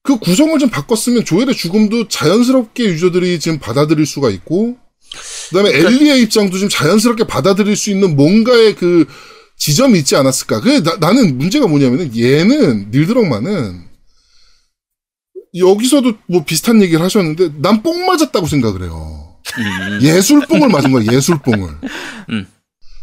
[0.02, 4.76] 그 구성을 좀 바꿨으면 조엘의 죽음도 자연스럽게 유저들이 지금 받아들일 수가 있고
[5.50, 9.06] 그다음에 엘리의 입장도 좀 자연스럽게 받아들일 수 있는 뭔가의 그
[9.58, 10.60] 지점이 있지 않았을까?
[10.60, 13.88] 그 나는 문제가 뭐냐면은 얘는 닐드럭만은
[15.56, 19.36] 여기서도 뭐 비슷한 얘기를 하셨는데 난 뽕 맞았다고 생각을 해요.
[19.58, 19.98] 음.
[20.02, 21.68] 예술뽕을 맞은 거야, 예술뽕을.
[22.30, 22.46] 음.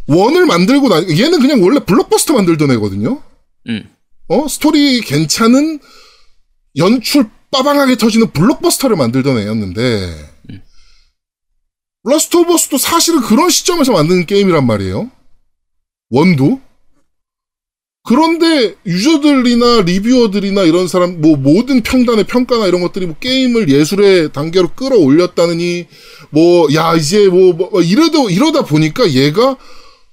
[0.08, 3.22] one을 만들고 나, 얘는 그냥 원래 블록버스터 만들던 애거든요?
[3.68, 3.90] 음.
[4.30, 4.48] 어?
[4.48, 5.80] 스토리 괜찮은,
[6.78, 10.62] 연출 빠방하게 터지는 블록버스터를 만들던 애였는데, 음.
[12.04, 15.12] 라스트 오브 어스도 사실은 그런 시점에서 만드는 게임이란 말이에요.
[16.10, 16.62] one도.
[18.04, 24.70] 그런데 유저들이나 리뷰어들이나 이런 사람 뭐 모든 평단의 평가나 이런 것들이 뭐 게임을 예술의 단계로
[24.76, 25.88] 끌어올렸다느니
[26.30, 29.58] 뭐 야 이제 뭐, 뭐 이러다 이러다 보니까 얘가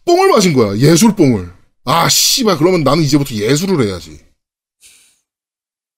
[0.07, 1.53] 뽕을 맞은 거야 예술 뽕을
[1.85, 4.25] 아 씨발 그러면 나는 이제부터 예술을 해야지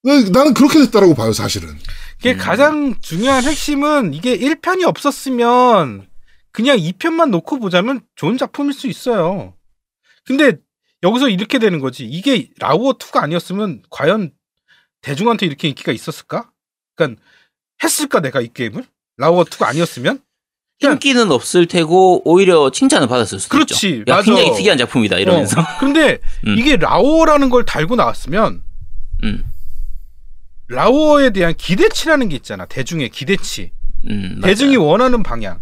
[0.02, 1.76] 나- 나는 그렇게 됐다라고 봐요 사실은
[2.18, 2.38] 이게 음.
[2.38, 6.08] 가장 중요한 핵심은 이게 1편이 없었으면
[6.52, 9.54] 그냥 2편만 놓고 보자면 좋은 작품일 수 있어요.
[10.24, 10.56] 근데
[11.02, 12.06] 여기서 이렇게 되는 거지.
[12.06, 14.32] 이게 라우어 2가 아니었으면 과연
[15.02, 16.50] 대중한테 이렇게 인기가 있었을까?
[16.94, 17.20] 그러니까
[17.84, 18.86] 했을까 내가 이 게임을?
[19.18, 20.22] 라우어 2가 아니었으면?
[20.80, 23.98] 그냥- 인기는 없을 테고 오히려 칭찬을 받았을 수도 그렇지, 있죠.
[24.12, 24.22] 야, 맞아.
[24.22, 25.60] 굉장히 특이한 작품이다 이러면서.
[25.60, 25.64] 어.
[25.80, 26.56] 근데 음.
[26.58, 28.62] 이게 라우어라는 걸 달고 나왔으면
[29.24, 29.44] 음.
[30.68, 32.66] 라우어에 대한 기대치라는 게 있잖아.
[32.66, 33.72] 대중의 기대치.
[34.08, 34.76] 음, 대중이.
[34.76, 35.60] 원하는 방향.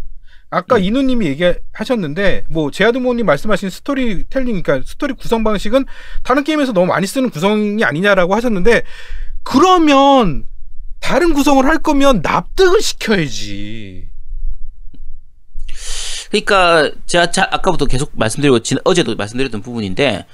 [0.50, 5.84] 아까 이누님이 얘기하셨는데 뭐 제아드모님 말씀하신 스토리텔링, 그러니까 스토리 구성 방식은
[6.22, 8.82] 다른 게임에서 너무 많이 쓰는 구성이 아니냐라고 하셨는데
[9.42, 10.46] 그러면
[11.00, 14.08] 다른 구성을 할 거면 납득을 시켜야지.
[16.44, 20.26] 그러니까 제가 자- 아까부터 계속 말씀드리고 진- 어제도 말씀드렸던 부분인데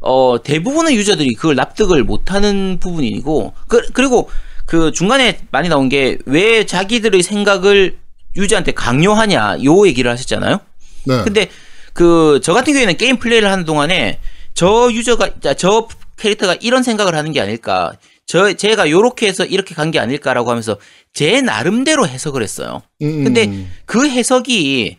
[0.00, 4.28] 어 대부분의 유저들이 그걸 납득을 못하는 부분이고 그, 그리고
[4.66, 7.96] 그 중간에 많이 나온 게 왜 자기들의 생각을
[8.36, 10.60] 유저한테 강요하냐 요 얘기를 하셨잖아요.
[11.06, 11.48] 네 근데
[11.94, 14.18] 그 저 같은 경우에는 게임 플레이를 하는 동안에
[14.52, 15.88] 저 유저가 자, 저
[16.18, 17.92] 캐릭터가 이런 생각을 하는 게 아닐까.
[18.26, 20.76] 저 제가 요렇게 해서 이렇게 간 게 아닐까라고 하면서
[21.14, 22.82] 제 나름대로 해석을 했어요.
[23.00, 23.70] 음, 근데 음.
[23.86, 24.98] 그 해석이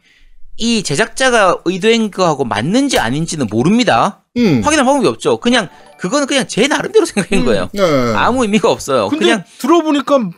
[0.57, 4.23] 이 제작자가 의도한 거하고 맞는지 아닌지는 모릅니다.
[4.37, 4.61] 음.
[4.63, 5.37] 확인할 방법이 없죠.
[5.37, 5.69] 그냥
[5.99, 7.69] 그거는 그냥 제 나름대로 생각한 거예요.
[7.73, 7.81] 네.
[8.15, 9.09] 아무 의미가 없어요.
[9.09, 10.29] 근데 그냥 들어보니까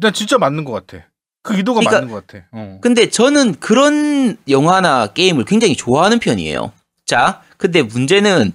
[0.00, 1.04] 나 진짜 맞는 것 같아.
[1.42, 2.44] 그 의도가 그러니까 맞는 것 같아.
[2.52, 2.78] 어.
[2.80, 6.72] 근데 저는 그런 영화나 게임을 굉장히 좋아하는 편이에요.
[7.06, 8.52] 자, 근데 문제는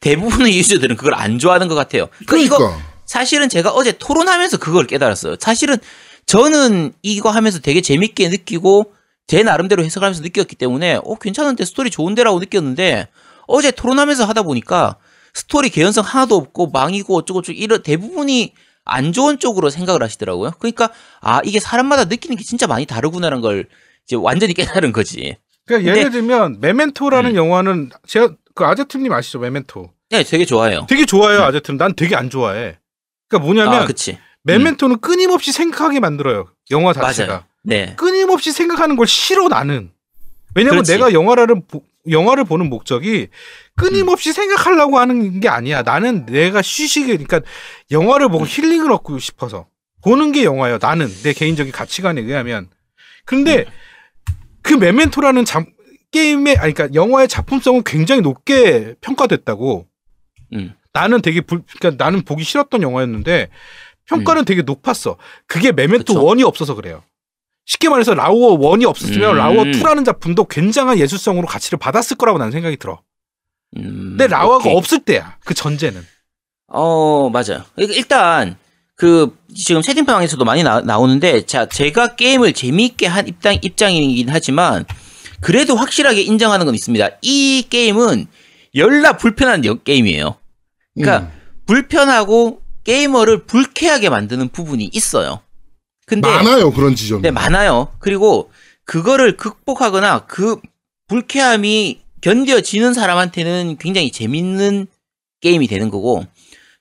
[0.00, 2.08] 대부분의 유저들은 그걸 안 좋아하는 것 같아요.
[2.26, 5.36] 그러니까 그러니까 이거 사실은 제가 어제 토론하면서 그걸 깨달았어요.
[5.38, 5.76] 사실은
[6.26, 8.92] 저는 이거 하면서 되게 재밌게 느끼고
[9.26, 13.08] 제 나름대로 해석하면서 느꼈기 때문에 어 괜찮은데 스토리 좋은데라고 느꼈는데
[13.46, 14.96] 어제 토론하면서 하다 보니까
[15.32, 18.52] 스토리 개연성 하나도 없고 망이고 어쩌고저쩌고 이런 대부분이
[18.84, 20.52] 안 좋은 쪽으로 생각을 하시더라고요.
[20.58, 20.90] 그러니까
[21.20, 23.66] 아 이게 사람마다 느끼는 게 진짜 많이 다르구나라는 걸
[24.06, 25.36] 이제 완전히 깨달은 거지.
[25.66, 27.36] 그러니까 근데- 예를 들면 메멘토라는 음.
[27.36, 30.84] 영화는 제가 그 아제트님 아시죠 메멘토 네, 되게 좋아요.
[30.88, 31.44] 되게 좋아해요 음.
[31.44, 32.76] 아제트는 난 되게 안 좋아해
[33.28, 33.86] 그러니까 뭐냐면 아.
[34.42, 37.44] 메멘토는 끊임없이 생각하게 만들어요 영화 자체가 맞아요.
[37.64, 37.94] 네.
[37.96, 39.90] 끊임없이 생각하는 걸 싫어 나는
[40.54, 40.92] 왜냐면 그렇지.
[40.92, 43.28] 내가 영화를 보, 영화를 보는 목적이
[43.74, 47.40] 끊임없이 생각하려고 하는 게 아니야 나는 내가 쉬시게 그러니까
[47.90, 49.66] 영화를 보고 힐링을 얻고 싶어서
[50.02, 52.68] 보는 게 영화예요 나는 내 개인적인 가치관에 의하면
[53.24, 53.64] 근데
[54.62, 55.66] 그 메멘토라는 잠,
[56.10, 59.86] 게임의 아니 그러니까 영화의 작품성은 굉장히 높게 평가됐다고
[60.52, 60.74] 음.
[60.92, 63.48] 나는 되게 불, 그러니까 나는 보기 싫었던 영화였는데
[64.06, 65.16] 평가는 되게 높았어.
[65.46, 66.22] 그게 메멘토 음.
[66.22, 67.02] 원이 없어서 그래요.
[67.66, 69.36] 쉽게 말해서 라오어 원이 없었으면 음.
[69.36, 73.00] 라오어 2라는 작품도 굉장한 예술성으로 가치를 받았을 거라고 나는 생각이 들어.
[73.76, 74.74] 음, 근데 라오어가 오케이.
[74.76, 75.36] 없을 때야.
[75.44, 76.04] 그 전제는.
[76.68, 77.64] 어, 맞아요.
[77.74, 78.56] 그러니까 일단
[78.96, 84.84] 그 지금 채팅방에서도 많이 나, 나오는데 자, 제가 게임을 재미있게 한 입장 입장이긴 하지만
[85.40, 87.08] 그래도 확실하게 인정하는 건 있습니다.
[87.22, 88.26] 이 게임은
[88.74, 90.36] 열나 불편한 여- 게임이에요.
[90.94, 91.40] 그러니까 음.
[91.66, 95.40] 불편하고 게이머를 불쾌하게 만드는 부분이 있어요.
[96.06, 97.22] 근데 많아요 그런 지점이.
[97.22, 97.88] 네, 많아요.
[97.98, 98.50] 그리고
[98.84, 100.56] 그거를 극복하거나 그
[101.08, 104.86] 불쾌함이 견뎌지는 사람한테는 굉장히 재밌는
[105.40, 106.24] 게임이 되는 거고,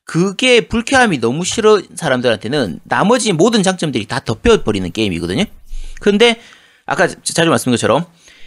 [0.06, 5.44] 그게 불쾌함이 너무 싫어 사람들한테는 나머지 모든 장점들이 다 덮여버리는 게임이거든요.
[6.02, 6.40] 근데
[6.86, 8.06] 아까 자- 자주 말씀드린 것처럼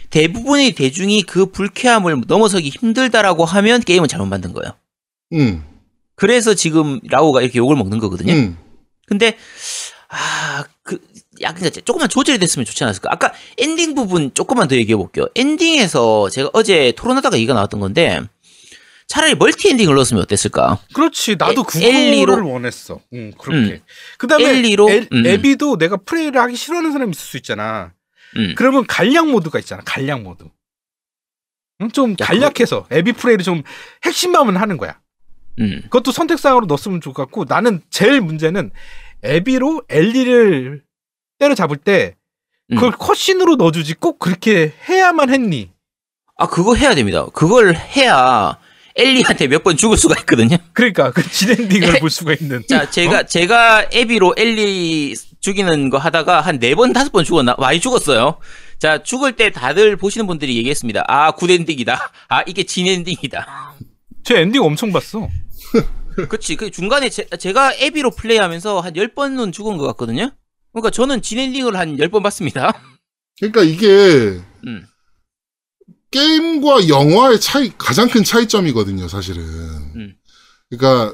[0.09, 4.73] 대부분의 대중이 그 불쾌함을 넘어서기 힘들다라고 하면 게임은 잘못 만든 거예요.
[5.33, 5.63] 음,
[6.15, 8.33] 그래서 지금 라오가 이렇게 욕을 먹는 거거든요.
[8.33, 8.57] 음.
[9.07, 9.37] 근데
[10.09, 10.99] 아, 그
[11.41, 13.11] 약간 조금만 조절이 됐으면 좋지 않았을까?
[13.11, 15.25] 아까 엔딩 부분 조금만 더 얘기해 볼게요.
[15.35, 18.21] 엔딩에서 제가 어제 토론하다가 얘기가 나왔던 건데
[19.07, 20.79] 차라리 멀티 엔딩을 넣었으면 어땠을까?
[20.93, 21.35] 그렇지.
[21.37, 22.49] 나도 그거를 엘리로?
[22.49, 22.99] 원했어.
[23.13, 23.73] 응, 그렇게.
[23.75, 23.79] 음.
[24.17, 24.89] 그다음에 엘리로?
[24.89, 25.25] 엘- 음.
[25.25, 27.93] 에비도 내가 플레이를 하기 싫어하는 사람이 있을 수 있잖아.
[28.35, 28.53] 음.
[28.57, 29.81] 그러면 간략 모드가 있잖아.
[29.85, 30.45] 간략 모드.
[31.81, 31.91] 응?
[31.91, 33.63] 좀 야, 간략해서 에비 플레이를 좀
[34.03, 34.99] 핵심만은 하는 거야.
[35.59, 35.81] 음.
[35.83, 38.71] 그것도 선택사항으로 넣었으면 같고 나는 제일 문제는
[39.27, 40.81] 에비로 엘리를
[41.39, 42.15] 때려잡을 때
[42.69, 45.71] 그걸 컷신으로 넣어주지 꼭 그렇게 해야만 했니?
[46.37, 47.25] 아, 그거 해야 됩니다.
[47.33, 48.57] 그걸 해야
[48.95, 50.57] 엘리한테 몇 번 죽을 수가 있거든요.
[50.73, 52.63] 그러니까 그 진엔딩을 볼 수가 있는.
[52.67, 57.55] 자, 제가 제가 에비로 엘리 죽이는 거 하다가 한 네 번 다섯 번 죽었나?
[57.59, 58.37] 많이 죽었어요.
[58.79, 61.05] 자, 죽을 때 다들 보시는 분들이 얘기했습니다.
[61.07, 62.11] 아, 굿엔딩이다.
[62.29, 63.73] 아, 이게 진엔딩이다.
[64.23, 65.29] 진엔딩 엄청 봤어.
[66.29, 66.55] 그치.
[66.55, 70.31] 그 중간에 제, 가 에비로 플레이하면서 한 10번은 죽은 것 같거든요.
[70.73, 72.73] 그러니까 저는 진엔딩을 한 10번 봤습니다.
[73.39, 74.85] 그러니까 이게 음.
[76.11, 79.43] 게임과 영화의 차이 가장 큰 차이점이거든요, 사실은.
[79.43, 80.15] 음.
[80.69, 81.13] 그러니까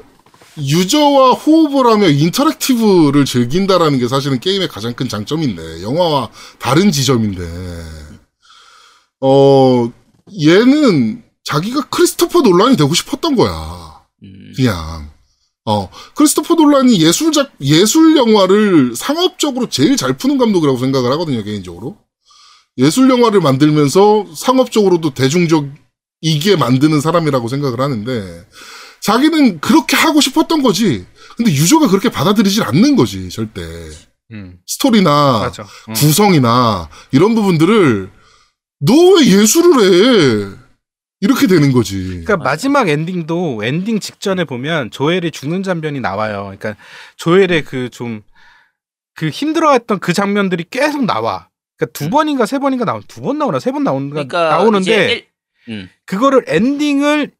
[0.58, 7.42] 유저와 호흡을 하며 interactive를 즐긴다라는 게 사실은 게임의 가장 큰 장점인데 영화와 다른 지점인데
[9.20, 9.92] 어
[10.46, 13.93] 얘는 자기가 크리스토퍼 논란이 되고 싶었던 거야.
[14.54, 14.56] 음.
[14.56, 15.10] 그냥
[15.66, 21.96] 어 크리스토퍼 논란이 예술작 예술 영화를 상업적으로 제일 잘 푸는 감독이라고 생각을 하거든요 개인적으로
[22.76, 25.66] 예술 영화를 만들면서 상업적으로도 대중적
[26.20, 28.46] 이게 만드는 사람이라고 생각을 하는데
[29.00, 31.06] 자기는 그렇게 하고 싶었던 거지
[31.36, 33.62] 근데 유저가 그렇게 받아들이질 않는 거지 절대
[34.32, 35.50] 음, 스토리나.
[35.88, 35.94] 음.
[35.94, 38.10] 구성이나 이런 부분들을
[38.80, 40.56] 너 왜 예술을 해
[41.24, 46.42] 이렇게 되는 거지 그러니까 마지막 엔딩도 엔딩 직전에 보면 조엘이 죽는 장면이 나와요.
[46.56, 46.76] 그러니까
[47.16, 51.48] 조엘의 그 좀그 힘들어했던 그 장면들이 계속 나와.
[51.76, 55.26] 그러니까 두 번인가 세 번인가 나온 두 번 나오나 세 번 나오는 그러니까 나오는데 엘-
[55.70, 55.88] 음.
[56.06, 57.32] 그거를 엔딩을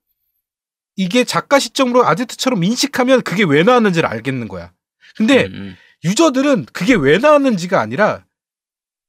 [0.96, 4.72] 이게 작가 시점으로 아제트처럼 인식하면 그게 왜 나왔는지를 알겠는 거야.
[5.16, 5.76] 근데 음, 음.
[6.04, 8.24] 유저들은 그게 왜 나왔는지가 아니라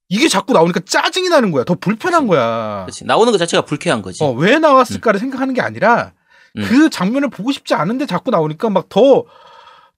[0.09, 1.63] 이게 자꾸 나오니까 짜증이 나는 거야.
[1.63, 2.85] 더 불편한 거야.
[2.85, 3.05] 그치.
[3.05, 4.23] 나오는 것 자체가 불쾌한 거지.
[4.23, 6.13] 어, 왜 나왔을까를 생각하는 게 아니라
[6.57, 6.63] 음.
[6.67, 9.25] 그 장면을 보고 싶지 않은데 자꾸 나오니까 막 더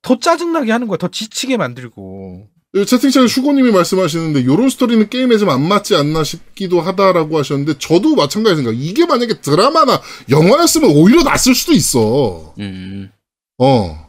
[0.03, 0.97] 더 짜증나게 하는 거야.
[0.97, 2.47] 더 지치게 만들고.
[2.75, 8.15] 예, 채팅창에 슈고님이 말씀하시는데 요런 스토리는 게임에 좀 안 맞지 않나 싶기도 하다라고 하셨는데 저도
[8.15, 8.75] 마찬가지 생각.
[8.77, 12.53] 이게 만약에 드라마나 영화였으면 오히려 낫을 수도 있어.
[12.59, 13.09] 음.
[13.57, 14.07] 어.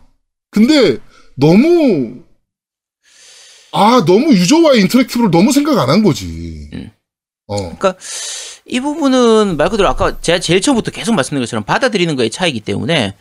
[0.51, 0.99] 근데
[1.37, 2.23] 너무
[3.73, 6.69] 아 너무 유저와의 인터랙티브를 너무 생각 안 한 거지.
[6.73, 6.91] 음.
[7.47, 7.57] 어.
[7.57, 7.95] 그러니까
[8.67, 13.15] 이 부분은 말 그대로 아까 제가 제일 처음부터 계속 말씀드린 것처럼 받아들이는 거의 차이기 때문에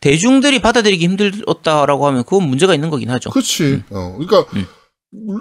[0.00, 3.30] 대중들이 받아들이기 힘들었다라고 하면 그건 문제가 있는 거긴 하죠.
[3.30, 3.82] 그렇지.
[3.90, 4.16] 어.
[4.18, 4.44] 그러니까
[5.14, 5.38] 음.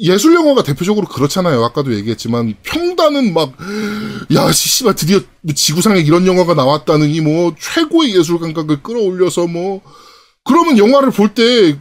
[0.00, 1.64] 예술 영화가 대표적으로 그렇잖아요.
[1.64, 3.54] 아까도 얘기했지만 평단은 막
[4.34, 5.20] 야, 씨발 드디어
[5.54, 9.80] 지구상에 이런 영화가 나왔다느니 뭐 최고의 예술 감각을 끌어올려서 뭐
[10.44, 11.76] 그러면 영화를 볼 때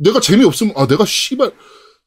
[0.00, 1.50] 내가 재미없으면 아, 내가 씨발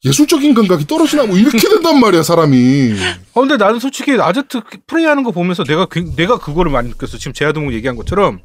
[0.04, 2.94] 예술적인 감각이 떨어지나 뭐 이렇게 된단 말이야, 사람이.
[3.32, 7.16] 어, 근데 나는 솔직히 아제트 플레이하는 거 보면서 내가 그- 내가 그거를 많이 느꼈어.
[7.16, 8.40] 지금 제아동무 얘기한 것처럼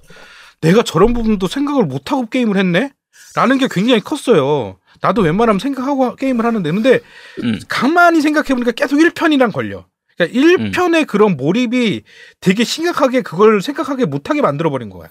[0.62, 2.92] 내가 저런 부분도 생각을 못 하고 게임을 했네.
[3.36, 4.78] 라는 게 굉장히 컸어요.
[5.02, 7.00] 나도 웬만하면 생각하고 게임을 하는데 근데
[7.44, 7.60] 음.
[7.68, 9.86] 가만히 생각해 보니까 계속 1편이랑 걸려.
[10.18, 12.02] 그러니까 1편의 그런 몰입이
[12.42, 15.10] 되게 심각하게 그걸 생각하게 못하게 만들어 버린 거야.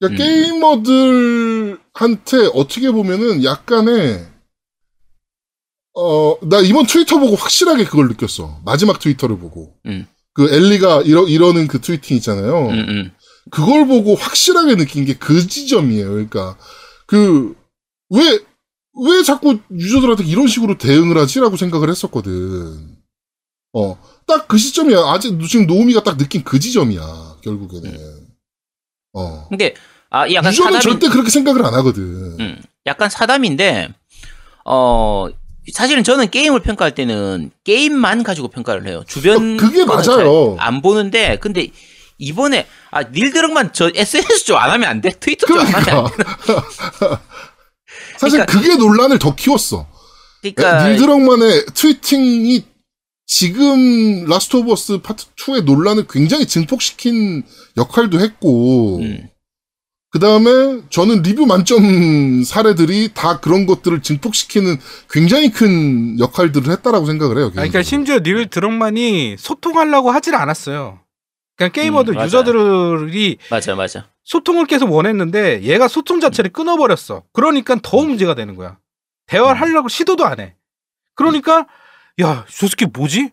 [0.00, 0.26] 그러니까 음.
[0.26, 1.55] 게이머들
[1.96, 4.26] 한테 어떻게 보면은 약간의
[5.94, 8.60] 어, 나 이번 트위터 보고 확실하게 그걸 느꼈어.
[8.64, 9.74] 마지막 트위터를 보고.
[9.86, 10.06] 음.
[10.34, 12.68] 그 엘리가 이러, 이러는 그 트위팅 있잖아요.
[12.68, 13.10] 음, 음.
[13.50, 16.10] 그걸 보고 확실하게 느낀 게 그 지점이에요.
[16.10, 16.58] 그러니까
[17.06, 17.54] 그
[18.10, 18.40] 왜
[18.98, 22.96] 왜 자꾸 유저들한테 이런 식으로 대응을 하지라고 생각을 했었거든.
[23.74, 24.98] 어, 딱 그 시점이야.
[25.12, 27.36] 아직 지금 노우미가 딱 느낀 그 지점이야.
[27.42, 28.26] 결국에는.
[29.12, 29.48] 어.
[29.48, 29.74] 근데
[30.10, 32.02] 아, 이 약간 유저는 사담이 절대 그렇게 생각을 안 하거든.
[32.40, 33.88] 음, 약간 사담인데,
[34.64, 35.26] 어,
[35.72, 39.02] 사실은 저는 게임을 평가할 때는 게임만 가지고 평가를 해요.
[39.08, 39.54] 주변.
[39.54, 40.56] 어, 그게 맞아요.
[40.58, 41.68] 잘안 보는데, 근데
[42.18, 45.10] 이번에, 아, 닐 드럭만 저 SNS 좀 안 하면 안 돼?
[45.10, 46.12] 트위터 좀안 하면 안 돼?
[46.16, 47.22] 그러니까.
[48.18, 49.86] 사실 그러니까- 그게 논란을 더 키웠어.
[50.40, 50.88] 그러니까.
[50.88, 52.64] 닐드럭만의 tweeting이
[53.26, 57.42] 지금 라스트 오브 어스 파트 2의 논란을 굉장히 증폭시킨
[57.76, 59.28] 역할도 했고, 음,
[60.16, 64.78] 그 다음에 저는 리뷰 만점 사례들이 다 그런 것들을 증폭시키는
[65.10, 67.44] 굉장히 큰 역할들을 했다라고 생각을 해요.
[67.48, 67.82] 아니, 그러니까.
[67.82, 71.00] 심지어 닐 드럭만이 소통하려고 하질 않았어요.
[71.54, 72.24] 그냥 게이머들 음.
[72.24, 74.08] 유저들이 맞아, 맞아.
[74.24, 77.24] 소통을 계속 원했는데 얘가 소통 자체를 끊어버렸어.
[77.34, 78.78] 그러니까 더 문제가 되는 거야.
[79.26, 80.54] 대화를 하려고 시도도 안 해.
[81.14, 81.66] 그러니까
[82.22, 83.32] 야, 저 새끼 뭐지?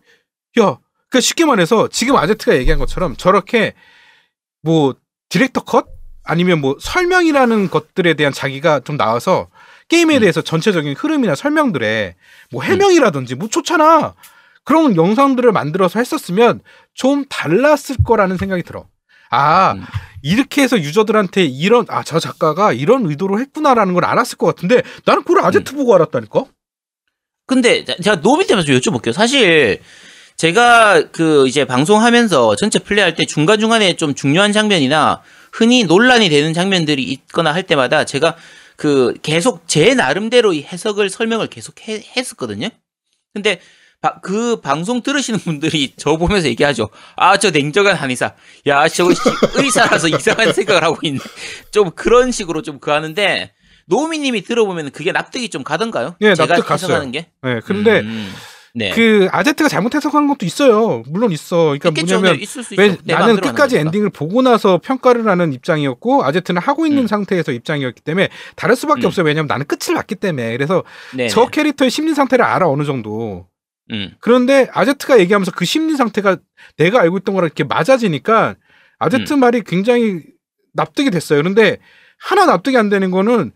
[0.60, 0.76] 야,
[1.08, 3.72] 그러니까 쉽게 말해서 지금 아제트가 얘기한 것처럼 저렇게
[4.60, 4.94] 뭐
[5.30, 5.93] 디렉터 컷
[6.24, 9.48] 아니면 뭐 설명이라는 것들에 대한 자기가 좀 나와서
[9.88, 10.20] 게임에 음.
[10.20, 12.16] 대해서 전체적인 흐름이나 설명들에
[12.50, 14.14] 뭐 해명이라든지 뭐 좋잖아.
[14.64, 16.60] 그런 영상들을 만들어서 했었으면
[16.94, 18.86] 좀 달랐을 거라는 생각이 들어.
[19.30, 19.84] 아, 음.
[20.22, 25.22] 이렇게 해서 유저들한테 이런 아 저 작가가 이런 의도로 했구나라는 걸 알았을 것 같은데 나는
[25.22, 26.44] 그걸 아제트 보고 알았다니까.
[27.46, 29.12] 근데 자- 제가 노비 때문에 좀 여쭤볼게요.
[29.12, 29.80] 사실
[30.36, 35.20] 제가 그 이제 방송하면서 전체 플레이할 때 중간 중간에 좀 중요한 장면이나
[35.54, 38.36] 흔히 논란이 되는 장면들이 있거나 할 때마다 제가
[38.76, 42.68] 그 계속 제 나름대로의 해석을 설명을 계속 해- 했었거든요.
[43.32, 43.60] 근데
[44.00, 46.88] 바- 그 방송 들으시는 분들이 저 보면서 얘기하죠.
[47.16, 48.34] 아, 저 냉정한 한의사.
[48.66, 49.02] 야, 씨,
[49.54, 50.08] 의사라서
[50.48, 51.20] 이상한 생각을 하고 있네.
[51.70, 53.52] 좀 그런 식으로 좀 그 하는데
[53.86, 56.16] 노미님이 들어보면 그게 납득이 좀 가던가요?
[56.20, 57.10] 예, 제가 납득 갔어요.
[57.12, 57.26] 게?
[57.42, 58.32] 네, 근데 음,
[58.76, 58.90] 네.
[58.90, 61.04] 그 아제트가 잘못 해석한 것도 있어요.
[61.06, 61.76] 물론 있어.
[61.78, 62.20] 그러니까 있겠죠.
[62.20, 62.76] 뭐냐면 네.
[62.76, 63.78] 왜내 나는 끝까지.
[63.78, 67.06] 엔딩을 보고 나서 평가를 하는 입장이었고 아제트는 하고 있는 음.
[67.06, 69.06] 상태에서 입장이었기 때문에 다를 수밖에 음.
[69.06, 69.26] 없어요.
[69.26, 70.50] 왜냐면 나는 끝을 봤기 때문에.
[70.52, 70.82] 그래서
[71.16, 71.28] 네네.
[71.28, 73.46] 저 캐릭터의 심리 상태를 알아 어느 정도.
[73.92, 76.38] 음, 그런데 아제트가 얘기하면서 그 심리 상태가
[76.76, 78.56] 내가 알고 있던 거랑 이렇게 맞아지니까
[78.98, 79.40] 아제트 음.
[79.40, 80.22] 말이 굉장히
[80.72, 81.40] 납득이 됐어요.
[81.40, 81.78] 그런데
[82.18, 83.52] 하나 납득이 안 되는 거는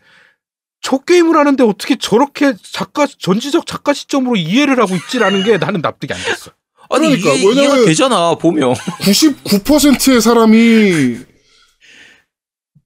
[0.80, 6.12] 저 게임을 하는데 어떻게 저렇게 작가 전지적 작가 시점으로 이해를 하고 있지라는 게 나는 납득이
[6.14, 6.50] 안 됐어.
[6.90, 11.18] 아니 그러니까, 이해가 왜냐면- 되잖아 보면 99%의 사람이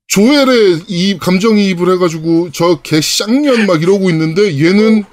[0.09, 5.05] 조엘의 이 감정이입을 해가지고 저 개 쌍년 막 이러고 있는데 얘는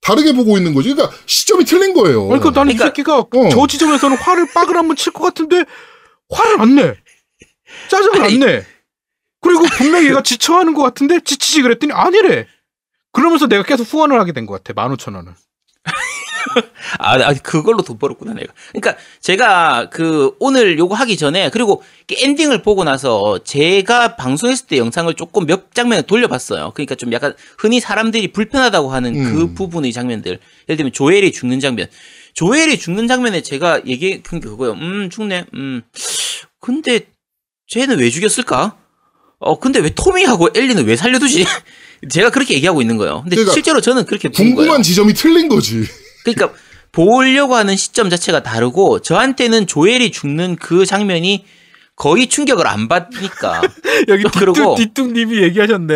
[0.00, 0.94] 다르게 보고 있는 거지.
[0.94, 2.26] 그러니까 시점이 틀린 거예요.
[2.28, 3.48] 그러니까 나는 이 그러니까- 새끼가 어.
[3.50, 5.64] 저 지점에서는 화를 빡을 한번 칠 것 같은데
[6.30, 6.94] 화를 안 내.
[7.90, 8.34] 짜증을 아니.
[8.34, 8.64] 안 내.
[9.48, 12.46] 그리고 분명히 얘가 지쳐하는 것 같은데 지치지 그랬더니 아니래.
[13.12, 14.74] 그러면서 내가 계속 후원을 하게 된 것 같아.
[14.80, 15.34] 15,000원을.
[16.98, 18.52] 아, 아, 그걸로 돈 벌었구나 내가.
[18.72, 25.12] 그러니까 제가 그 오늘 요거 하기 전에 그리고 엔딩을 보고 나서 제가 방송했을 때 영상을
[25.14, 26.72] 조금 몇 장면을 돌려봤어요.
[26.74, 29.54] 그러니까 좀 약간 흔히 사람들이 불편하다고 하는 그 음.
[29.54, 30.38] 부분의 장면들.
[30.68, 31.86] 예를 들면 조엘이 죽는 장면.
[32.34, 34.74] 조엘이 죽는 장면에 제가 얘기한 게 그거예요.
[34.74, 35.44] 음 죽네.
[35.54, 35.82] 음
[36.60, 37.00] 근데
[37.66, 38.76] 쟤는 왜 죽였을까?
[39.40, 41.46] 어 근데 왜 토미하고 엘리는 왜 살려두지?
[42.10, 43.22] 제가 그렇게 얘기하고 있는 거예요.
[43.22, 44.54] 근데 그러니까 실제로 저는 그렇게 본 거예요.
[44.56, 45.84] 궁금한 지점이 틀린 거지.
[46.24, 46.56] 그러니까
[46.92, 51.44] 보려고 하는 시점 자체가 다르고 저한테는 조엘이 죽는 그 장면이
[51.96, 53.60] 거의 충격을 안 받으니까
[54.08, 55.94] 여기 뒤뚱, 뒤뚱님이 얘기하셨네.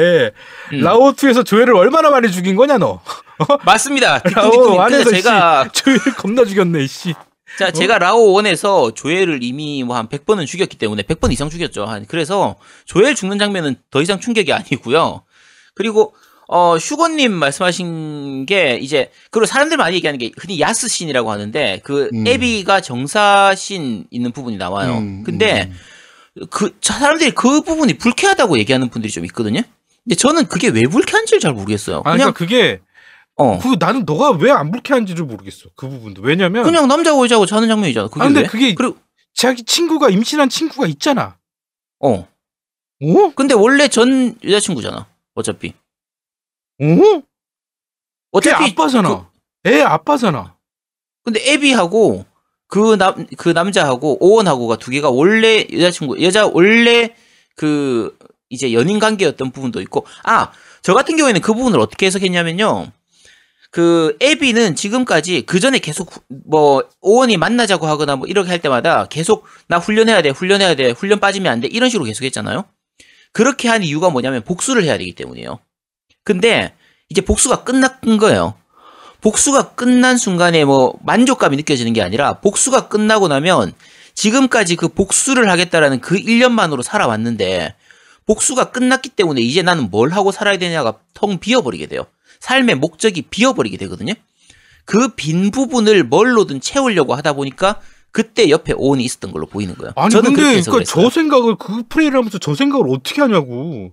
[0.73, 0.81] 음.
[0.81, 3.01] 라오2에서 조회를 얼마나 많이 죽인 거냐, 너.
[3.65, 4.21] 맞습니다.
[4.25, 4.81] 라오 뒷둥뒷둥님.
[4.81, 7.15] 안에서 제가 씨, 조회를 겁나 죽였네, 씨.
[7.59, 11.85] 자, 제가 라오 원에서 조엘을 이미 뭐 한 100번은 죽였기 때문에 100번 이상 죽였죠.
[11.85, 12.57] 한 그래서
[12.87, 15.23] 조엘 죽는 장면은 더 이상 충격이 아니고요.
[15.75, 16.15] 그리고
[16.49, 22.11] 어, 슈거님 말씀하신 게 이제 그리고 사람들 많이 얘기하는 게 흔히 야스 신이라고 하는데 그
[22.13, 22.27] 음.
[22.27, 24.99] 에비가 정사 신 있는 부분이 나와요.
[24.99, 25.73] 음, 근데
[26.51, 29.63] 그 사람들이 그 부분이 불쾌하다고 얘기하는 분들이 좀 있거든요.
[30.05, 31.99] 근데 저는 그게 왜 불쾌한지를 잘 모르겠어요.
[32.05, 32.81] 아, 그냥 그러니까 그게
[33.43, 35.69] 어 그 나는 너가 왜 안 불쾌한지를 모르겠어.
[35.77, 36.23] 그 부분도.
[36.23, 38.09] 왜냐면 그냥 남자하고 여자하고 자는 장면이잖아.
[38.09, 38.47] 그게 아, 근데 왜?
[38.47, 38.97] 그게 그리고
[39.35, 41.39] 자기 친구가 임신한 친구가 있잖아.
[42.01, 42.13] 어
[43.05, 43.33] 어?
[43.35, 45.07] 근데 원래 전 여자친구잖아.
[45.35, 45.73] 어차피
[46.81, 46.85] 어?
[46.85, 47.23] 걔
[48.33, 49.29] 어차피 아빠잖아.
[49.65, 50.57] 그- 애 아빠잖아.
[51.25, 52.25] 근데 에비하고
[52.69, 57.15] 그 남 그 남자하고 오원하고가 두 개가 원래 여자친구 여자 원래
[57.57, 58.17] 그
[58.51, 60.51] 이제 연인 관계였던 부분도 있고 아
[60.83, 62.91] 저 같은 경우에는 그 부분을 어떻게 해석했냐면요
[63.73, 69.07] 그 에비는 지금까지 그 전에 계속 후- 뭐 오원이 만나자고 하거나 뭐 이렇게 할 때마다
[69.07, 72.67] 계속 나 훈련해야 돼 훈련해야 돼 훈련 빠지면 안 돼 이런 식으로 계속 했잖아요.
[73.33, 75.59] 그렇게 한 이유가 뭐냐면 복수를 해야 되기 때문이에요.
[76.23, 76.75] 근데
[77.09, 77.91] 이제 복수가 끝난
[78.21, 78.55] 거예요.
[79.23, 83.73] 복수가 끝난 순간에 뭐 만족감이 느껴지는 게 아니라 복수가 끝나고 나면
[84.15, 87.75] 지금까지 그 복수를 하겠다라는 그 1년만으로 살아왔는데
[88.27, 92.05] 복수가 끝났기 때문에 이제 나는 뭘 하고 살아야 되냐가 텅 비어버리게 돼요.
[92.43, 94.15] 삶의 목적이 비어버리게 되거든요.
[94.85, 99.93] 그 빈 부분을 뭘로든 채우려고 하다 보니까 그때 옆에 오온이 있었던 걸로 보이는 거예요.
[99.97, 101.09] 아니 저는 그렇게 근데 그러니까 저.
[101.09, 103.93] 생각을 그 플레이를 하면서 저 생각을 어떻게 하냐고.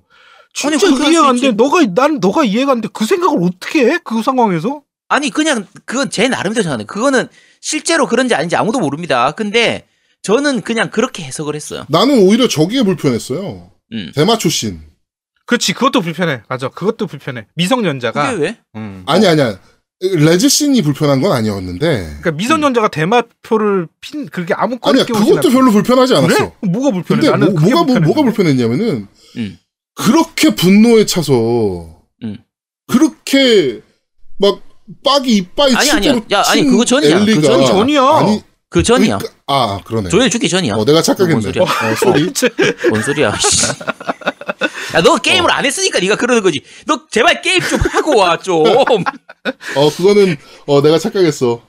[0.53, 1.51] 진짜 아니, 할 이해가 수안 돼.
[1.51, 2.89] 너가 난 너가 이해가 안 돼.
[2.91, 3.99] 그 생각을 어떻게 해?
[4.03, 4.81] 그 상황에서?
[5.07, 7.27] 아니 그냥 그건 제 나름대로 생각하는 그거는
[7.61, 9.31] 실제로 그런지 아닌지 아무도 모릅니다.
[9.31, 9.85] 근데
[10.23, 11.85] 저는 그냥 그렇게 해석을 했어요.
[11.87, 13.71] 나는 오히려 저기에 불편했어요.
[13.93, 14.11] 음.
[14.15, 14.81] 대마초 씬.
[15.49, 15.73] 그렇지.
[15.73, 16.43] 그것도 불편해.
[16.47, 16.69] 맞아.
[16.69, 17.47] 그것도 불편해.
[17.55, 18.29] 미성년자가.
[18.29, 18.57] 그게 왜?
[18.75, 19.01] 음.
[19.07, 19.57] 아니 아니야.
[19.99, 21.87] 레즈 씬이 불편한 건 아니었는데.
[22.03, 26.27] 그러니까 미성년자가 대마표를 핀 그게 아무 아니야 꼴 그것도 별로 불편하지 않았어.
[26.35, 26.51] 그래?
[26.61, 27.21] 뭐가 불편해?
[27.21, 27.99] 근데 나는 뭐, 그게 뭐가 뭐.
[27.99, 29.07] 뭐가 불편했냐면은
[29.37, 29.57] 음.
[29.95, 32.37] 그렇게 분노에 차서 음.
[32.85, 33.81] 그렇게
[34.37, 34.61] 막
[35.03, 36.13] 빡이 이빨이 아니, 칠 아니야.
[36.31, 37.21] 야, 아니, 친 그거 전이야.
[37.21, 37.67] 엘리가 전이야.
[37.67, 38.03] 전이야.
[38.03, 39.17] 아니 그 전이야.
[39.17, 40.09] 그러니까- 아 그러네.
[40.09, 40.75] 조연이 죽기 전이야.
[40.75, 41.41] 어 내가 뭔 착각했네.
[41.41, 41.63] 소리야.
[41.63, 42.31] 어, 쏘리.
[42.91, 43.33] 뭔 소리야?
[44.89, 44.95] 씨.
[44.97, 46.61] 야, 너 게임을 안 했으니까 네가 그러는 거지.
[46.85, 48.63] 너 제발 게임 좀 하고 와 좀.
[49.75, 51.61] 어 그거는 어 내가 착각했어.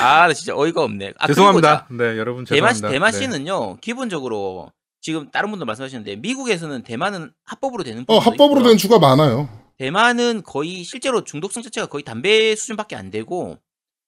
[0.00, 1.12] 아, 나 진짜 어이가 없네.
[1.18, 1.86] 아, 죄송합니다.
[1.90, 2.88] 네, 여러분 대마 죄송합니다.
[2.90, 3.18] 대마 네.
[3.18, 4.70] 씨는요 기본적으로
[5.00, 8.70] 지금 다른 분들 말씀하시는데 미국에서는 대만은 합법으로 되는 어 합법으로 있고요.
[8.70, 9.48] 된 주가 많아요.
[9.78, 13.58] 대만은 거의 실제로 중독성 자체가 거의 담배 수준밖에 안 되고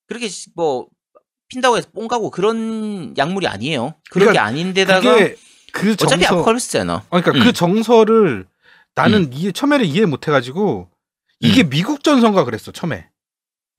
[0.08, 0.86] 그렇게 시- 뭐
[1.48, 3.94] 핀다고 해서 뽕가고 그런 약물이 아니에요.
[4.10, 5.36] 그런 그러니까 게 아닌데다가 그게
[5.72, 6.94] 그 정서 어차피 아포칼립스잖아.
[6.94, 7.44] 아, 그러니까 음.
[7.44, 8.46] 그 정서를
[8.94, 10.88] 나는 이해 처음에는 이해 못 해가지고
[11.40, 13.08] 이게 미국 전선가 그랬어 처음에.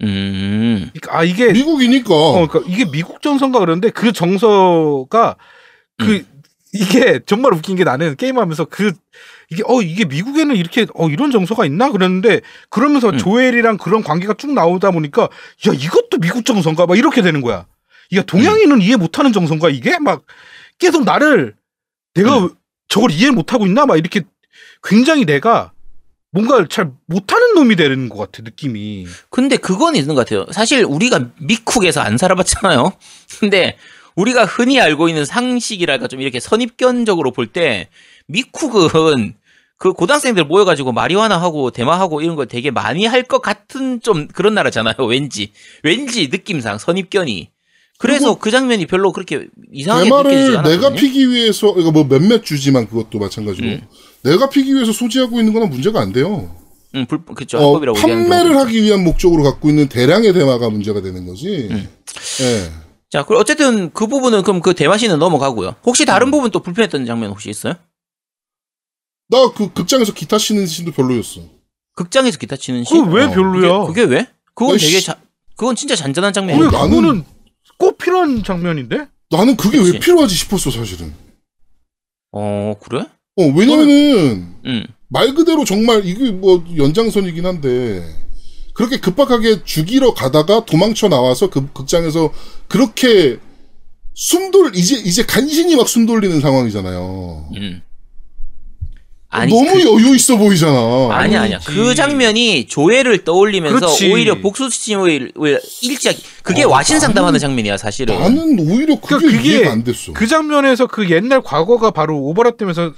[0.01, 0.89] 음.
[0.93, 2.13] 그러니까 아 이게 미국이니까.
[2.13, 5.35] 어, 그러니까 이게 미국 전선가 그러는데 그 정서가
[5.97, 6.25] 그 음.
[6.71, 8.93] 이게 정말 웃긴 게 나는 게임하면서 그
[9.49, 13.17] 이게 어 이게 미국에는 이렇게 어 이런 정서가 있나 그랬는데 그러면서 음.
[13.17, 17.65] 조엘이랑 그런 관계가 쭉 나오다 보니까 야 이것도 미국 정서인가 막 이렇게 되는 거야.
[18.15, 18.81] 야 동양인은 음.
[18.81, 20.23] 이해 못하는 정서인가 이게 막
[20.77, 21.55] 계속 나를
[22.15, 22.49] 내가 음.
[22.87, 24.21] 저걸 이해 못하고 있나 막 이렇게
[24.83, 25.71] 굉장히 내가
[26.31, 29.07] 뭔가 잘 못하는 놈이 되는 것 같아 느낌이.
[29.29, 30.45] 근데 그건 있는 것 같아요.
[30.51, 32.93] 사실 우리가 미쿡에서 안 살아봤잖아요.
[33.39, 33.77] 근데
[34.15, 37.89] 우리가 흔히 알고 있는 상식이랄까 좀 이렇게 선입견적으로 볼 때
[38.27, 39.35] 미쿡은
[39.77, 44.53] 그 고등학생들 모여가지고 마리화나 하고 대마하고 이런 걸 되게 많이 할 것 같은 좀 그런
[44.53, 44.95] 나라잖아요.
[45.07, 45.51] 왠지
[45.83, 47.49] 왠지 느낌상 선입견이.
[47.99, 50.75] 그래서 그 장면이 별로 그렇게 이상하게 느껴지지 대마를 않았거든요.
[50.87, 53.81] 내가 피기 위해서 이거 뭐 몇몇 주지만 그것도 마찬가지로 음.
[54.23, 56.55] 내가 피기 위해서 소지하고 있는 거는 문제가 안 돼요.
[56.95, 61.67] 응, 불, 그쵸 어, 판매를 하기 위한 목적으로 갖고 있는 대량의 대마가 문제가 되는 거지.
[61.69, 61.89] 음.
[62.41, 62.71] 예.
[63.11, 65.75] 자, 그럼 어쨌든 그 부분은 그럼 그 대마시는 넘어가고요.
[65.85, 67.73] 혹시 다른 부분 또 불편했던 장면 혹시 있어요?
[69.29, 71.41] 나 그 극장에서 기타 치는 신도 별로였어.
[71.95, 72.97] 극장에서 기타 치는 씬?
[73.03, 73.79] 그거 왜 어, 별로야?
[73.87, 74.27] 그게, 그게 왜?
[74.55, 74.77] 그건.
[74.77, 75.17] 되게 자,
[75.57, 76.69] 그건 진짜 잔잔한 왜 장면이야.
[76.71, 77.23] 나는-
[77.79, 79.07] 꼭 필요한 장면인데?
[79.31, 79.93] 나는 그게 그치.
[79.93, 81.13] 왜 필요하지 싶었어 사실은.
[82.31, 83.05] 어, 그래?
[83.37, 84.85] 어 왜냐면은 응.
[85.07, 88.03] 말 그대로 정말 이게 뭐 연장선이긴 한데
[88.75, 92.31] 그렇게 급박하게 죽이러 가다가 도망쳐 나와서 그 극장에서
[92.67, 93.39] 그렇게
[94.13, 97.49] 숨돌 이제 이제 간신히 막 숨 돌리는 상황이잖아요.
[97.55, 97.81] 응.
[99.31, 101.09] 아니, 너무 그, 여유 있어 보이잖아.
[101.11, 101.59] 아니, 아니야.
[101.63, 104.11] 그 장면이 조회를 떠올리면서 그렇지.
[104.11, 105.31] 오히려 복수심을
[105.83, 108.17] 일찍, 그게 어, 와신 상담하는 나는- 장면이야, 사실은.
[108.19, 110.13] 나는 오히려 그게, 그러니까 그게 이해가 안 됐어.
[110.13, 112.93] 그 장면에서 그 옛날 과거가 바로 오버랩되면서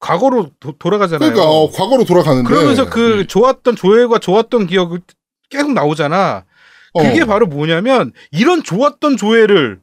[0.00, 1.30] 과거로 도- 돌아가잖아요.
[1.32, 3.26] 그러니까 어, 과거로 돌아가는데 그러면서 그 음.
[3.26, 4.98] 좋았던 조엘과 좋았던 기억이
[5.50, 6.44] 계속 나오잖아.
[6.98, 7.26] 그게 어.
[7.26, 9.80] 바로 뭐냐면 이런 좋았던 조엘을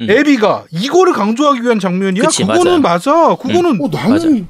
[0.00, 0.10] 음.
[0.10, 2.24] 에비가 이거를 강조하기 위한 장면이야.
[2.24, 3.34] 그치, 그거는 맞아.
[3.36, 4.46] 그거는 어, 나는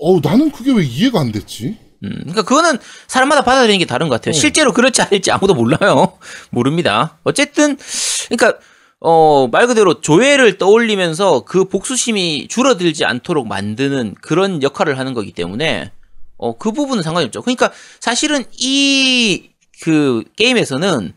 [0.00, 1.78] 어 나는 그게 왜 이해가 안 됐지?
[2.04, 4.32] 음, 그러니까 그거는 사람마다 받아들이는 게 다른 것 같아요.
[4.32, 4.34] 음.
[4.34, 6.18] 실제로 그렇지 않을지 아무도 몰라요.
[6.50, 7.18] 모릅니다.
[7.24, 7.76] 어쨌든
[8.28, 8.58] 그러니까
[9.00, 15.92] 어, 말 그대로 조회를 떠올리면서 그 복수심이 줄어들지 않도록 만드는 그런 역할을 하는 거기 때문에
[16.38, 17.42] 어, 그 부분은 상관이 없죠.
[17.42, 21.12] 그러니까 사실은 이 그 게임에서는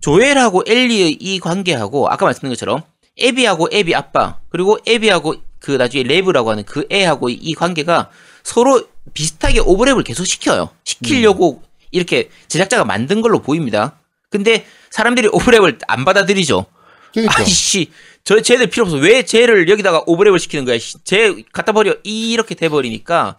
[0.00, 2.82] 조엘하고 엘리의 이 관계하고 아까 말씀드린 것처럼
[3.18, 8.10] 에비하고 에비 아빠 그리고 에비하고 그 나중에 레브라고 하는 그 애하고 이 관계가
[8.42, 10.70] 서로 비슷하게 오버랩을 계속 시켜요.
[10.84, 13.98] 시키려고 이렇게 제작자가 만든 걸로 보입니다.
[14.30, 16.66] 근데 사람들이 오버랩을 안 받아들이죠.
[17.12, 17.90] 그러니까 아이씨,
[18.24, 18.96] 저 쟤들 필요 없어.
[18.96, 20.78] 왜 쟤를 여기다가 오버랩을 시키는 거야?
[20.78, 21.94] 씨, 쟤 갖다 버려.
[22.04, 23.38] 이렇게 돼 버리니까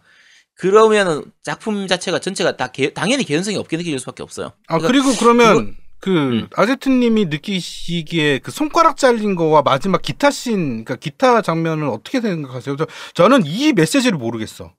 [0.55, 4.51] 그러면은 작품 자체가 전체가 다 개- 당연히 개연성이 없게 느껴질 수밖에 없어요.
[4.67, 6.47] 아 그러니까 그리고 그러면 그 음.
[6.55, 12.77] 아제트님이 느끼시기에 그 손가락 잘린 거와 마지막 기타 씬, 그러니까 기타 장면은 어떻게 생각하세요?
[12.77, 14.73] 저, 저는 이 메시지를 모르겠어.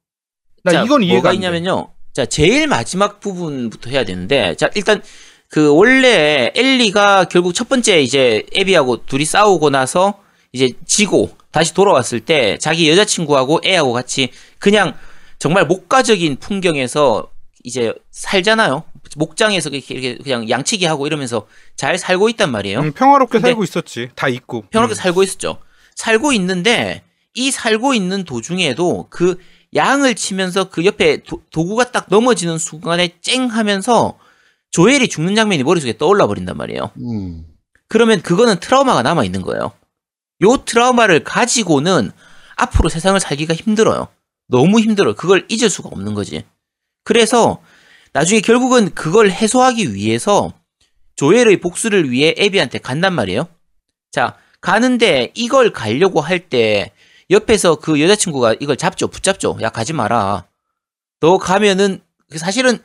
[0.64, 1.32] 나 자, 이건 이해가 뭐가.
[1.32, 1.92] 있냐면요.
[2.12, 5.02] 자, 제일 마지막 부분부터 해야 되는데, 자, 일단,
[5.48, 10.20] 그, 원래, 엘리가 결국 첫 번째 이제, 에비하고 둘이 싸우고 나서,
[10.52, 14.94] 이제, 지고, 다시 돌아왔을 때, 자기 여자친구하고 애하고 같이, 그냥,
[15.38, 17.30] 정말 목가적인 풍경에서,
[17.65, 18.85] 이제, 살잖아요.
[19.16, 21.47] 목장에서 이렇게, 이렇게 그냥 양치기 하고 이러면서
[21.77, 22.81] 잘 살고 있단 말이에요.
[22.81, 24.11] 음, 평화롭게 살고 있었지.
[24.15, 24.62] 다 있고.
[24.70, 24.97] 평화롭게 음.
[24.97, 25.59] 살고 있었죠.
[25.95, 27.03] 살고 있는데
[27.35, 29.39] 이 살고 있는 도중에도 그
[29.74, 34.19] 양을 치면서 그 옆에 도, 도구가 딱 넘어지는 순간에 쨍 하면서
[34.70, 36.91] 조엘이 죽는 장면이 머릿속에 떠올라 버린단 말이에요.
[36.99, 37.45] 음.
[37.89, 39.73] 그러면 그거는 트라우마가 남아 있는 거예요.
[40.43, 42.12] 요 트라우마를 가지고는
[42.57, 44.09] 앞으로 세상을 살기가 힘들어요.
[44.49, 45.15] 너무 힘들어요.
[45.15, 46.45] 그걸 잊을 수가 없는 거지.
[47.05, 47.60] 그래서
[48.12, 50.52] 나중에 결국은 그걸 해소하기 위해서
[51.16, 53.48] 조엘의 복수를 위해 에비한테 간단 말이에요.
[54.10, 56.93] 자, 가는데 이걸 가려고 할 때
[57.31, 59.06] 옆에서 그 여자친구가 이걸 잡죠.
[59.09, 59.59] 붙잡죠.
[59.62, 60.47] 야, 가지 마라.
[61.20, 62.01] 너 가면은
[62.31, 62.78] 그 사실은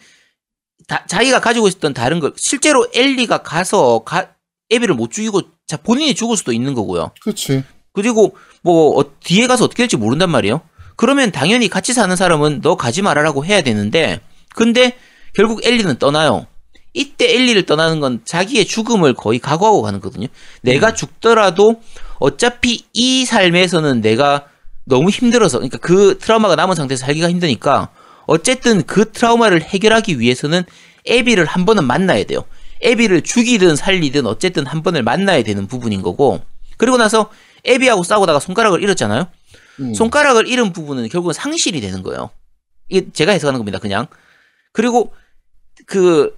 [0.87, 4.29] 다- 자기가 가지고 있었던 다른 걸 실제로 엘리가 가서 가,
[4.69, 7.11] 에비를 못 죽이고 자 본인이 죽을 수도 있는 거고요.
[7.21, 7.63] 그렇지.
[7.93, 10.61] 그리고 뭐 어, 뒤에 가서 어떻게 될지 모른단 말이에요.
[10.95, 14.19] 그러면 당연히 같이 사는 사람은 너 가지 말아라고 해야 되는데
[14.55, 14.97] 근데
[15.33, 16.47] 결국 엘리는 떠나요.
[16.93, 20.27] 이때 엘리를 떠나는 건 자기의 죽음을 거의 각오하고 가는 거거든요.
[20.61, 21.81] 내가 죽더라도
[22.19, 24.45] 어차피 이 삶에서는 내가
[24.85, 27.89] 너무 힘들어서 그러니까 그 트라우마가 남은 상태에서 살기가 힘드니까
[28.27, 30.63] 어쨌든 그 트라우마를 해결하기 위해서는
[31.05, 32.45] 에비를 한 번은 만나야 돼요.
[32.81, 36.41] 에비를 죽이든 살리든 어쨌든 한 번을 만나야 되는 부분인 거고
[36.77, 37.29] 그리고 나서
[37.65, 39.27] 에비하고 싸우다가 손가락을 잃었잖아요.
[39.79, 39.93] 음.
[39.93, 42.29] 손가락을 잃은 부분은 결국은 상실이 되는 거예요.
[42.89, 44.07] 이게 제가 해석하는 겁니다, 그냥.
[44.71, 45.13] 그리고
[45.85, 46.37] 그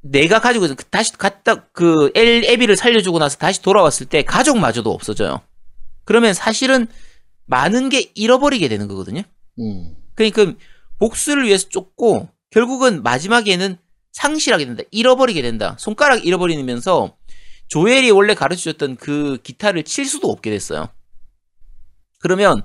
[0.00, 4.90] 내가 가지고 있는 그 다시 갔다 그 엘, 에비를 살려주고 나서 다시 돌아왔을 때 가족마저도
[4.90, 5.40] 없어져요.
[6.04, 6.86] 그러면 사실은
[7.46, 9.22] 많은 게 잃어버리게 되는 거거든요.
[9.58, 9.96] 음.
[10.14, 10.52] 그러니까
[10.98, 13.76] 복수를 위해서 쫓고 결국은 마지막에는
[14.12, 14.82] 상실하게 된다.
[14.90, 15.76] 잃어버리게 된다.
[15.78, 17.16] 손가락 잃어버리면서
[17.68, 20.88] 조엘이 원래 가르쳐줬던 그 기타를 칠 수도 없게 됐어요.
[22.26, 22.62] 그러면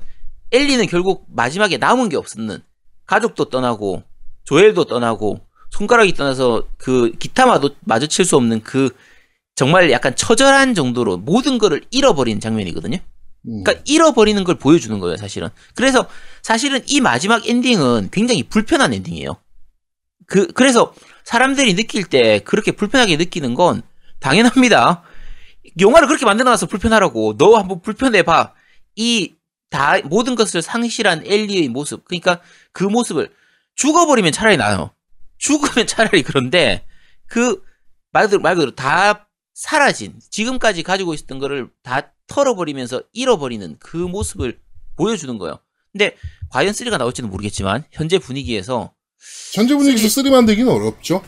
[0.52, 2.64] 엘리는 결국 마지막에 남은 게 없었는
[3.06, 4.02] 가족도 떠나고
[4.44, 8.90] 조엘도 떠나고 손가락이 떠나서 그 기타마도 마주 칠 수 없는 그
[9.54, 12.98] 정말 약간 처절한 정도로 모든 거를 잃어버린 장면이거든요.
[12.98, 13.64] 음.
[13.64, 15.50] 그러니까 잃어버리는 걸 보여주는 거예요, 사실은.
[15.76, 16.08] 그래서
[16.42, 19.38] 사실은 이 마지막 엔딩은 굉장히 불편한 엔딩이에요.
[20.26, 20.94] 그 그래서
[21.24, 23.84] 사람들이 느낄 때 그렇게 불편하게 느끼는 건
[24.20, 25.04] 당연합니다.
[25.80, 28.54] 영화를 그렇게 만들어놔서 불편하라고 너 한번 불편해 봐.
[28.96, 29.36] 이
[29.72, 32.06] 다 모든 것을 상실한 엘리의 모습.
[32.06, 32.40] 그러니까
[32.74, 33.32] 그 모습을
[33.76, 34.92] 죽어버리면 차라리 나요.
[35.40, 36.86] 죽으면 차라리 그런데
[37.28, 37.64] 그
[38.14, 44.60] 말 그대로 말 그대로 다 사라진 지금까지 가지고 있었던 거를 다 털어버리면서 잃어버리는 그 모습을
[44.98, 45.60] 보여주는 거예요.
[45.94, 46.18] 근데
[46.50, 48.92] 과연 3가 나올지는 모르겠지만 현재 분위기에서
[49.54, 51.24] 현재 분위기에서 three 만들기는 어렵죠.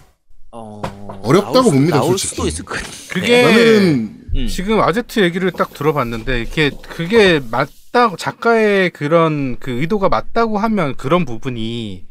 [0.52, 0.82] 어...
[1.24, 2.30] 어렵다고 나올 수- 봅니다, 나올 솔직히.
[2.36, 2.86] 수도 있을 거예요.
[3.10, 4.48] 그게 나는 음.
[4.48, 10.96] 지금 아제트 얘기를 딱 들어봤는데 이게 그게 맞 다 작가의 그런 그 의도가 맞다고 하면
[10.96, 12.06] 그런 부분이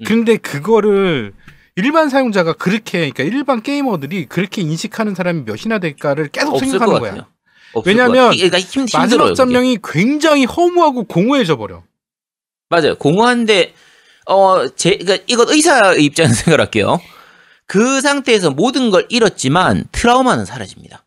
[0.00, 0.04] 음.
[0.06, 1.34] 근데 그거를
[1.74, 7.00] 일반 사용자가 그렇게 그러니까 일반 게이머들이 그렇게 인식하는 사람이 몇이나 될까를 계속 생각하는.
[7.00, 7.26] 거야.
[7.84, 9.00] 왜냐면 힘들어요.
[9.00, 9.34] 마지막.
[9.34, 11.82] 전명이 굉장히 허무하고 공허해져 버려.
[12.68, 12.94] 맞아요.
[12.94, 13.74] 공허한데
[14.26, 17.00] 어, 제, 그러니까 이건 의사의 입장에서 생각할게요.
[17.66, 21.04] 그 상태에서 모든 걸 잃었지만 트라우마는 사라집니다.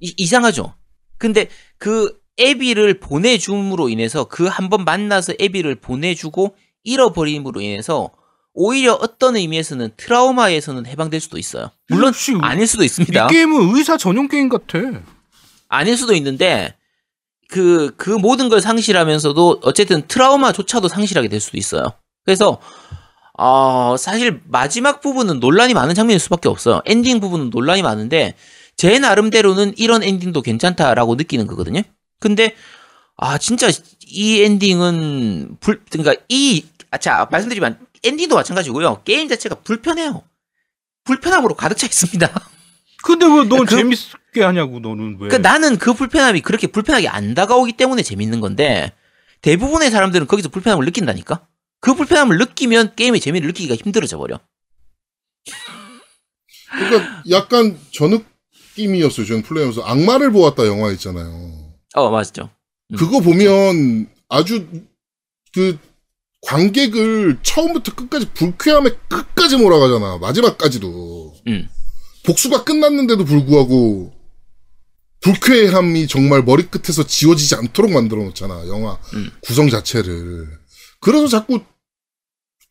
[0.00, 0.74] 이, 이상하죠?
[1.18, 8.10] 근데 그 애비를 보내줌으로 인해서 그 한 번 만나서 애비를 보내주고 잃어버림으로 인해서
[8.54, 11.70] 오히려 어떤 의미에서는 트라우마에서는 해방될 수도 있어요.
[11.88, 13.26] 물론 혹시 아닐 수도 이 있습니다.
[13.26, 14.78] 게임은 의사 전용 게임 같아.
[15.68, 16.74] 아닐 수도 있는데
[17.48, 21.92] 그, 그 모든 걸 상실하면서도 어쨌든 트라우마조차도 상실하게 될 수도 있어요.
[22.24, 22.60] 그래서
[23.38, 26.80] 어, 사실 마지막 부분은 논란이 많은 장면일 수밖에 없어요.
[26.86, 28.34] 엔딩 부분은 논란이 많은데
[28.76, 31.82] 제 나름대로는 이런 엔딩도 괜찮다라고 느끼는 거거든요.
[32.18, 32.54] 근데
[33.16, 33.68] 아 진짜
[34.06, 39.02] 이 엔딩은 불 그러니까 이자 말씀드리면 엔딩도 마찬가지고요.
[39.04, 40.22] 게임 자체가 불편해요.
[41.04, 42.28] 불편함으로 가득 차 있습니다.
[43.04, 45.28] 근데 왜넌 그- 재밌게 하냐고 너는 왜?
[45.28, 48.92] 그러니까 나는 그 불편함이 그렇게 불편하게 안 다가오기 때문에 재밌는 건데
[49.42, 51.46] 대부분의 사람들은 거기서 불편함을 느낀다니까.
[51.80, 54.40] 그 불편함을 느끼면 게임의 재미를 느끼기가 힘들어져 버려.
[56.72, 59.26] 그러니까 약간 저 느낌이었어요.
[59.26, 61.65] 저는 플레이하면서 악마를 보았다 영화 있잖아요.
[61.96, 62.50] 어 맞죠.
[62.92, 62.96] 음.
[62.96, 64.66] 그거 보면 아주
[65.52, 65.78] 그
[66.42, 70.18] 관객을 처음부터 끝까지 불쾌함에 끝까지 몰아가잖아.
[70.18, 71.34] 마지막까지도.
[71.48, 71.68] 음.
[72.24, 74.12] 복수가 끝났는데도 불구하고
[75.20, 78.68] 불쾌함이 정말 머리끝에서 지워지지 않도록 만들어 놓잖아.
[78.68, 79.30] 영화 음.
[79.40, 80.46] 구성 자체를.
[81.00, 81.60] 그래서 자꾸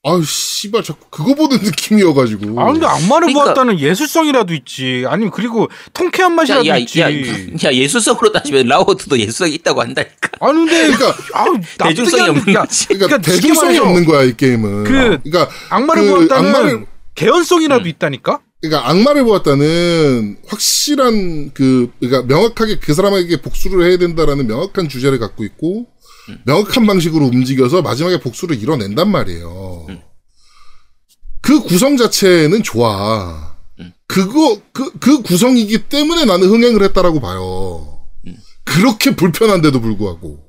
[0.08, 2.62] 아유 씨발 자꾸 그거 보는 느낌이어가지고.
[2.62, 5.04] 아 근데 악마를 그러니까- 보았다는 예술성이라도 있지.
[5.08, 7.02] 아니면 그리고 통쾌한 야, 맛이라도 야, 있지.
[7.02, 10.30] 야, 야, 예술성으로 따지면 라워드도 예술성이 있다고 한다니까.
[10.42, 12.54] 아니 근데 그러니까 아우 대중성이 없는 돼.
[12.54, 12.88] 야, 거지.
[12.88, 14.84] 그러니까, 그러니까 대중성이 없는 거야 이 게임은.
[14.84, 14.92] 그
[15.24, 17.88] 그러니까 악마를 그 보았다는 악마를- 개연성이라도 음.
[17.88, 18.40] 있다니까.
[18.62, 25.44] 그러니까 악마를 보았다는 확실한 그 그러니까 명확하게 그 사람에게 복수를 해야 된다라는 명확한 주제를 갖고
[25.46, 25.88] 있고
[26.30, 26.42] 음.
[26.46, 29.86] 명확한 방식으로 움직여서 마지막에 복수를 이뤄낸단 말이에요.
[29.90, 30.02] 음.
[31.42, 33.56] 그 구성 자체는 좋아.
[33.80, 33.94] 음.
[34.08, 38.06] 그거 그 그 구성이기 때문에 나는 흥행을 했다라고 봐요.
[38.28, 38.38] 음.
[38.64, 40.44] 그렇게 불편한데도 불구하고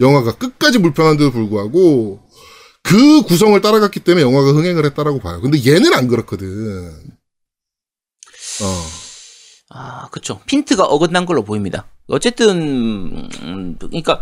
[0.00, 2.20] 영화가 끝까지 불편한데도 불구하고
[2.82, 5.40] 그 구성을 따라갔기 때문에 영화가 흥행을 했다라고 봐요.
[5.40, 6.92] 근데 얘는 안 그렇거든.
[8.62, 8.86] 어.
[9.70, 10.40] 아, 그쵸.
[10.46, 11.86] 핀트가 어긋난 걸로 보입니다.
[12.06, 14.20] 어쨌든, 음, 그러니까, 아,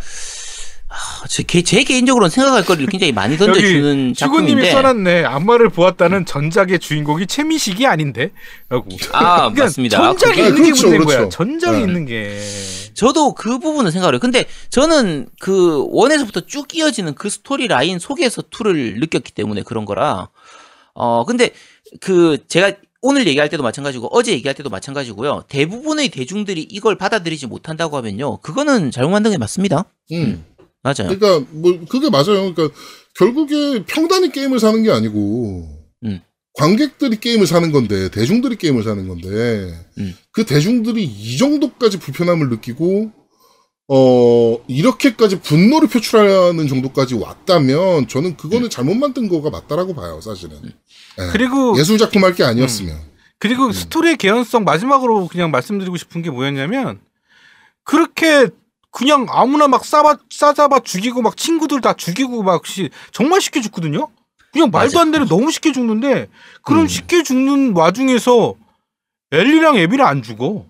[1.29, 4.71] 제, 개- 제 개인적으로는 생각할 거리를 굉장히 많이 던져주는 주구님이 작품인데.
[4.71, 5.25] 써놨네.
[5.25, 8.31] 악마를 보았다는 전작의 주인공이 최민식이 아닌데?
[8.69, 8.89] 라고.
[9.13, 9.99] 아, 그러니까 맞습니다.
[9.99, 11.17] 전작이 그게- 있는 게 그렇죠, 문제인 거야.
[11.19, 11.29] 그렇죠.
[11.37, 11.83] 전작이 네.
[11.83, 12.41] 있는 게.
[12.95, 14.21] 저도 그 부분은 생각을 해요.
[14.21, 20.29] 근데 저는 그 원에서부터 쭉 이어지는 그 스토리 라인 속에서 투를 느꼈기 때문에 그런 거라.
[20.95, 21.51] 어, 근데
[22.01, 22.73] 그 제가
[23.03, 25.45] 오늘 얘기할 때도 마찬가지고 어제 얘기할 때도 마찬가지고요.
[25.49, 28.39] 대부분의 대중들이 이걸 받아들이지 못한다고 하면요.
[28.39, 29.85] 그거는 잘못 만든 게 맞습니다.
[30.13, 30.45] 음.
[30.87, 31.17] 맞아요.
[31.19, 32.55] 그러니까 뭐 그게 맞아요.
[32.55, 32.69] 그러니까
[33.19, 35.69] 결국에 평단이 게임을 사는 게 아니고
[36.05, 36.21] 음.
[36.55, 39.29] 관객들이 게임을 사는 건데 대중들이 게임을 사는 건데
[39.99, 40.17] 음.
[40.33, 43.11] 그 대중들이 이 정도까지 불편함을 느끼고
[43.89, 50.57] 어 이렇게까지 분노를 표출하는 정도까지 왔다면 저는 그거는 잘못 만든 거가 맞다라고 봐요, 사실은.
[50.65, 51.27] 예.
[51.33, 52.97] 그리고 예술 작품 할 게 아니었으면.
[53.39, 57.01] 그리고 스토리의 개연성 마지막으로 그냥 말씀드리고 싶은 게 뭐였냐면
[57.85, 58.49] 그렇게
[58.97, 64.09] 그냥 아무나 막 싸바 싸잡아 죽이고 막 친구들 다 죽이고 막 시, 정말 쉽게 죽거든요.
[64.55, 65.01] 그냥 말도 맞아.
[65.03, 66.31] 안 되는 너무 쉽게 죽는데
[66.63, 66.89] 그런 음.
[66.89, 68.55] 쉽게 죽는 와중에서
[69.33, 70.65] 엘리랑 에비는 안 죽어.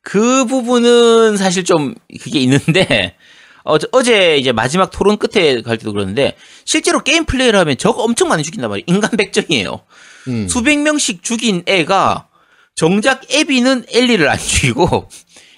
[0.00, 3.16] 그 부분은 사실 좀 그게 있는데
[3.64, 8.28] 어제, 어제 이제 마지막 토론 끝에 갈 때도 그러는데 실제로 게임 플레이를 하면 저거 엄청
[8.28, 8.84] 많이 죽인단 말이에요.
[8.86, 9.80] 인간 백정이에요.
[10.28, 10.46] 음.
[10.46, 12.28] 수백 명씩 죽인 애가
[12.76, 15.08] 정작 에비는 엘리를 안 죽이고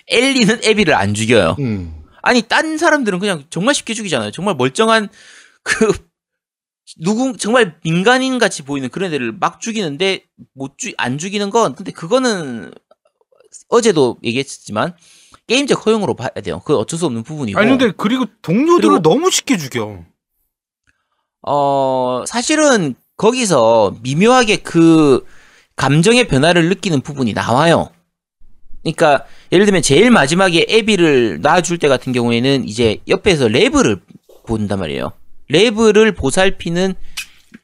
[0.09, 1.57] 엘리는 에비를 안 죽여요.
[1.59, 2.03] 음.
[2.23, 4.31] 아니 딴 사람들은 그냥 정말 쉽게 죽이잖아요.
[4.31, 5.09] 정말 멀쩡한
[5.63, 5.93] 그
[7.01, 10.25] 누군 정말 민간인 같이 보이는 그런 애를 막 죽이는데
[10.55, 12.73] 못죽안 죽이는 건 근데 그거는
[13.69, 14.95] 어제도 얘기했지만
[15.47, 16.61] 게임적 허용으로 봐야 돼요.
[16.65, 17.59] 그 어쩔 수 없는 부분이고.
[17.59, 20.05] 아니 근데 그리고 동료들을 그리고- 너무 쉽게 죽여.
[21.43, 25.25] 어, 사실은 거기서 미묘하게 그
[25.77, 27.91] 감정의 변화를 느끼는 부분이 나와요.
[28.85, 34.01] 그러니까 예를 들면 제일 마지막에 애비를 놔줄 때 같은 경우에는 이제 옆에서 랩을
[34.47, 35.13] 본단 말이에요.
[35.51, 36.95] 랩을 보살피는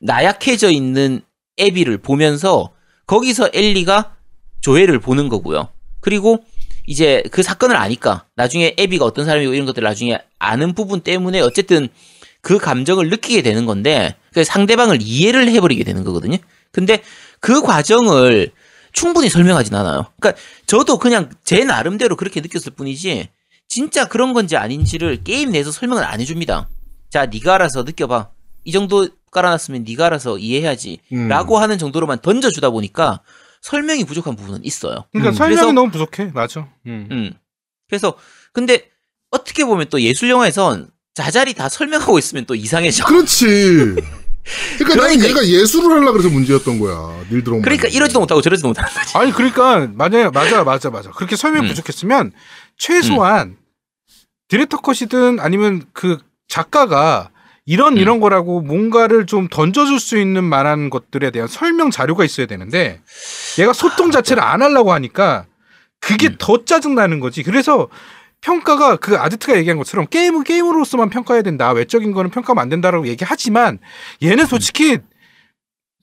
[0.01, 1.21] 나약해져 있는
[1.59, 2.73] 애비를 보면서
[3.07, 4.17] 거기서 엘리가
[4.63, 5.69] 조회를 보는 거고요.
[6.01, 6.43] 그리고
[6.87, 11.41] 이제 그 사건을 아니까 나중에 애비가 어떤 사람이고 이런 것들 을 나중에 아는 부분 때문에
[11.41, 11.89] 어쨌든
[12.41, 16.39] 그 감정을 느끼게 되는 건데 그 상대방을 이해를 해버리게 되는 거거든요.
[16.73, 17.03] 근데
[17.41, 18.53] 그 과정을
[18.93, 20.07] 충분히 설명하진 않아요.
[20.21, 23.29] 그러니까 저도 그냥 제 나름대로 그렇게 느꼈을 뿐이지
[23.69, 26.69] 진짜 그런 건지 아닌지를 게임 내에서 설명을 안 해줍니다.
[27.11, 28.31] 자, 네가 알아서 느껴봐.
[28.65, 30.99] 이 정도 깔아놨으면 네가 알아서 이해해야지.
[31.13, 31.29] 음.
[31.29, 33.21] 라고 하는 정도로만 던져주다 보니까
[33.63, 35.05] 설명이 부족한 부분은 있어요.
[35.13, 35.35] 그러니까 음.
[35.35, 36.31] 설명이 그래서- 너무 부족해.
[36.35, 36.69] 맞아.
[36.87, 37.09] 음.
[37.11, 37.33] 음.
[37.89, 38.17] 그래서
[38.53, 38.89] 근데
[39.31, 43.05] 어떻게 보면 또 예술 영화에선 자잘이 다 설명하고 있으면 또 이상해져.
[43.05, 43.97] 그렇지.
[44.79, 47.21] 그러니까, 그러니까 얘가 예술을 하려 그래서 문제였던 거야.
[47.31, 47.63] 닐 드럼.
[47.63, 49.17] 그러니까 이러지도 못하고 저러지도 못하는 거지.
[49.19, 51.71] 아니 그러니까 맞아요 맞아 맞아 맞아 그렇게 설명 이 음.
[57.67, 57.99] 이런 음.
[57.99, 63.01] 이런 거라고 뭔가를 좀 던져줄 수 있는 만한 것들에 대한 설명 자료가 있어야 되는데
[63.59, 65.47] 얘가 소통 자체를 안 하려고 하니까
[66.01, 66.37] 그게 음.
[66.39, 67.43] 더 짜증 나는 거지.
[67.43, 67.89] 그래서
[68.41, 71.73] 평가가 그 아지트가 얘기한 것처럼 게임은 게임으로서만 평가해야 된다.
[71.73, 73.79] 외적인 거는 평가하면 안 된다라고 얘기하지만
[74.23, 74.99] 얘는 솔직히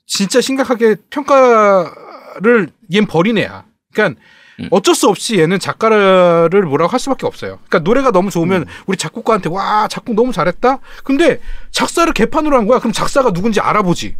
[0.06, 3.66] 진짜 심각하게 평가를 얜 버린 애야.
[3.94, 4.22] 그러니까
[4.60, 4.68] 음.
[4.72, 7.60] 어쩔 수 없이 얘는 작가를 뭐라고 할 수밖에 없어요.
[7.68, 10.80] 그러니까 노래가 너무 좋으면 우리 작곡가한테 와 작곡 너무 잘했다.
[11.04, 11.40] 근데
[11.72, 12.80] 작사를 개판으로 한 거야.
[12.80, 14.16] 그럼 작사가 누군지 알아보지.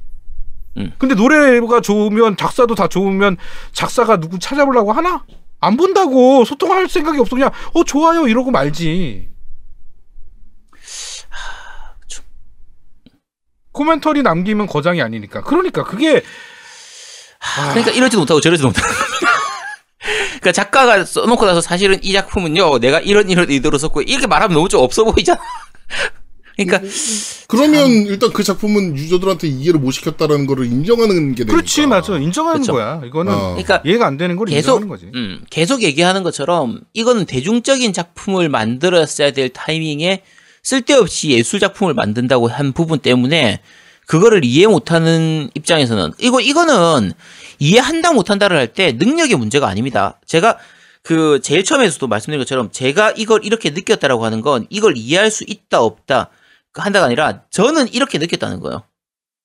[0.78, 0.92] 음.
[0.98, 3.38] 근데 노래가 좋으면 작사도 다 좋으면
[3.72, 5.24] 작사가 누구 찾아보려고 하나?
[5.60, 9.30] 안 본다고 소통할 생각이 없어 그냥 어 좋아요 이러고 말지.
[13.72, 15.42] 코멘터리 남기면 거장이 아니니까.
[15.42, 16.24] 그러니까 그게
[17.70, 18.88] 그러니까 이러지도 못하고 저러지도 못하고.
[20.28, 24.70] 그러니까 작가가 써놓고 나서 사실은 이 작품은요, 내가 이런 이런 의도로 썼고 이렇게 말하면 너무
[24.70, 25.40] 좀 없어 보이잖아.
[26.58, 26.82] 그러니까
[27.48, 31.54] 그러면 일단 그 작품은 유저들한테 이해를 못 시켰다라는 거를 인정하는 게 되니까.
[31.56, 32.74] 그렇지 맞아 인정하는 그쵸.
[32.74, 33.02] 거야.
[33.06, 33.40] 이거는 어.
[33.52, 35.06] 그러니까 이해가 안 되는 걸 계속 인정하는 거지.
[35.14, 40.24] 음, 계속 얘기하는 것처럼 이거는 대중적인 작품을 만들었어야 될 타이밍에
[40.64, 43.62] 쓸데없이 예술 작품을 만든다고 한 부분 때문에
[44.08, 47.12] 그거를 이해 못하는 입장에서는 이거 이거는
[47.60, 50.20] 이해한다 못한다를 할 때 능력의 문제가 아닙니다.
[50.26, 50.58] 제가
[51.04, 55.82] 그 제일 처음에서도 말씀드린 것처럼 제가 이걸 이렇게 느꼈다라고 하는 건 이걸 이해할 수 있다
[55.82, 56.37] 없다 그
[56.82, 58.84] 한다가 아니라 저는 이렇게 느꼈다는 거예요.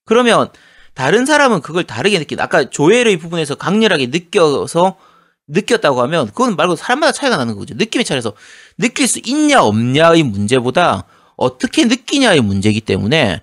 [0.04, 0.48] 그러면
[0.94, 2.44] 다른 사람은 그걸 다르게 느낀다.
[2.44, 4.96] 아까 조엘의 부분에서 강렬하게 느껴서
[5.48, 7.74] 느꼈다고 하면 그건 말고 사람마다 차이가 나는 거죠.
[7.74, 8.32] 느낌의 차이에서
[8.78, 11.04] 느낄 수 있냐 없냐의 문제보다
[11.36, 13.40] 어떻게 느끼냐의 문제이기 때문에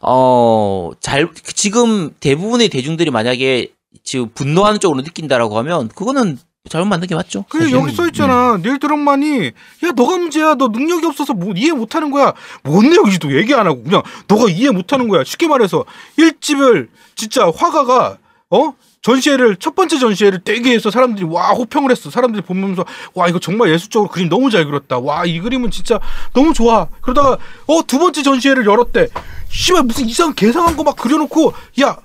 [0.00, 6.38] 어, 잘 지금 대부분의 대중들이 만약에 지금 분노하는 쪽으로 느낀다라고 하면 그거는
[6.70, 7.44] 잘못 만든 게 맞죠.
[7.50, 7.80] 그래 사실은.
[7.82, 8.56] 여기 써 있잖아.
[8.56, 9.46] 닐 드럭만이
[9.84, 10.54] 야 너가 문제야.
[10.54, 12.32] 너 능력이 없어서 뭐 이해 못하는 거야.
[12.62, 15.24] 뭔 내용인지도 얘기 안 하고 그냥 너가 이해 못하는 거야.
[15.24, 15.84] 쉽게 말해서
[16.18, 18.16] 1집을 진짜 화가가
[18.50, 18.72] 어
[19.02, 22.08] 전시회를 첫 번째 전시회를 되게 해서 사람들이 와 호평을 했어.
[22.10, 24.98] 사람들이 보면서 와 이거 정말 예술적으로 그림 너무 잘 그렸다.
[25.00, 26.00] 와 이 그림은 진짜
[26.32, 26.88] 너무 좋아.
[27.02, 27.36] 그러다가
[27.66, 29.08] 어 두 번째 전시회를 열었대.
[29.50, 31.98] 씨발 무슨 이상한 개상한 거 막 그려놓고 야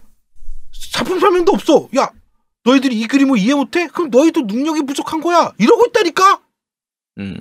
[0.91, 1.87] 작품 설명도 없어.
[1.97, 2.09] 야
[2.69, 3.87] 너희들이 이 그림을 이해 못해?
[3.87, 5.51] 그럼 너희도 능력이 부족한 거야.
[5.57, 6.41] 이러고 있다니까.
[7.19, 7.37] 음.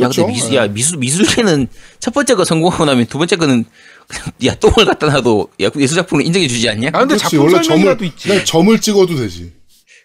[0.00, 0.22] 야, 그렇죠.
[0.22, 1.68] 근데 미술, 야, 미술, 미술계는
[1.98, 3.64] 첫 번째 거 성공하고 나면 두 번째 거는
[4.06, 6.88] 그냥, 야, 똥을 갖다 놔도 야, 예술작품을 인정해주지 않냐?
[6.88, 7.22] 아 근데 그렇지.
[7.22, 8.28] 작품 원래 점을 설명이라도 있지.
[8.28, 9.52] 그냥 점을 찍어도 되지.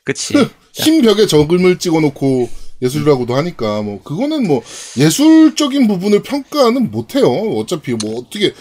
[0.04, 0.34] 그치.
[0.74, 2.50] 흰 벽에 점을 찍어놓고
[2.82, 4.62] 예술이라고도 하니까 뭐 그거는 뭐
[4.98, 7.28] 예술적인 부분을 평가는 못해요.
[7.30, 8.54] 어차피 뭐 어떻게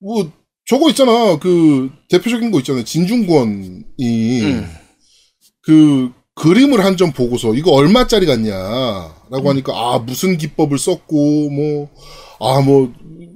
[0.00, 0.32] 뭐
[0.72, 2.82] 저거 있잖아 그 대표적인 거 있잖아요.
[2.84, 3.84] 진중권이
[4.42, 4.66] 음.
[5.62, 11.90] 그 그림을 한 점 보고서 이거 얼마짜리 같냐라고 하니까 아 무슨 기법을 썼고 뭐
[12.40, 12.90] 아 뭐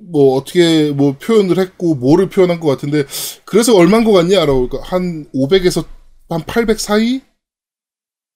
[0.08, 3.04] 뭐 어떻게 뭐 표현을 했고 뭐를 표현한 것 같은데
[3.44, 5.84] 그래서 얼마인 것 같냐 라고 그러니까 한 500에서
[6.28, 7.20] 한 800 사이?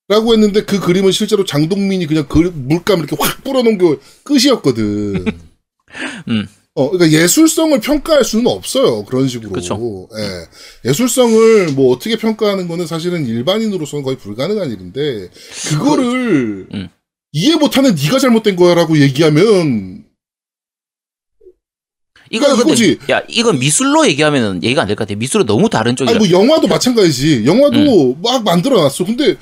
[0.09, 5.25] 라고 했는데 그 그림은 실제로 장동민이 그냥 그 물감 이렇게 확 뿌려놓은 게 끝이었거든.
[6.29, 6.47] 음.
[6.81, 9.05] 어, 그러니까 예술성을 평가할 수는 없어요.
[9.05, 9.51] 그런 식으로.
[9.53, 10.09] 그쵸.
[10.17, 10.89] 예.
[10.89, 15.29] 예술성을 뭐 어떻게 평가하는 거는 사실은 일반인으로서는 거의 불가능한 일인데
[15.69, 16.89] 그거를 음.
[17.33, 20.05] 이해 못하는 네가 잘못된 거야라고 얘기하면
[22.33, 23.13] 이거는 그러니까 근데, 이거지.
[23.13, 25.19] 야, 이건 미술로 얘기하면은 얘기가 안 될 것 같아.
[25.19, 26.17] 미술은 너무 다른 쪽이라.
[26.17, 27.45] 아니 뭐 영화도 마찬가지지.
[27.45, 28.23] 영화도 음.
[28.23, 29.05] 막 만들어 놨어.
[29.05, 29.37] 근데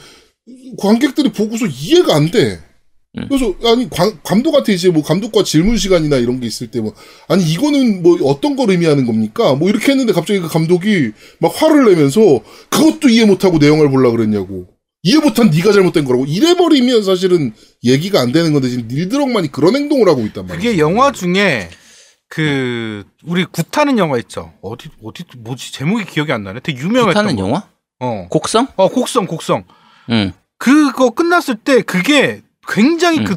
[0.79, 2.61] 관객들이 보고서 이해가 안 돼.
[3.17, 3.27] 음.
[3.29, 6.93] 그래서 아니 관- 감독한테 이제 뭐 감독과 질문 시간이나 이런 게 있을 때 뭐
[7.29, 9.55] 아니 이거는 뭐 어떤 걸 의미하는 겁니까?
[9.55, 12.21] 뭐 이렇게 했는데 갑자기 그 감독이 막 화를 내면서
[12.69, 14.67] 그것도 이해 못하고 내용을 보려 그랬냐고.
[15.05, 17.55] 이해 못한 네가 잘못된 거라고 이래 버리면 사실은
[17.85, 20.57] 얘기가 안 되는 건데 지금 닐드럭만이 그런 행동을 하고 있단 말이야.
[20.61, 21.71] 그게 영화 중에
[22.29, 24.53] 그 우리 굿하는 영화 있죠.
[24.61, 26.61] 어디 어디 뭐지 제목이 기억이 안 나네.
[26.63, 27.43] 되게 유명했던 하는 거.
[27.47, 27.69] 영화?
[28.01, 28.27] 어.
[28.29, 28.67] 곡성?
[28.77, 29.65] 어 곡성 곡성.
[30.11, 30.33] 응.
[30.59, 33.25] 그거 끝났을 때 그게 굉장히 음.
[33.25, 33.37] 그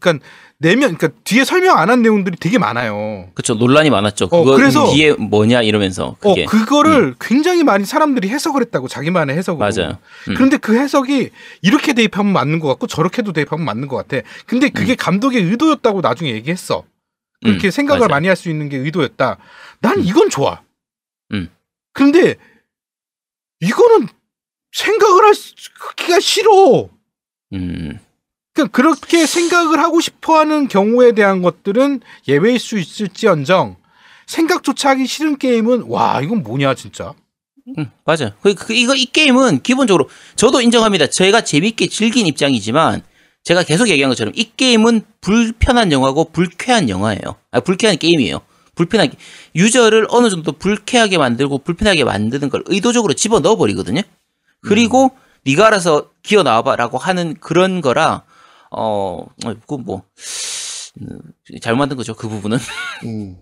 [0.00, 0.24] 그러니까
[0.58, 3.28] 내면 그러니까 뒤에 설명 안 한 내용들이 되게 많아요.
[3.34, 3.54] 그쵸.
[3.54, 4.28] 논란이 많았죠.
[4.30, 6.16] 어, 그래서- 뒤에 뭐냐 이러면서.
[6.20, 6.44] 그게.
[6.44, 9.58] 어 그거를 굉장히 많이 사람들이 해석을 했다고 자기만의 해석으로.
[9.68, 9.98] 맞아요.
[10.28, 10.34] 음.
[10.34, 11.30] 그런데 그 해석이
[11.62, 14.26] 이렇게 대입하면 맞는 것 같고 저렇게도 대입하면 맞는 것 같아.
[14.46, 16.84] 근데 그게 감독의 의도였다고 나중에 얘기했어.
[17.44, 18.08] 그렇게 음, 생각을 맞아요.
[18.08, 19.38] 많이 할 수 있는 게 의도였다.
[19.80, 20.60] 난 이건 좋아.
[21.32, 21.50] 음.
[21.92, 22.36] 그런데
[23.60, 24.06] 이거는
[24.72, 26.88] 생각을 하기가 싫어.
[27.54, 27.98] 음.
[28.54, 33.76] 그러니까 그렇게 생각을 하고 싶어하는 경우에 대한 것들은 예외일 수 있을지언정
[34.26, 37.14] 생각조차 하기 싫은 게임은 와 이건 뭐냐 진짜.
[37.78, 38.32] 응, 맞아요.
[38.42, 41.06] 그, 그, 이거, 이 게임은 기본적으로, 저도 인정합니다.
[41.06, 43.02] 제가 재밌게 즐긴 입장이지만,
[43.44, 47.36] 제가 계속 얘기한 것처럼 이 게임은 불편한 영화고 불쾌한 영화예요.
[47.52, 48.40] 아, 불쾌한 게임이에요.
[48.74, 49.16] 불편한 게-
[49.54, 54.02] 유저를 어느 정도 불쾌하게 만들고 불편하게 만드는 걸 의도적으로 집어 넣어 버리거든요.
[54.62, 55.12] 그리고
[55.44, 58.22] 네가 알아서 기어 나와봐라고 하는 그런 거라
[58.74, 59.26] 어,
[59.66, 60.02] 그뭐
[61.00, 61.18] 음,
[61.60, 62.58] 잘못 만든 거죠 그 부분은.
[63.04, 63.36] 음.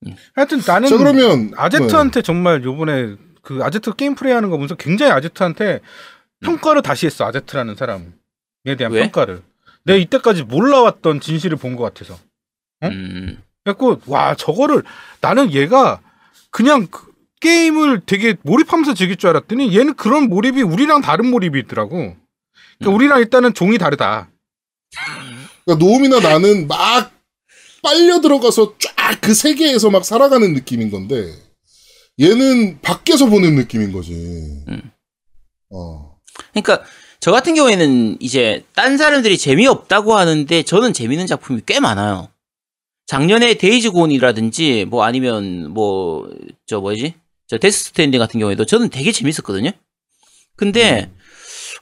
[0.34, 5.10] 하여튼 나는 자 그러면 아제트한테 정말 요번에 그 아제트 게임 플레이 하는 거 보면서 굉장히
[5.12, 5.80] 아제트한테
[6.40, 8.04] 평가를 다시 했어 아제트라는 사람에
[8.78, 9.02] 대한 왜?
[9.02, 9.42] 평가를.
[9.84, 12.18] 내가 이때까지 몰라왔던 진실을 본 것 같아서.
[12.84, 12.88] 응?
[12.90, 14.82] 음, 그래갖고 와 저거를
[15.20, 16.00] 나는 얘가
[16.50, 17.08] 그냥 그
[17.40, 22.16] 게임을 되게 몰입하면서 즐길 줄 알았더니 얘는 그런 몰입이 우리랑 다른 몰입이 있더라고.
[22.78, 24.28] 그러니까 우리랑 일단은 종이 다르다
[25.64, 27.12] 그러니까 노움이나 나는 막
[27.82, 31.34] 빨려 들어가서 쫙 그 세계에서 막 살아가는 느낌인 건데
[32.20, 34.12] 얘는 밖에서 보는 느낌인 거지.
[34.12, 34.90] 음.
[35.70, 36.18] 어.
[36.52, 36.84] 그러니까
[37.20, 42.28] 저 같은 경우에는 이제 딴 사람들이 재미없다고 하는데 저는 재밌는 작품이 꽤 많아요.
[43.06, 46.28] 작년에 데이즈 곤이라든지 뭐 아니면 뭐
[46.66, 47.14] 저 뭐지
[47.46, 49.70] 저 데스 스트랜딩 같은 경우에도 저는 되게 재밌었거든요.
[50.56, 51.10] 근데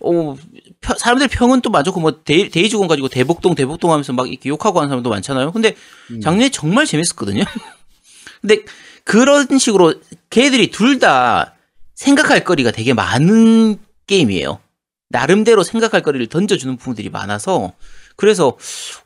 [0.00, 0.36] 어
[0.80, 4.78] 펴- 사람들 평은 또 많고 뭐 데이, 데이즈곤 가지고 데복동 데복동 하면서 막 이렇게 욕하고
[4.80, 5.52] 하는 사람도 많잖아요.
[5.52, 5.74] 근데
[6.10, 6.20] 음.
[6.20, 7.44] 작년에 정말 재밌었거든요.
[8.42, 8.62] 근데
[9.04, 9.94] 그런 식으로
[10.30, 11.54] 걔들이 둘 다
[11.94, 14.58] 생각할 거리가 되게 많은 게임이에요.
[15.08, 17.72] 나름대로 생각할 거리를 던져주는 부분들이 많아서
[18.16, 18.56] 그래서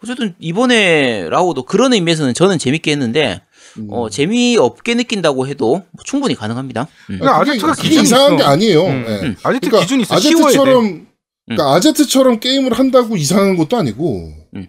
[0.02, 3.42] 어쨌든 이번에 라오도 그런 의미에서는 저는 재밌게 했는데
[3.78, 3.86] 음.
[3.90, 6.88] 어, 재미없게 느낀다고 해도 뭐 충분히 가능합니다.
[7.10, 7.18] 음.
[7.18, 8.36] 그러니까 아제트가 기준이 이상한 있어.
[8.36, 8.86] 게 아니에요.
[8.86, 9.12] 음, 예.
[9.26, 9.36] 음.
[9.42, 11.06] 아제트 그러니까 기준이 있어 아제트처럼
[11.46, 14.66] 그러니까 아제트처럼 게임을 한다고 이상한 것도 아니고 음.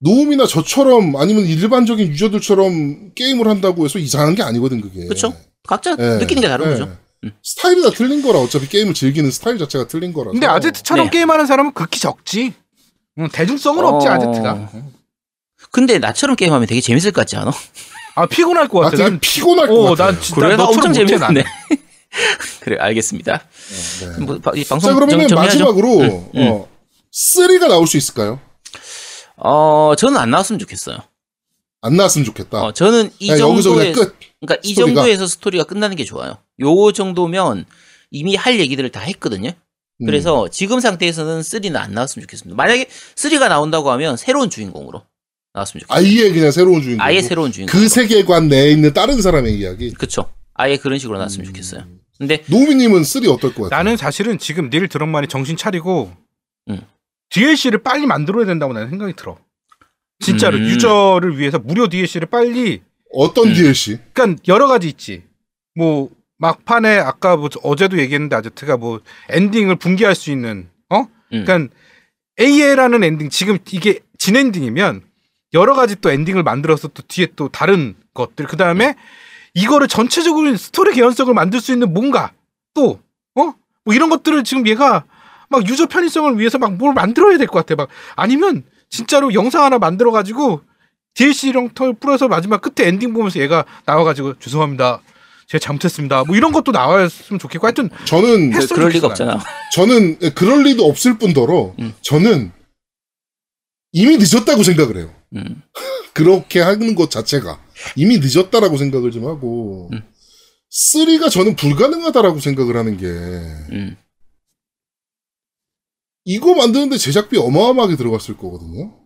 [0.00, 5.06] 노움이나 저처럼 아니면 일반적인 유저들처럼 게임을 한다고 해서 이상한 게 아니거든 그게.
[5.06, 5.32] 그쵸?
[5.66, 6.02] 각자 예.
[6.18, 6.70] 느끼는 게 다른 예.
[6.70, 6.96] 거죠.
[7.24, 7.32] 음.
[7.42, 10.32] 스타일이 다 틀린 거라 어차피 게임을 즐기는 스타일 자체가 틀린 거라서.
[10.32, 11.10] 근데 아제트처럼 네.
[11.10, 12.52] 게임하는 사람은 극히 적지
[13.18, 14.10] 응, 대중성은 없지 어.
[14.12, 14.70] 아제트가
[15.70, 17.50] 근데 나처럼 게임하면 되게 재밌을 것 같지 않아?
[18.14, 20.06] 아 피곤할 것 아, 같아 되게 난 피곤할 것 어, 같아.
[20.12, 20.92] 난 진짜 그래 나 엄청.
[20.92, 21.44] 재밌네.
[22.60, 23.42] 그래 알겠습니다.
[24.00, 24.24] 네.
[24.24, 25.38] 뭐, 바- 이 방송 자 그러면 정.
[25.38, 26.48] 마지막으로 음, 음.
[26.48, 26.68] 어,
[27.12, 28.40] 3가 나올 수 있을까요?
[29.36, 30.98] 어 저는 안 나왔으면 좋겠어요.
[31.82, 32.62] 안 나왔으면 좋겠다.
[32.62, 34.16] 어 저는 이 정도의 그냥 끝.
[34.40, 35.00] 그러니까 이 스토리가.
[35.00, 36.38] 정도에서 스토리가 끝나는 게 좋아요.
[36.60, 37.64] 요 정도면
[38.10, 39.50] 이미 할 얘기들을 다 했거든요.
[40.00, 40.06] 음.
[40.06, 42.56] 그래서 지금 상태에서는 3는 안 나왔으면 좋겠습니다.
[42.56, 42.86] 만약에
[43.16, 45.02] 3가 나온다고 하면 새로운 주인공으로
[45.54, 45.96] 나왔으면 좋겠어요.
[45.96, 47.04] 아예 그냥 새로운 주인공.
[47.06, 47.72] 아예 새로운 주인공.
[47.72, 49.92] 그 세계관 내에 있는 다른 사람의 이야기.
[49.92, 50.30] 그쵸.
[50.52, 51.84] 아예 그런 식으로 나왔으면 좋겠어요.
[52.18, 53.82] 근데 노미님은 3 어떨 것 같아요?
[53.82, 56.12] 나는 사실은 지금 닐 드럭만이 정신 차리고
[56.68, 56.80] 음.
[57.30, 59.38] DLC를 빨리 만들어야 된다고 나는 생각이 들어.
[60.20, 60.64] 진짜로 음.
[60.64, 62.82] 유저를 위해서 무료 DLC를 빨리
[63.12, 63.54] 어떤 음.
[63.54, 63.98] DLC?
[64.12, 65.22] 그러니까 여러 가지 있지.
[65.74, 69.00] 뭐 막판에 아까 뭐 어제도 얘기했는데 아제트가 뭐
[69.30, 71.06] 엔딩을 붕괴할 수 있는 어?
[71.32, 71.44] 음.
[71.44, 71.74] 그러니까
[72.40, 75.02] AL라는 엔딩 지금 이게 진 엔딩이면
[75.54, 78.94] 여러 가지 또 엔딩을 만들어서 또 뒤에 또 다른 것들 그 다음에
[79.54, 82.32] 이거를 전체적으로 스토리 개연성을 만들 수 있는 뭔가
[82.74, 83.00] 또
[83.36, 83.54] 어?
[83.84, 85.04] 뭐 이런 것들을 지금 얘가
[85.48, 87.76] 막 유저 편의성을 위해서 막 뭘 만들어야 될 것 같아.
[87.76, 90.62] 막 아니면 진짜로 영상 하나 만들어 가지고
[91.14, 95.00] DLC랑 털 뿌려서 마지막 끝에 엔딩 보면서 얘가 나와 가지고 죄송합니다.
[95.46, 96.24] 제가 잘못했습니다.
[96.24, 99.06] 뭐 이런 것도 나왔으면 좋겠고 하여튼 저는 했으면 그럴 리가.
[99.08, 99.38] 없잖아.
[99.72, 101.94] 저는 그럴 리도 없을 뿐더러 음.
[102.00, 102.50] 저는
[103.92, 105.13] 이미 늦었다고 생각을 해요.
[105.34, 105.62] 음.
[106.14, 107.60] 그렇게 하는 것 자체가
[107.96, 110.02] 이미 늦었다라고 생각을 좀 하고 음.
[110.70, 113.96] 3가 저는 불가능하다라고 생각을 하는 게 음.
[116.24, 118.98] 이거 만드는데 제작비 어마어마하게 들어갔을 거거든요.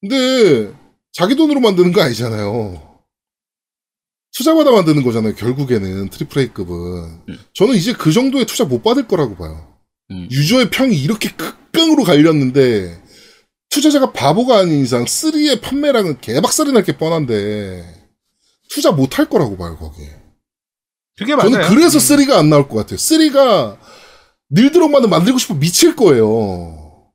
[0.00, 0.72] 근데
[1.12, 2.92] 자기 돈으로 만드는 거 아니잖아요.
[4.32, 5.34] 투자받아 만드는 거잖아요.
[5.34, 6.74] 결국에는 triple A급은.
[7.28, 7.38] 음.
[7.52, 9.76] 저는 이제 그 정도의 투자 못 받을 거라고 봐요.
[10.10, 10.28] 음.
[10.30, 13.01] 유저의 평이 이렇게 극강으로 갈렸는데
[13.72, 18.02] 투자자가 바보가 아닌 이상 3의 판매량은 개박살이 날 게 뻔한데
[18.68, 20.10] 투자 못 할 거라고 봐요 거기에.
[21.16, 21.50] 그게 맞아요.
[21.52, 22.00] 저는 그래서 음.
[22.00, 22.96] 3가 안 나올 것 같아요.
[22.96, 23.78] 3가
[24.50, 27.10] 닐드럭만은 만들고 싶어 미칠 거예요.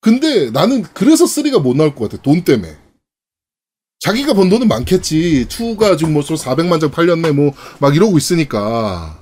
[0.00, 2.22] 근데 나는 그래서 3가 못 나올 것 같아.
[2.22, 2.76] 돈 때문에.
[4.00, 5.46] 자기가 번 돈은 많겠지.
[5.48, 7.32] 2가 지금 뭐 400만 장 팔렸네.
[7.32, 9.18] 뭐 막 이러고 있으니까.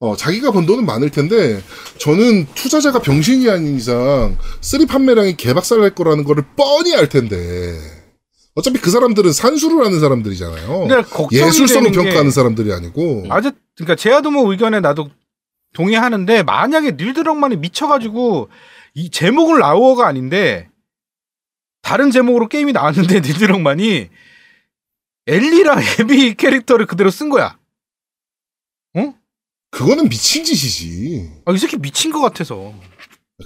[0.00, 1.60] 어, 자기가 번 돈은 많을 텐데
[1.98, 7.36] 저는 투자자가 병신이 아닌 이상 3 판매량이 개박살 날 거라는 거를 뻔히 알 텐데.
[8.54, 10.88] 어차피 그 사람들은 산수를 하는 사람들이잖아요.
[11.04, 13.26] 걱정이 예술성을 평가하는 사람들이 아니고.
[13.28, 15.10] 아제 그러니까 제아도모 의견에 나도
[15.74, 18.48] 동의하는데 만약에 닐드럭만이 미쳐가지고
[18.94, 20.68] 이 제목을 라오어가 아닌데
[21.82, 24.08] 다른 제목으로 게임이 나왔는데 닐드럭만이
[25.26, 27.57] 엘리랑 에비 캐릭터를 그대로 쓴 거야.
[29.78, 31.30] 그거는 미친 짓이지.
[31.44, 32.72] 아, 이 새끼 미친 것 같아서.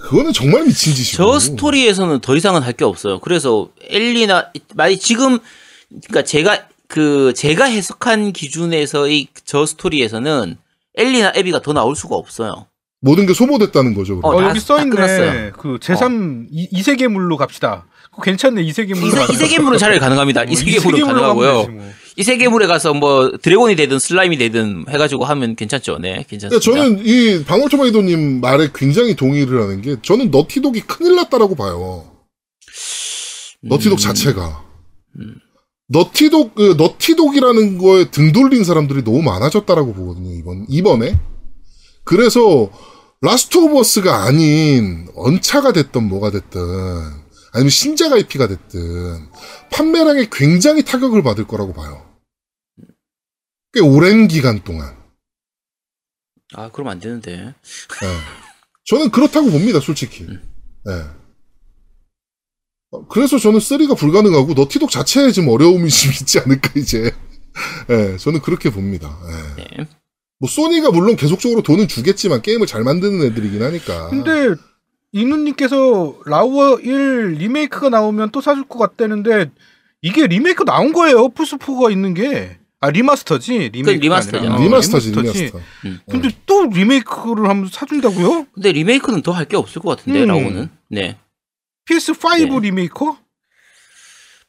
[0.01, 1.17] 그거는 정말 미친 짓이고.
[1.23, 3.19] 저 스토리에서는 더 이상은 할 게 없어요.
[3.19, 5.37] 그래서 엘리나 만약 지금
[5.89, 10.57] 그러니까 제가 그 제가 해석한 기준에서의 저 스토리에서는
[10.97, 12.65] 엘리나 에비가 더 나올 수가 없어요.
[12.99, 14.19] 모든 게 소모됐다는 거죠.
[14.23, 14.89] 어, 어, 여기 다 써있네.
[14.89, 15.51] 끝났어요.
[15.53, 17.85] 그 제3 이, 이 세계물로 갑시다.
[18.09, 18.63] 그거 괜찮네.
[18.63, 19.07] 이세계물로.
[19.07, 19.33] 이세, 가자.
[19.33, 20.41] 이세계물은 차라리 가능합니다.
[20.41, 21.51] 어, 이세계물은 이세계물로 가능하고요.
[21.63, 21.93] 가면 되지 뭐.
[22.15, 25.97] 이세계물에 가서 뭐 드래곤이 되든 슬라임이 되든 해가지고 하면 괜찮죠.
[25.99, 26.59] 네, 괜찮습니다.
[26.63, 32.05] 그러니까 저는 이 방울토마이도님 말에 굉장히 동의를 하는 게 저는 너티독이 큰일 났다라고 봐요.
[33.61, 33.97] 너티독 음.
[33.97, 34.63] 자체가.
[35.87, 41.19] 너티독, 그, 너티독이라는 거에 등 돌린 사람들이 너무 많아졌다라고 보거든요, 이번, 이번에.
[42.03, 42.69] 그래서,
[43.21, 46.59] 라스트 오브 어스가 아닌, 언차가 됐든 뭐가 됐든,
[47.53, 49.29] 아니면 신작 IP가 됐든,
[49.71, 52.03] 판매량에 굉장히 타격을 받을 거라고 봐요.
[53.73, 54.95] 꽤 오랜 기간 동안.
[56.55, 57.31] 아, 그럼 안 되는데.
[57.33, 57.53] 예.
[58.85, 60.27] 저는 그렇다고 봅니다, 솔직히.
[60.89, 60.91] 예.
[62.91, 67.11] 어, 그래서 저는 3가 불가능하고 너티독 자체에 좀 어려움이 좀 있지 않을까 이제.
[67.89, 69.17] 예, 저는 그렇게 봅니다.
[69.57, 69.63] 예.
[69.63, 69.87] 네.
[70.39, 74.09] 뭐 소니가 물론 계속적으로 돈은 주겠지만 게임을 잘 만드는 애들이긴 하니까.
[74.09, 74.55] 근데
[75.13, 79.51] 이누님께서 라우어 1 리메이크가 나오면 또 사줄 것 같다는데
[80.01, 81.29] 이게 리메이크 나온 거예요.
[81.29, 82.57] 플스4가 있는 게.
[82.81, 83.69] 아 remaster지.
[83.69, 84.37] 리메이크 remaster죠.
[84.39, 84.55] 아니라.
[84.55, 85.39] 어, remaster지, remaster지.
[85.83, 86.03] remaster.
[86.11, 88.47] 근데 또 리메이크를 하면 사준다고요?
[88.53, 90.27] 근데 리메이크는 더 할 게 없을 것 같은데 음.
[90.27, 90.69] 라오는.
[90.89, 91.17] 네.
[91.89, 92.67] PS5 네.
[92.67, 93.17] 리메이커?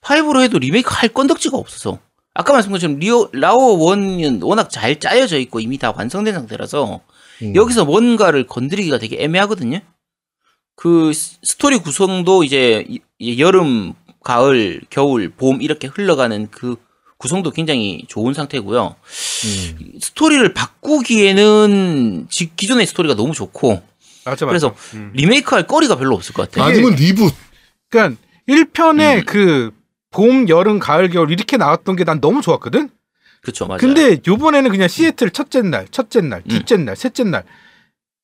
[0.00, 1.98] 5로 해도 리메이크 할 건덕지가 없어서.
[2.34, 7.00] 아까 말씀드린 것처럼 리오, 라오 1은 워낙 잘 짜여져 있고 이미 다 완성된 상태라서
[7.42, 7.54] 음.
[7.54, 9.80] 여기서 뭔가를 건드리기가 되게 애매하거든요.
[10.76, 12.86] 그 스- 스토리 구성도 이제
[13.38, 16.76] 여름, 가을, 겨울, 봄 이렇게 흘러가는 그
[17.18, 18.96] 구성도 굉장히 좋은 상태고요.
[19.44, 19.92] 음.
[20.00, 23.82] 스토리를 바꾸기에는 지- 기존의 스토리가 너무 좋고
[24.24, 24.46] 맞아 맞아.
[24.46, 25.12] 그래서 음.
[25.14, 26.64] 리메이크 할 거리가 별로 없을 것 같아요.
[26.70, 27.32] 아니면 reboot.
[27.88, 29.22] 그러니까 1편에 음.
[29.26, 29.70] 그
[30.10, 32.88] 봄, 여름, 가을, 겨울 이렇게 나왔던 게 난 너무 좋았거든.
[33.42, 33.78] 그렇죠, 맞아요.
[33.78, 36.48] 근데 요번에는 그냥 시애틀 첫째 날, 첫째 날, 음.
[36.48, 37.44] 둘째 날, 셋째 날.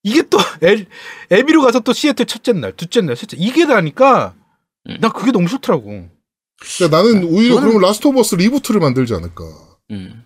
[0.02, 0.86] 이게 또 엘,
[1.30, 4.34] 에비로 가서 또 시애틀 첫째 날, 둘째 날, 셋째 이게 다니까
[4.88, 4.96] 음.
[5.00, 6.08] 난 그게 너무 좋더라고.
[6.60, 9.44] 그러니까 나는 오히려 저는- 그러면 라스트 오브 어스 reboot를 만들지 않을까.
[9.90, 10.24] 음.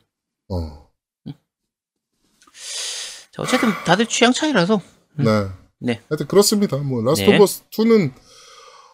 [0.49, 0.85] 어.
[3.33, 4.81] 자, 어쨌든 다들 취향 차이라서
[5.19, 5.25] 네.
[5.81, 6.01] 네.
[6.09, 6.77] 하여튼 그렇습니다.
[6.79, 7.35] 뭐 라스트 네.
[7.35, 8.13] 오브 어스 2는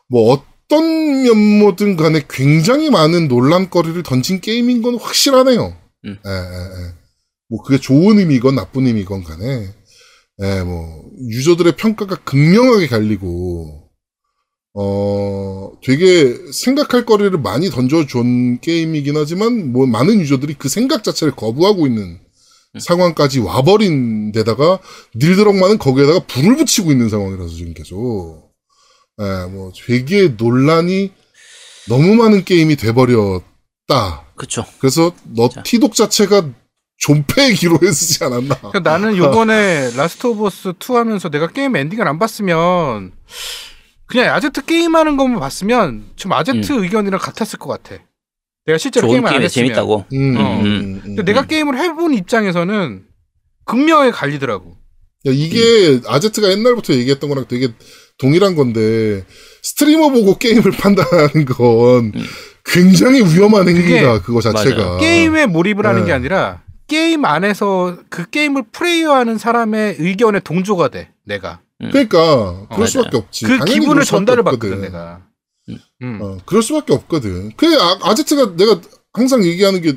[0.09, 5.77] 뭐 어떤 면모든 간에 굉장히 많은 논란거리를 던진 게임인 건 확실하네요.
[6.07, 6.19] 음.
[6.27, 6.95] 예, 예, 예.
[7.49, 9.75] 뭐 그게 좋은 의미건 나쁜 의미건 간에
[10.43, 13.89] 예, 뭐 유저들의 평가가 극명하게 갈리고
[14.73, 21.87] 어 되게 생각할 거리를 많이 던져준 게임이긴 하지만 뭐 많은 유저들이 그 생각 자체를 거부하고
[21.87, 22.21] 있는
[22.79, 24.79] 상황까지 와버린 데다가
[25.17, 28.53] 닐드럭만은 거기에다가 불을 붙이고 있는 상황이라서 지금 계속
[29.21, 31.11] 예, 뭐 되게 논란이
[31.89, 34.27] 너무 많은 게임이 돼버렸다.
[34.37, 34.65] 그렇죠.
[34.79, 36.49] 그래서 너티독 자체가
[37.01, 38.57] 존폐의 기로에 서지 않았나.
[38.57, 43.13] 그러니까 나는 요번에 라스트 오브 어스 2 하면서 내가 게임 엔딩을 안 봤으면
[44.07, 48.03] 그냥 아제트 게임하는 것만 봤으면 좀 아제트 의견이랑 같았을 것 같아.
[48.67, 49.09] 내가 실제로 음.
[49.09, 49.67] 좋은 게임을 안 게임이 했으면.
[49.67, 50.05] 재밌다고.
[50.13, 50.61] 음, 어.
[50.61, 53.05] 음, 음, 근데 내가 게임을 해본 입장에서는
[53.65, 54.77] 극명하게 갈리더라고.
[55.27, 57.69] 야, 이게 아제트가 옛날부터 얘기했던 거랑 되게
[58.19, 59.25] 동일한 건데
[59.63, 62.13] 스트리머 보고 게임을 판단하는 건
[62.65, 64.99] 굉장히 위험한 행위다 그거 자체가 맞아요.
[64.99, 66.07] 게임에 몰입을 하는 네.
[66.09, 71.11] 게 아니라 게임 안에서 그 게임을 플레이하는 사람의 의견에 동조가 돼.
[71.25, 72.87] 내가 그러니까 그럴 맞아요.
[72.87, 74.59] 수밖에 없지 그 당연히 기분을 전달을 없거든.
[74.71, 75.23] 받거든 내가.
[76.03, 76.19] 음.
[76.21, 78.81] 어, 그럴 수밖에 없거든 그 아, 아제트가 내가
[79.13, 79.95] 항상 얘기하는 게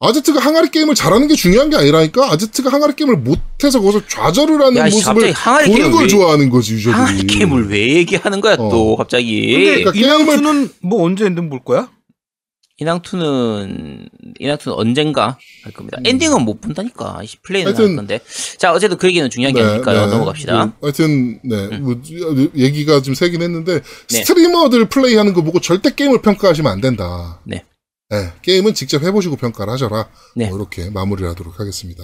[0.00, 4.76] 아제트가 항아리 게임을 잘하는 게 중요한 게 아니라니까 아제트가 항아리 게임을 못해서 거기서 좌절을 하는
[4.78, 7.88] 야, 씨, 모습을 갑자기 항아리 보는 게임을 걸 왜- 좋아하는 거지 유저들이 항아리 게임을 왜
[7.96, 8.68] 얘기하는 거야 어.
[8.70, 9.52] 또 갑자기?
[9.52, 11.88] 근데 그러니까 인왕투는 뭐 언제 엔딩 볼 거야?
[12.82, 15.98] 인왕투는 인왕투는 언젠가 할 겁니다.
[16.04, 17.20] 엔딩은 못 본다니까.
[17.24, 17.78] 이 플레이는 음.
[17.78, 18.20] 할 건데.
[18.58, 20.06] 자 어쨌든 그 얘기는 중요한 게 아니니까요.
[20.06, 20.64] 넘어갑시다.
[20.64, 20.72] 음.
[20.80, 22.00] 그, 하여튼 네, 뭐,
[22.56, 23.82] 얘기가 좀 세긴 했는데 네.
[24.08, 27.40] 스트리머들 플레이 하는 거 보고 절대 게임을 평가하시면 안 된다.
[27.44, 27.64] 네.
[28.10, 30.08] 네, 게임은 직접 해보시고 평가를 하셔라.
[30.36, 30.46] 네.
[30.46, 30.50] 음.
[30.50, 32.02] 뭐 이렇게 마무리를 하도록 하겠습니다.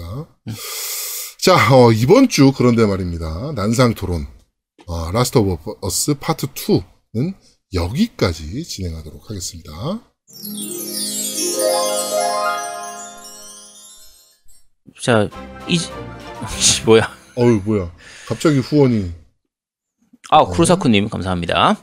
[1.39, 3.53] 자, 어, 이번 주 그런데 말입니다.
[3.55, 4.27] 난상 토론
[4.87, 7.35] 어, 라스트 오브 어스 파트 2는
[7.73, 9.71] 여기까지 진행하도록 하겠습니다.
[15.01, 15.29] 자
[15.67, 15.77] 이,
[16.85, 17.09] 뭐야?
[17.37, 17.91] 어유 뭐야?
[18.27, 19.11] 갑자기 후원이
[20.29, 21.77] 아 쿠로사쿠님 감사합니다.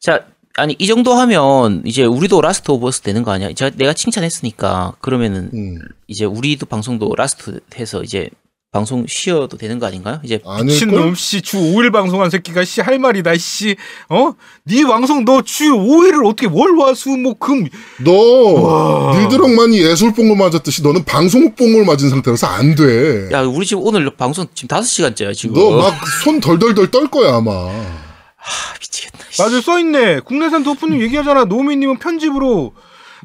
[0.00, 3.52] 자 아니 이 정도 하면 이제 우리도 라스트 오브 어스 되는 거 아니야?
[3.52, 8.30] 제가 내가 칭찬했으니까 그러면은 음, 이제 우리도 방송도 라스트 해서 이제
[8.74, 10.18] 방송 쉬어도 되는 거 아닌가요?
[10.24, 10.64] 이제 아닐걸?
[10.66, 13.76] 미친놈 씨 주 5일 방송한 새끼가 씨 할 말이다 씨.
[14.08, 14.32] 어?
[14.64, 17.68] 네 방송 너 주 5일을 어떻게 월화수목금
[18.04, 23.28] 너 닐 드럭만이 예술뽕을 맞았듯이 너는 방송뽕을 맞은 상태라서 안 돼.
[23.30, 25.54] 야 우리 지금 오늘 방송 지금 5시간째야 지금.
[25.54, 25.94] 너 막
[26.24, 27.52] 손 덜덜덜 떨 거야 아마.
[27.52, 29.18] 아, 미치겠다.
[29.30, 29.40] 씨.
[29.40, 30.18] 맞아 써 있네.
[30.20, 31.44] 국내산 도프님 얘기하잖아.
[31.44, 32.72] 노미 님은 편집으로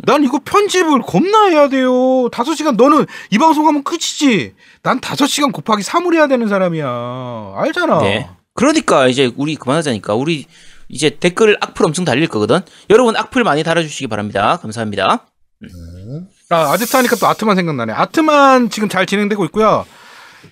[0.04, 2.30] 난 이거 편집을 겁나 해야 돼요.
[2.32, 4.54] 다섯 시간 너는 이 방송하면 끝이지.
[4.84, 7.54] 난 다섯 시간 곱하기 3을 해야 되는 사람이야.
[7.56, 8.02] 알잖아.
[8.02, 8.30] 네.
[8.54, 10.46] 그러니까 이제 우리 그만하자니까 우리
[10.88, 12.60] 이제 댓글 악플 엄청 달릴 거거든.
[12.90, 14.58] 여러분 악플 많이 달아주시기 바랍니다.
[14.62, 15.28] 감사합니다.
[16.50, 17.94] 아, 아제트 하니까 또 아트만 생각나네.
[17.94, 19.86] 아트만 지금 잘 진행되고 있고요.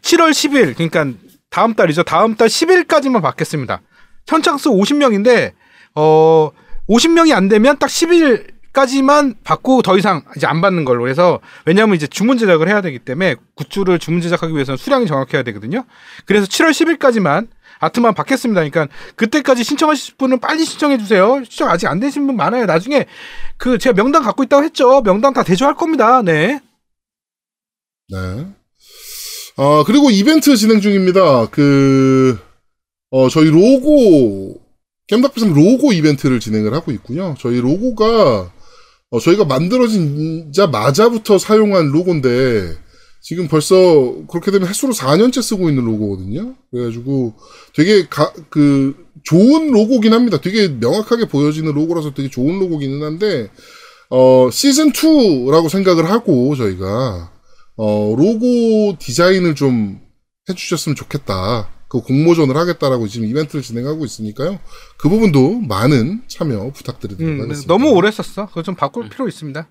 [0.01, 1.17] 7월 10일, 그러니까
[1.49, 2.03] 다음 달이죠.
[2.03, 3.81] 다음 달 10일까지만 받겠습니다.
[4.25, 5.53] 선착수 50명인데,
[5.95, 6.51] 어,
[6.89, 11.95] 50명이 안 되면 딱 10일 까지만 받고 더 이상 이제 안 받는 걸로 해서, 왜냐하면
[11.95, 15.83] 이제 주문 제작을 해야 되기 때문에 굿즈를 주문 제작하기 위해서는 수량이 정확해야 되거든요.
[16.27, 17.47] 그래서 7월 10일까지만
[17.79, 18.61] 아트만 받겠습니다.
[18.61, 21.41] 그러니까 그때까지 신청하실 분은 빨리 신청해 주세요.
[21.43, 22.67] 신청 아직 안 되신 분 많아요.
[22.67, 23.07] 나중에
[23.57, 25.01] 그 제가 명단 갖고 있다고 했죠.
[25.01, 26.21] 명단 다 대조할 겁니다.
[26.21, 26.59] 네.
[28.09, 28.45] 네.
[29.55, 31.47] 아, 그리고 이벤트 진행 중입니다.
[31.47, 32.37] 그,
[33.09, 34.61] 어, 저희 로고,
[35.07, 37.33] 겜덕비상 로고 이벤트를 진행을 하고 있고요.
[37.39, 38.51] 저희 로고가,
[39.09, 42.77] 어, 저희가 만들어진자마자부터 사용한 로고인데,
[43.21, 43.75] 지금 벌써
[44.29, 46.55] 그렇게 되면 횟수로 4년째 쓰고 있는 로고거든요.
[46.71, 47.33] 그래가지고
[47.73, 50.39] 되게 가, 그, 좋은 로고긴 합니다.
[50.39, 53.49] 되게 명확하게 보여지는 로고라서 되게 좋은 로고기는 한데,
[54.09, 57.31] 어, 시즌 2라고 생각을 하고 저희가,
[57.77, 59.99] 어, 로고 디자인을 좀
[60.49, 61.69] 해주셨으면 좋겠다.
[61.87, 64.59] 그 공모전을 하겠다라고 지금 이벤트를 진행하고 있으니까요.
[64.97, 67.73] 그 부분도 많은 참여 부탁드리도록 음, 하겠습니다.
[67.73, 68.47] 너무 오래 썼어.
[68.47, 69.67] 그거 좀 바꿀 필요 있습니다.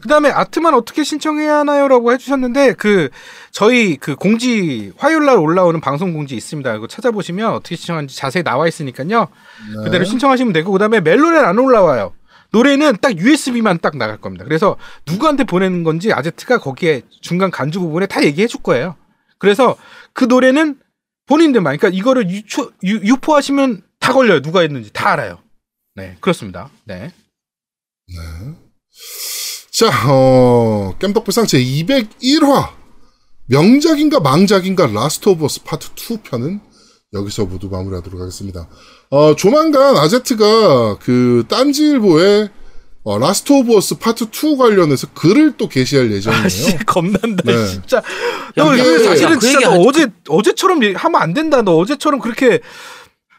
[0.00, 3.08] 그 다음에 아트만 어떻게 신청해야 하나요?라고 해주셨는데 그
[3.50, 6.76] 저희 그 공지 화요일 날 올라오는 방송 공지 있습니다.
[6.76, 9.28] 이거 찾아보시면 어떻게 신청하는지 자세히 나와 있으니까요.
[9.76, 9.84] 네.
[9.84, 12.12] 그대로 신청하시면 되고 그 다음에 멜론에 안 올라와요.
[12.50, 14.44] 노래는 딱 USB만 딱 나갈 겁니다.
[14.44, 14.76] 그래서
[15.06, 18.94] 누구한테 보내는 건지 아제트가 거기에 중간 간주 부분에 다 얘기해 줄 거예요.
[19.38, 19.76] 그래서
[20.12, 20.76] 그 노래는
[21.28, 24.42] 본인들만, 그러니까 이거를 유초, 유, 유포하시면 다 걸려요.
[24.42, 25.38] 누가 했는지 다 알아요.
[25.94, 26.70] 네, 그렇습니다.
[26.84, 27.12] 네.
[29.70, 32.70] 자, 어, 겜덕비상 제 201화
[33.46, 36.60] 명작인가 망작인가 라스트 오브 어스 파트 2 편은
[37.12, 38.68] 여기서 모두 마무리하도록 하겠습니다.
[39.10, 42.48] 어, 조만간 아제트가 그 딴지일보에
[43.08, 46.44] 어, 라스트 오브 어스 파트 2 관련해서 글을 또 게시할 예정이에요.
[46.44, 47.66] 아 씨 겁난다 네.
[47.66, 47.96] 진짜.
[47.98, 48.02] 야,
[48.56, 51.62] 너 이게- 이거 사실은 야, 그 진짜 너 어제 어제처럼 하면 안 된다.
[51.62, 52.60] 너 어제처럼 그렇게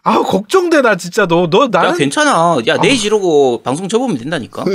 [0.02, 2.58] 아 걱정돼 나 진짜 너너야 나는 괜찮아.
[2.66, 4.66] 야 내일 이러고 방송 접으면 된다니까.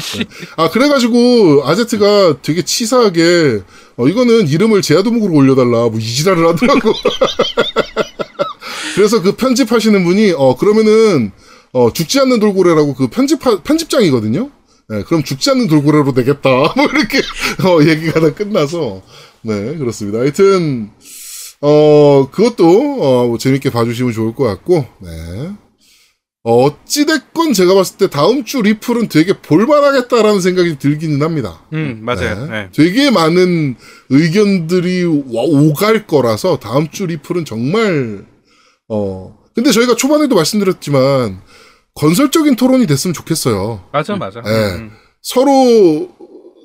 [0.00, 0.24] 씨.
[0.56, 3.60] 아, 그래가지고, 아제트가 되게 치사하게,
[3.96, 6.92] 어, 이거는 이름을 제아도목으로 올려달라, 뭐, 이지랄을 하더라고.
[8.96, 11.30] 그래서 그 편집하시는 분이, 어, 그러면은,
[11.74, 14.50] 어, 죽지 않는 돌고래라고 그 편집, 편집장이거든요?
[14.88, 16.48] 네, 그럼 죽지 않는 돌고래로 되겠다.
[16.76, 17.18] 뭐, 이렇게,
[17.66, 19.02] 어, 얘기가 다 끝나서,
[19.42, 20.20] 네, 그렇습니다.
[20.20, 20.90] 하여튼,
[21.60, 25.50] 어, 그것도, 어, 뭐 재밌게 봐주시면 좋을 것 같고, 네.
[26.46, 31.62] 어, 어찌됐건 제가 봤을 때 다음 주 리플은 되게 볼만하겠다라는 생각이 들기는 합니다.
[31.72, 32.44] 음 맞아요.
[32.46, 32.50] 네.
[32.50, 32.68] 네.
[32.70, 33.76] 되게 많은
[34.10, 38.26] 의견들이 와- 오갈 거라서 다음 주 리플은 정말,
[38.90, 41.40] 어, 근데 저희가 초반에도 말씀드렸지만,
[41.94, 43.84] 건설적인 토론이 됐으면 좋겠어요.
[43.92, 44.42] 맞아 맞아.
[44.42, 44.50] 네.
[44.50, 44.90] 음.
[45.22, 46.10] 서로,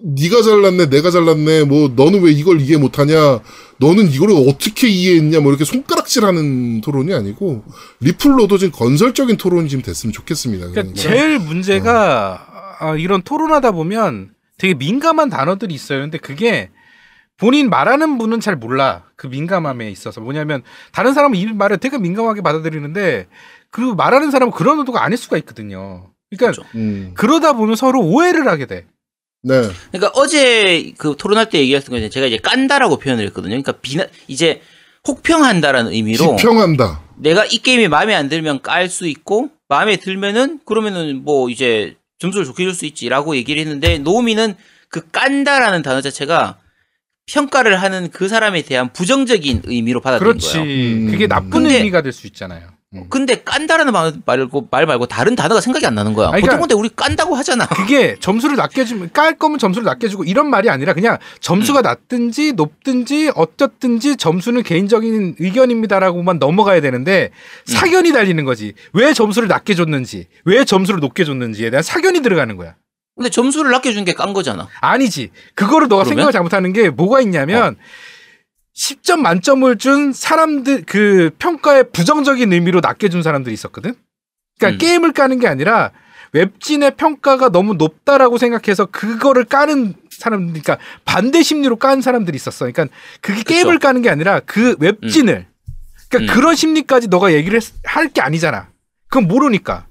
[0.03, 3.39] 네가 잘났네, 내가 잘났네, 뭐, 너는 왜 이걸 이해 못하냐,
[3.77, 7.63] 너는 이걸 어떻게 이해했냐, 뭐, 이렇게 손가락질하는 토론이 아니고,
[7.99, 10.69] 리플로도 지금 건설적인 토론이 지금 됐으면 좋겠습니다.
[10.69, 11.01] 그러니까 그러니까.
[11.01, 12.45] 제일 문제가
[12.79, 15.99] 아, 이런 토론하다 보면 되게 민감한 단어들이 있어요.
[15.99, 16.69] 근데 그게
[17.37, 19.03] 본인 말하는 분은 잘 몰라.
[19.15, 20.21] 그 민감함에 있어서.
[20.21, 23.27] 뭐냐면 다른 사람은 이 말을 되게 민감하게 받아들이는데
[23.71, 26.11] 그 말하는 사람은 그런 의도가 아닐 수가 있거든요.
[26.29, 26.63] 그러니까 그렇죠.
[26.75, 28.85] 음, 그러다 보면 서로 오해를 하게 돼.
[29.41, 29.61] 네.
[29.91, 33.51] 그러니까 어제 그 토론할 때 얘기했던 건 제가 이제 깐다라고 표현을 했거든요.
[33.51, 34.61] 그러니까 비나 이제
[35.07, 37.01] 혹평한다라는 의미로 비평한다.
[37.17, 42.45] 내가 이 게임이 마음에 안 들면 깔 수 있고 마음에 들면은 그러면은 뭐 이제 점수를
[42.45, 44.55] 좋게 줄 수 있지라고 얘기를 했는데 노미는
[44.89, 46.57] 그 깐다라는 단어 자체가
[47.27, 50.53] 평가를 하는 그 사람에 대한 부정적인 의미로 받아들인 그렇지.
[50.57, 50.63] 거예요.
[50.65, 51.07] 음.
[51.11, 52.67] 그게 나쁜 근데- 의미가 될 수 있잖아요.
[52.95, 53.05] 음.
[53.09, 56.29] 근데 깐다라는 말 말고 말 말고 다른 단어가 생각이 안 나는 거야.
[56.29, 57.67] 아니, 보통 그러니까- 근데 우리 깐다고 하잖아.
[57.67, 62.53] 그게 점수를 낮게 주면 깔 거면 점수를 낮게 주고 이런 말이 아니라 그냥 점수가 낮든지
[62.53, 67.29] 높든지 어쨌든지 점수는 개인적인 의견입니다라고만 넘어가야 되는데
[67.65, 68.73] 사견이 달리는 거지.
[68.93, 72.73] 왜 점수를 낮게 줬는지, 왜 점수를 높게 줬는지에 대한 사견이 들어가는 거야.
[73.15, 74.67] 근데 점수를 낮게 준 게 깐 거잖아.
[74.79, 75.29] 아니지.
[75.53, 76.07] 그거를 너가 그러면?
[76.23, 77.75] 생각을 잘못하는 게 뭐가 있냐면
[78.75, 83.95] 10점 만점을 준 사람들 그 평가에 부정적인 의미로 낮게 준 사람들이 있었거든.
[84.57, 84.77] 그러니까 음.
[84.79, 85.91] 게임을 까는 게 아니라
[86.31, 92.65] 웹진의 평가가 너무 높다라고 생각해서 그거를 까는 사람, 그러니까 반대 심리로 깐 사람들이 있었어.
[92.71, 92.87] 그러니까
[93.21, 95.47] 그게 게임을 까는 게 아니라 그 웹진을,
[96.09, 96.35] 그러니까 음.
[96.35, 98.69] 그런 심리까지 너가 얘기를 할 게 아니잖아.
[99.07, 99.87] 그건 모르니까.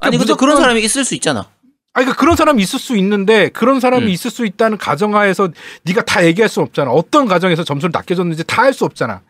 [0.00, 1.48] 아니 근데 그런 사람이 있을 수 있잖아.
[1.94, 4.10] 아니 그러니까 그런 사람이 있을 수 있는데 그런 사람이 음.
[4.10, 5.50] 있을 수 있다는 가정하에서
[5.82, 6.90] 네가 다 얘기할 수 없잖아.
[6.90, 9.22] 어떤 가정에서 점수를 낮게 줬는지 다할수 없잖아.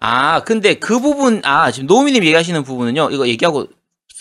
[0.00, 3.10] 아 근데 그 부분 아 지금 노미님 얘기하시는 부분은요.
[3.10, 3.66] 이거 얘기하고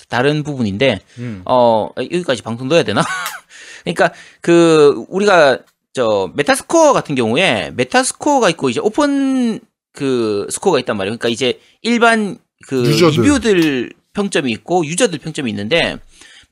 [0.10, 1.42] 다른 부분인데 음.
[1.46, 3.02] 어 여기까지 방송 넣어야 되나?
[3.84, 4.12] 그러니까
[4.42, 5.60] 그 우리가
[5.94, 9.60] 저 메타스코어 같은 경우에 메타스코어가 있고 이제 오픈
[9.94, 11.18] 그 스코어가 있단 말이에요.
[11.18, 13.24] 그러니까 이제 일반 그 유저들.
[13.24, 15.98] 리뷰들 평점이 있고 유저들 평점이 있는데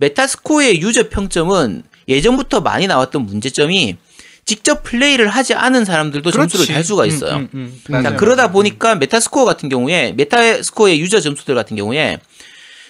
[0.04, 3.98] 메타스코어의 유저 평점은 예전부터 많이 나왔던 문제점이
[4.46, 7.36] 직접 플레이를 하지 않은 사람들도 점수를 달 수가 있어요.
[7.36, 7.82] 음, 음, 음.
[7.86, 8.18] 자, 맞아요.
[8.18, 12.20] 그러다 보니까 메타스코어 같은 경우에 메타스코어의 유저 점수들 같은 경우에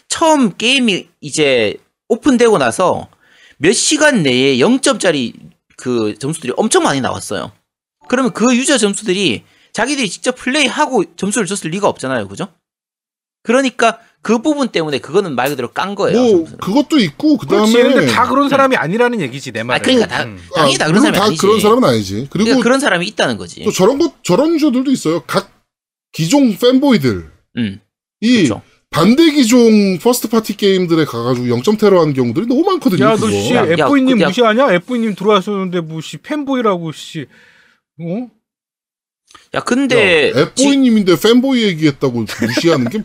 [0.07, 1.75] 처음 게임이 이제
[2.07, 3.07] 오픈되고 나서
[3.57, 5.33] 몇 시간 내에 0점짜리
[5.77, 7.51] 그 점수들이 엄청 많이 나왔어요.
[8.09, 12.27] 그러면 그 유저 점수들이 자기들이 직접 플레이하고 점수를 줬을 리가 없잖아요.
[12.27, 12.47] 그죠?
[13.43, 16.37] 그러니까 그 부분 때문에 그거는 말 그대로 깐 거예요.
[16.37, 16.45] 뭐.
[16.61, 17.93] 그것도 있고 그다음에 그렇지.
[17.93, 19.83] 근데 다 그런 사람이 아니라는 얘기지 내 아, 말은.
[19.83, 20.39] 그러니까 다, 음.
[20.55, 21.41] 당연히 다 그런 물론 사람이 다 아니지.
[21.41, 22.13] 그런 사람은 아니지.
[22.29, 23.63] 그리고 그러니까 그런 사람이 있다는 거지.
[23.65, 25.23] 또 저런 것 저런 유저들도 있어요.
[25.27, 25.51] 각
[26.13, 27.23] 기종 fanboy들이
[27.57, 27.81] 음,
[28.21, 28.61] 그렇죠.
[28.89, 33.03] 반대 기종 first party 게임들에 가가지고 0점테러 하는 경우들이 너무 많거든요.
[33.03, 33.31] 야, 너 그거.
[33.31, 34.27] 씨, 야, 야, F님 야.
[34.27, 34.71] 무시하냐?
[34.73, 37.25] F님 들어왔었는데 뭐씨 fanboy라고 씨.
[37.99, 38.29] 어?
[39.55, 43.03] 야, 근데 지- F보이님인데 fanboy 얘기했다고 무시하는 게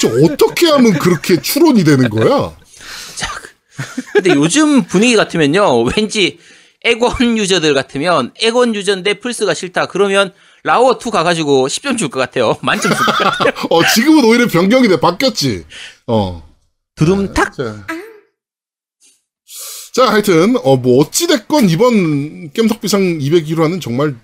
[0.00, 2.56] 도대체 어떻게 하면 그렇게 추론이 되는 거야?
[4.12, 6.38] 근데 요즘 분위기 같으면요, 왠지
[6.82, 9.86] 엑원 유저들 같으면 엑원 유저인데 플스가 싫다.
[9.86, 10.32] 그러면
[10.62, 12.56] 라워 2 가가지고 10점 줄 것 같아요.
[12.62, 13.52] 만점 줄 것 같아요.
[13.70, 15.64] 어, 지금은 오히려 변경이 돼 바뀌었지.
[16.06, 16.46] 어.
[16.96, 17.54] 두둠탁.
[17.56, 17.86] 자.
[19.94, 24.14] 자, 하여튼, 어, 뭐, 어찌 됐건 이번 겜덕비상 201화는 정말,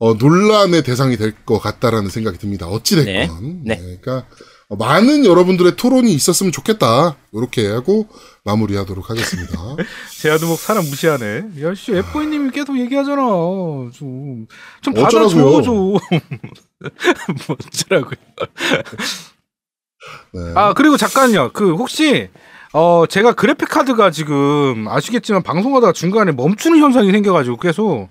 [0.00, 2.66] 어, 논란의 대상이 될 것 같다라는 생각이 듭니다.
[2.66, 3.64] 어찌됐건.
[3.64, 3.76] 네.
[3.76, 4.26] 그러니까,
[4.68, 7.16] 어, 많은 여러분들의 토론이 있었으면 좋겠다.
[7.32, 8.06] 이렇게 하고
[8.44, 9.52] 마무리하도록 하겠습니다.
[10.20, 11.44] 제아두목 사람 무시하네.
[11.62, 13.20] 야, 씨, F님이 계속 얘기하잖아.
[13.92, 14.46] 좀.
[14.80, 14.94] 좀?
[14.94, 15.92] 받아줘, 좀.
[17.46, 18.16] 뭐 어쩌라고요.
[20.32, 20.40] 네.
[20.54, 21.50] 아, 그리고 잠깐요.
[21.52, 22.28] 그, 혹시,
[22.72, 28.08] 어, 제가 그래픽카드가 지금 아시겠지만 방송하다가 중간에 멈추는 현상이 생겨가지고 계속,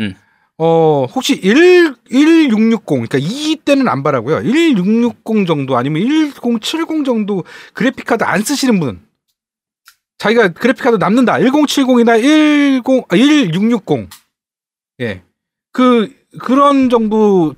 [0.00, 0.14] 음.
[0.62, 4.42] 어, 혹시 1, 1660, 그러니까 2 때는 안 바라고요.
[4.42, 9.00] 1660 정도 아니면 1070 정도 그래픽카드 안 쓰시는 분.
[10.18, 11.38] 자기가 그래픽카드 남는다.
[11.38, 14.10] 1070이나 10, 아, 1660.
[15.00, 15.22] 예.
[15.72, 16.12] 그,
[16.42, 17.54] 그런 정도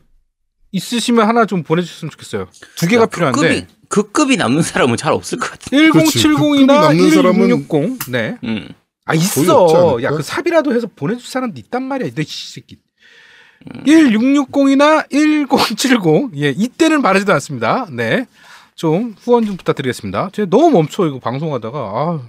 [0.70, 2.47] 있으시면 하나 좀 보내주셨으면 좋겠어요.
[2.77, 3.41] 두 개가 필요한데.
[3.41, 5.70] 급이, 그 급이 남는 사람은 잘 없을 것 같아.
[5.77, 8.12] 1070이나 남는 사람은 1660.
[8.12, 8.37] 네.
[8.45, 8.69] 음.
[9.07, 9.99] 아 있어.
[10.05, 12.11] 야 그 삽이라도 해서 보내줄 사람도 있단 말이야.
[12.16, 12.79] 이 새끼.
[13.75, 13.85] 음.
[13.85, 16.37] 1660이나 1070.
[16.37, 17.87] 예, 이때는 바라지도 않습니다.
[17.91, 18.27] 네.
[18.75, 20.31] 좀 후원 좀 부탁드리겠습니다.
[20.33, 22.21] 제가 너무 멈춰 이거 방송하다가 아,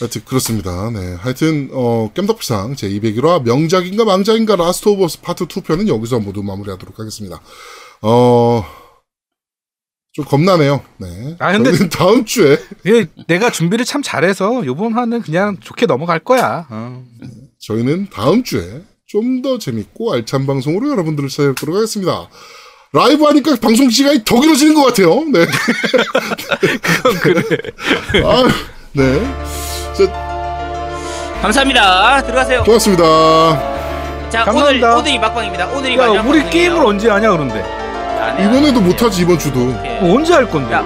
[0.00, 0.90] 하여튼 그렇습니다.
[0.90, 1.14] 네.
[1.18, 6.98] 하여튼 어 겜덕비상 제 201화 명작인가 망작인가 라스트 오브 어스 파트 2편은 여기서 모두 마무리하도록
[6.98, 7.40] 하겠습니다.
[8.02, 8.64] 어.
[10.12, 10.82] 좀 겁나네요.
[10.98, 11.36] 네.
[11.40, 16.66] 아, 근데- 다음 주에 예, 내가 준비를 참 잘해서 요번 화는 그냥 좋게 넘어갈 거야.
[16.70, 17.04] 어.
[17.60, 22.28] 저희는 다음 주에 좀 더 재밌고 알찬 방송으로 여러분들을 찾아뵙도록 하겠습니다.
[22.92, 25.24] 라이브 하니까 방송 시간이 더 길어지는 것 같아요.
[25.32, 25.46] 네.
[26.82, 27.42] 그건 그래.
[28.24, 28.44] 아,
[28.92, 29.20] 네.
[29.94, 32.22] 자, 감사합니다.
[32.22, 32.64] 들어가세요.
[32.64, 33.04] 고맙습니다.
[34.30, 34.88] 자, 감사합니다.
[34.88, 35.66] 오늘, 오늘이 막방입니다.
[35.68, 36.50] 오늘이 야, 마지막 우리 방송이에요.
[36.50, 37.62] 게임을 언제 하냐 그런데.
[37.62, 39.60] 안 해, 안 이번에도 못하지, 이번 주도.
[39.84, 40.00] 해.
[40.00, 40.74] 뭐 언제 할 건데?
[40.74, 40.84] 야,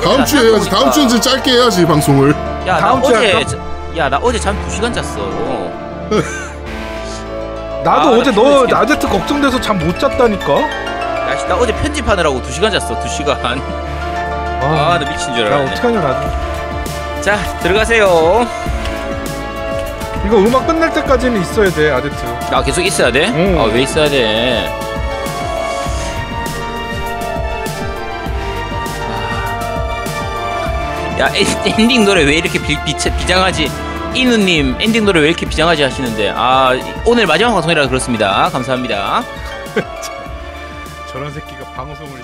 [0.00, 0.70] 다음 나 주에 해야지.
[0.70, 2.30] 다음 주에 이제 짧게 해야지, 방송을.
[2.30, 3.58] 야, 나 다음 주에 어제
[3.96, 5.70] 야, 나 어제 잠 2시간 잤어.
[7.84, 8.74] 나도 아, 어제 나너 피곤해.
[8.74, 10.60] 아제트 걱정돼서 잠 못 잤다니까.
[10.60, 13.00] 야, 씨, 나 어제 편집하느라고 2 시간 잤어.
[13.02, 13.36] 2 시간.
[13.42, 13.54] 아,
[14.62, 15.72] 아, 나 미친 줄야 알았네.
[15.72, 16.30] 어떡하냐 나도.
[17.22, 18.46] 자, 들어가세요.
[20.26, 22.14] 이거 음악 끝날 때까지는 있어야 돼 아제트.
[22.50, 23.28] 나 계속 있어야 돼?
[23.34, 23.58] 응.
[23.58, 24.68] 아, 왜 있어야 돼?
[24.76, 24.80] 아.
[31.20, 33.70] 야, 엔- 엔딩 노래 왜 이렇게 비, 비, 비장하지?
[34.14, 36.72] 이누님, 엔딩 노래 왜 이렇게 비장하지 하시는데, 아,
[37.06, 38.48] 오늘 마지막 방송이라 그렇습니다.
[38.50, 39.22] 감사합니다.
[41.10, 42.19] 저런 새끼가 방송을.